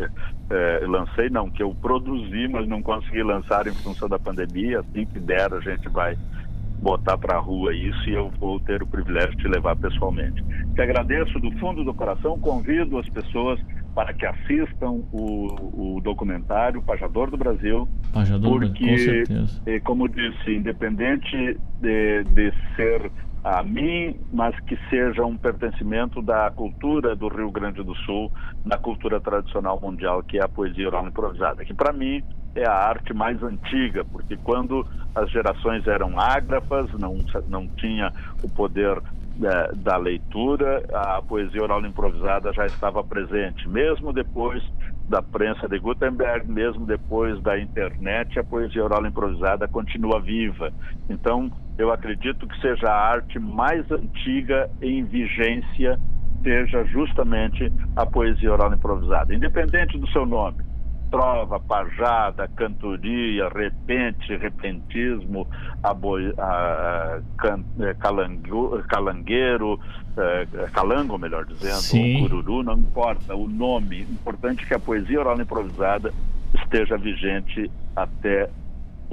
[0.50, 5.06] é, lancei não, que eu produzi, mas não consegui lançar em função da pandemia, assim
[5.06, 6.18] que der a gente vai
[6.84, 10.44] botar para a rua isso e eu vou ter o privilégio de te levar pessoalmente.
[10.76, 13.60] Te agradeço do fundo do coração, convido as pessoas
[13.96, 19.62] para que assistam o, o documentário Pajador do Brasil, Pajador do Brasil, porque, com certeza.
[19.66, 23.10] eh, como disse, independente de, de ser
[23.44, 28.32] a mim, mas que seja um pertencimento da cultura do Rio Grande do Sul,
[28.64, 32.24] na cultura tradicional mundial, que é a poesia oral improvisada, que para mim
[32.56, 37.18] é a arte mais antiga, porque quando as gerações eram ágrafas, não,
[37.48, 39.02] não tinha o poder
[39.44, 43.68] eh, da leitura, a poesia oral improvisada já estava presente.
[43.68, 44.64] Mesmo depois
[45.08, 50.72] da prensa de Gutenberg, mesmo depois da internet, a poesia oral improvisada continua viva.
[51.10, 56.00] Então, eu acredito que seja a arte mais antiga em vigência,
[56.44, 60.64] seja justamente a poesia oral improvisada, independente do seu nome
[61.14, 65.48] trova, pajada, cantoria, repente, repentismo,
[65.84, 69.80] aboi, a, can, é, calango, calangueiro,
[70.18, 72.28] é, calango, melhor dizendo, Sim.
[72.28, 74.02] cururu, não importa o nome.
[74.02, 76.12] Importante que a poesia oral improvisada
[76.56, 78.50] esteja vigente até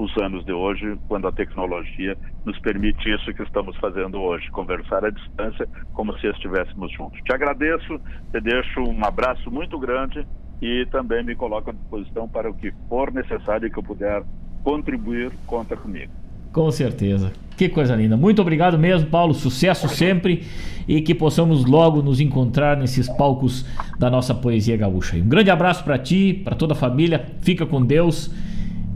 [0.03, 5.05] os anos de hoje, quando a tecnologia nos permite isso que estamos fazendo hoje, conversar
[5.05, 7.21] à distância como se estivéssemos juntos.
[7.23, 8.01] Te agradeço,
[8.33, 10.27] te deixo um abraço muito grande
[10.63, 14.23] e também me coloco à disposição para o que for necessário e que eu puder
[14.65, 16.13] contribuir, conta comigo.
[16.53, 17.33] Com certeza.
[17.57, 18.17] Que coisa linda.
[18.17, 19.35] Muito obrigado mesmo, Paulo.
[19.35, 20.45] Sucesso sempre
[20.89, 23.65] e que possamos logo nos encontrar nesses palcos
[23.99, 25.17] da nossa poesia gaúcha.
[25.17, 27.25] Um grande abraço para ti, para toda a família.
[27.41, 28.35] Fica com Deus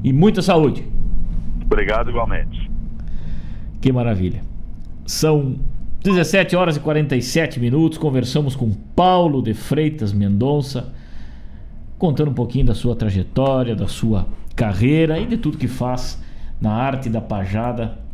[0.05, 0.87] e muita saúde.
[1.65, 2.71] Obrigado igualmente.
[3.81, 4.43] Que maravilha.
[5.07, 5.57] São
[6.03, 7.99] 17 horas e 47 minutos.
[7.99, 10.93] Conversamos com Paulo de Freitas Mendonça,
[11.99, 16.23] contando um pouquinho da sua trajetória, da sua carreira e de tudo que faz
[16.61, 18.05] na arte da pajada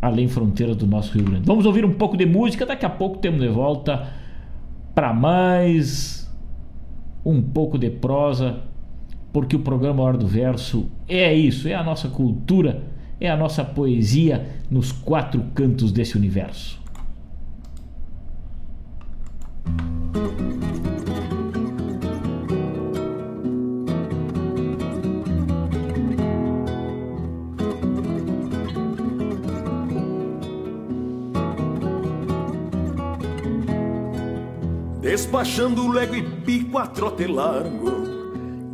[0.00, 1.46] além fronteiras do nosso Rio Grande.
[1.46, 4.08] Vamos ouvir um pouco de música, daqui a pouco temos de volta
[4.94, 6.30] para mais
[7.24, 8.60] um pouco de prosa,
[9.32, 12.82] porque o programa Hora do Verso é isso, é a nossa cultura,
[13.20, 16.80] é a nossa poesia nos quatro cantos desse universo.
[35.00, 37.99] Despachando lego e pico a trote largo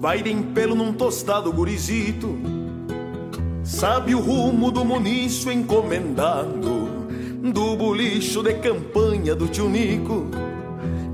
[0.06, 2.38] Vai de pelo num tostado gurizito.
[3.64, 6.88] Sabe o rumo do munício encomendado
[7.42, 10.28] Do bolicho de campanha do tio Nico.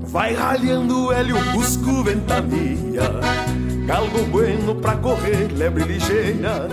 [0.03, 3.09] Vai ralhando o hélio busco ventania.
[3.87, 6.69] Galgo bueno pra correr, lebre ligeira.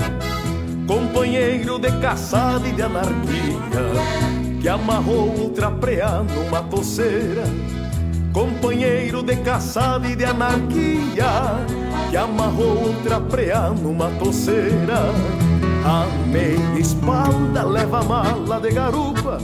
[0.86, 7.44] Companheiro de caçada e de anarquia Que amarrou outra preá numa toceira.
[8.30, 11.80] Companheiro de caçada e de anarquia
[12.11, 14.99] que amarrou outra preá numa toceira.
[15.85, 19.39] A meia espalda leva mala de garupa,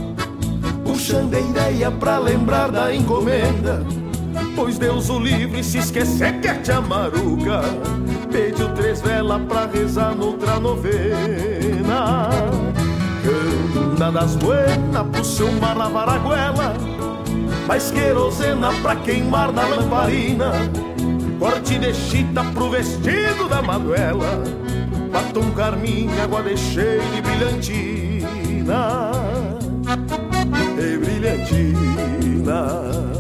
[0.84, 3.86] puxando a ideia pra lembrar da encomenda.
[4.54, 7.62] Pois Deus o livre se esquecer que é chamaruca
[8.30, 12.28] Pediu três velas pra rezar noutra novena
[13.24, 16.74] Canta das buenas pro seu mar lavar a goela
[17.66, 20.52] Mais querosena pra queimar na lamparina
[21.38, 24.42] Corte de chita pro vestido da maduela
[25.12, 29.10] Batom carmim, água de cheiro e brilhantina.
[30.78, 33.15] E brilhantina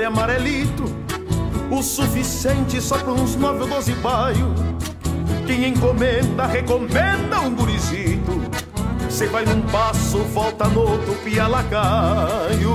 [0.00, 0.84] é amarelito,
[1.70, 4.52] o suficiente só para uns nove ou doze baio.
[5.46, 8.42] Quem encomenda, recomenda um gurizito.
[9.08, 12.74] Cê vai num passo, volta no outro, pia lacaio.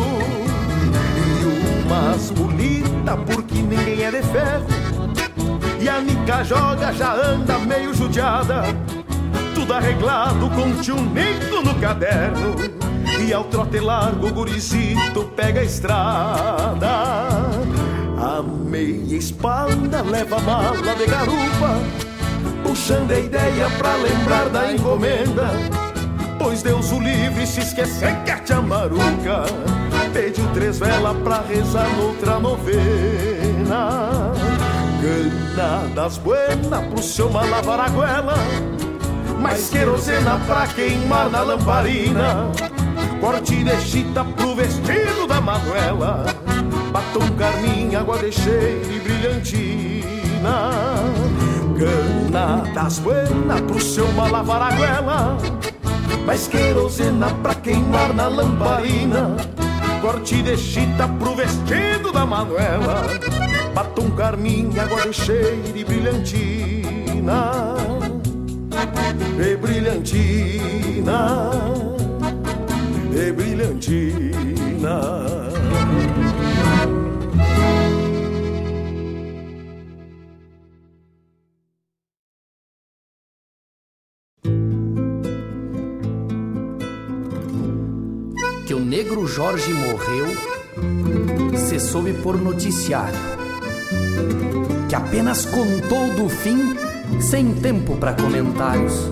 [1.17, 4.67] E umas bonita, porque ninguém é de ferro.
[5.81, 8.63] E a Nica joga, já anda meio judiada.
[9.53, 12.78] Tudo arreglado com tio Nico no caderno.
[13.30, 16.88] E ao trote largo o gurizito pega a estrada.
[18.18, 21.77] A meia espalda leva a mala de garupa
[22.64, 25.51] Puxando a ideia pra lembrar da encomenda.
[26.39, 29.43] Pois Deus o livre se esquecer que a chamaruca
[30.11, 34.31] Pediu três velas pra rezar noutra novena.
[35.03, 38.34] Gana das buenas pro seu malavar a goela
[39.39, 42.49] Mais querosena pra queimar na lamparina
[43.19, 46.25] Corte de chita pro vestido da Manuela.
[46.91, 50.71] Batom carmim, água de cheiro e brilhantina.
[51.77, 55.37] Gana das buenas pro seu malavar a goela.
[56.25, 59.35] Mais querosena pra queimar na lamparina.
[60.01, 63.03] Corte de chita pro vestido da Manuela.
[63.73, 67.51] Batom carmim, água de cheiro e brilhantina.
[69.37, 70.39] E brilhantina
[73.14, 74.99] e brilhantina.
[88.65, 90.27] Que o negro Jorge morreu,
[91.57, 93.18] se soube por noticiário.
[94.88, 96.76] Que apenas contou do fim,
[97.19, 99.11] sem tempo para comentários.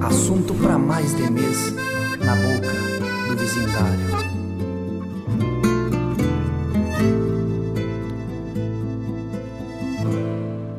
[0.00, 1.74] Assunto para mais de mês
[2.20, 2.93] na boca
[3.34, 4.34] do.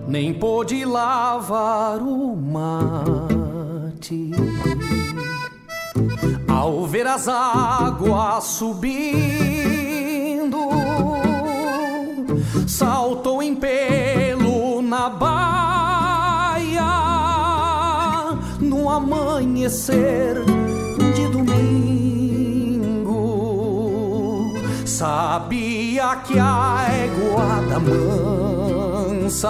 [0.07, 4.31] Nem pôde lavar o mate
[6.47, 8.97] ao ver as águas subindo,
[12.65, 16.85] saltou em pelo na baia
[18.61, 20.37] no amanhecer
[24.97, 29.49] Sabia que a égua da mansa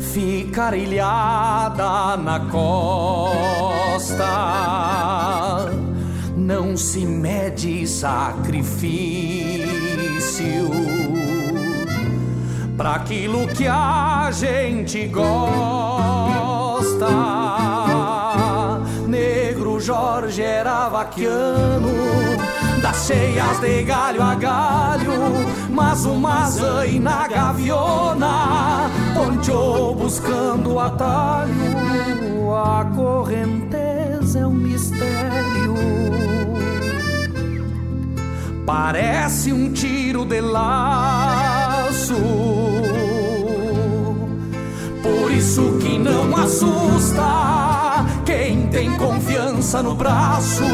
[0.00, 4.24] fica ilhada na costa.
[6.34, 8.48] Não se mede sacrifício
[12.78, 15.28] para aquilo que a gente gosta.
[19.06, 22.37] Negro Jorge era vaquiano
[23.08, 25.12] cheias de galho a galho,
[25.70, 31.54] mas uma zaina gaviona ponteou buscando atalho.
[32.54, 35.74] A correnteza é um mistério,
[38.66, 42.14] parece um tiro de laço.
[45.02, 50.64] Por isso que não assusta quem tem confiança no braço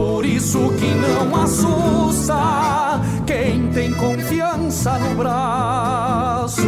[0.00, 2.34] por isso que não assusta
[3.26, 6.62] quem tem confiança no braço.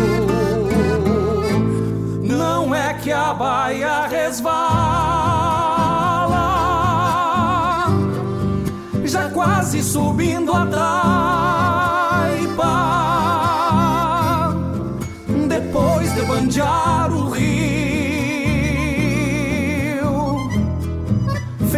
[2.23, 4.59] Não é que a baia resvala,
[9.03, 10.67] já quase subindo a
[12.37, 12.75] taipa.
[15.49, 16.82] Depois de banjar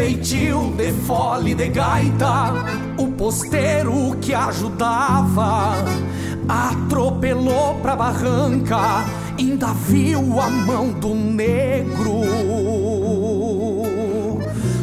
[0.05, 2.52] feitio de fole de gaita,
[2.98, 5.76] o posteiro que ajudava
[6.47, 9.02] atropelou pra barranca,
[9.39, 12.20] ainda viu a mão do negro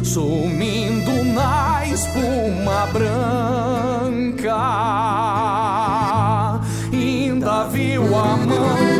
[0.02, 4.56] sumindo na espuma branca.
[6.92, 8.91] Ainda viu a mão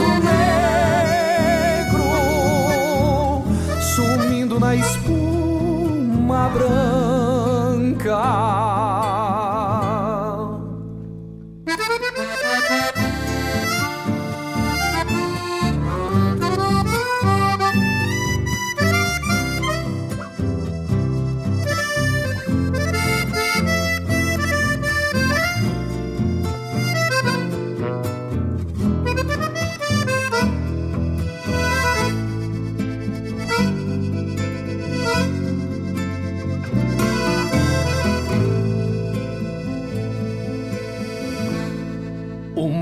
[6.52, 8.22] branca.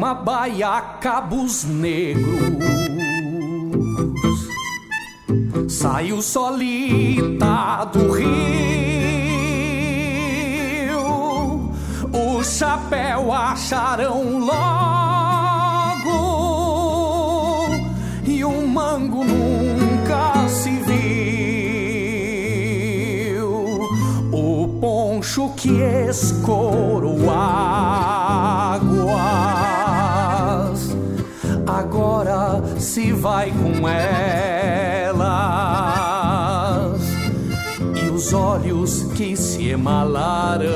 [0.00, 2.24] Uma baia cabos negros.
[5.68, 8.30] Saiu solita do rio.
[12.14, 14.88] O chapéu acharão logo.
[18.24, 20.70] E o mango nunca se
[23.36, 23.50] viu.
[24.32, 25.78] O poncho que
[26.08, 28.60] escorou águas
[31.90, 35.20] Agora se vai com elas.
[38.00, 40.68] E os olhos que se emalaram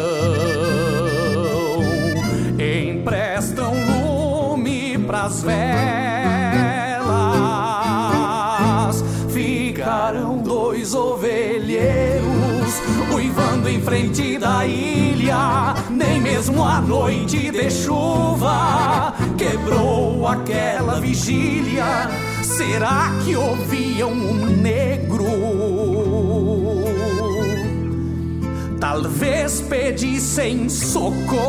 [2.59, 5.55] Emprestam lume pras velas.
[9.33, 12.25] Ficarão dois ovelheiros
[13.15, 14.67] Uivando em frente da
[15.91, 22.09] Nem mesmo a noite de chuva Quebrou aquela vigília.
[22.43, 25.25] Será que ouviam um negro?
[28.79, 31.45] Talvez pedissem socorro.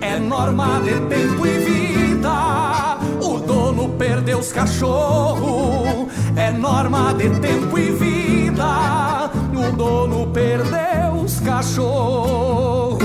[0.00, 2.98] É norma de tempo e vida.
[3.20, 6.08] O dono perdeu os cachorros.
[6.36, 9.11] É norma de tempo e vida
[9.72, 13.02] O dono perdeu os cachorros.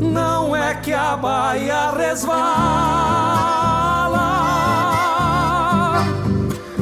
[0.00, 2.38] Não é que a baia resvala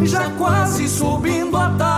[0.05, 1.97] Já quase subindo a taipa.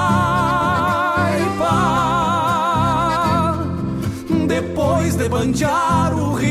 [4.46, 6.48] Depois de banjar o rio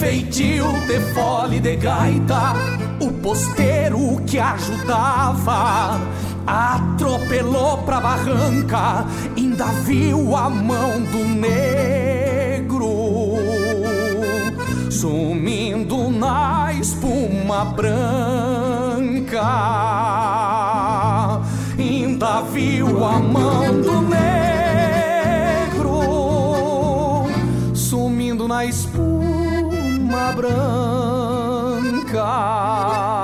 [0.00, 5.98] Feitio de fole de gaita O posteiro que ajudava
[6.46, 9.06] Atropelou pra barranca
[9.36, 11.80] Ainda viu a mão do negro
[14.90, 19.40] Sumindo na espuma branca.
[21.78, 24.44] Ainda viu a mão do negro
[27.74, 30.99] Sumindo na espuma branca
[32.30, 33.19] 啊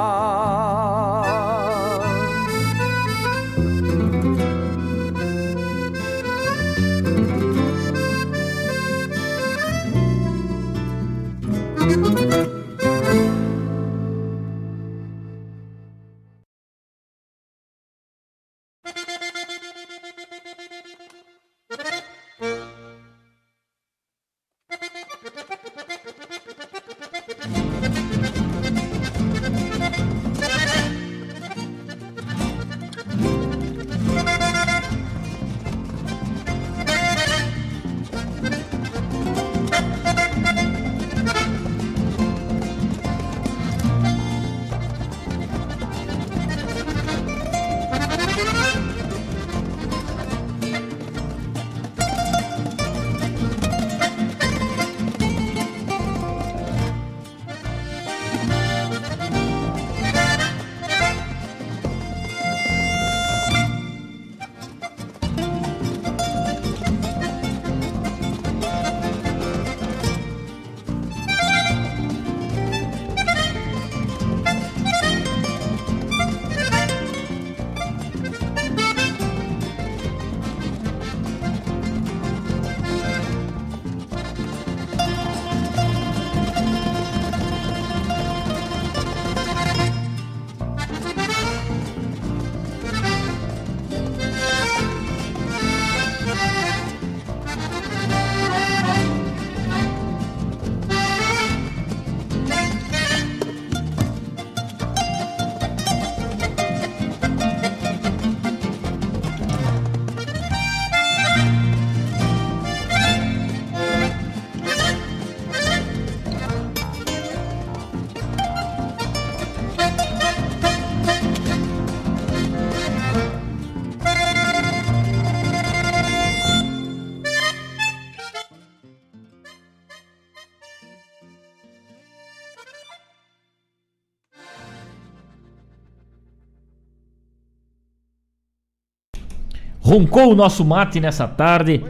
[139.96, 141.82] Roncou o nosso mate nessa tarde.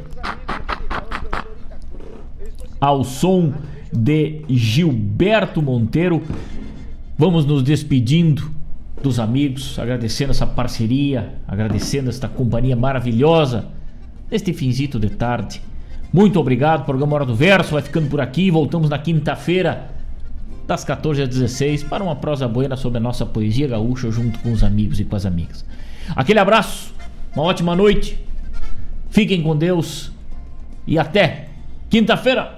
[2.81, 3.53] Ao som
[3.93, 6.23] de Gilberto Monteiro.
[7.19, 8.49] Vamos nos despedindo
[9.03, 13.67] dos amigos, agradecendo essa parceria, agradecendo esta companhia maravilhosa
[14.31, 15.61] neste finzito de tarde.
[16.13, 18.53] Muito obrigado, programa Hora do Verso vai ficando por aqui.
[18.53, 19.91] Voltamos na quinta-feira,
[20.65, 24.53] das 14 às 16, para uma prosa buena sobre a nossa poesia gaúcha, junto com
[24.53, 25.65] os amigos e com as amigas.
[26.15, 26.95] Aquele abraço,
[27.37, 28.19] uma ótima noite,
[29.11, 30.11] fiquem com Deus
[30.87, 31.49] e até
[31.91, 32.56] quinta-feira!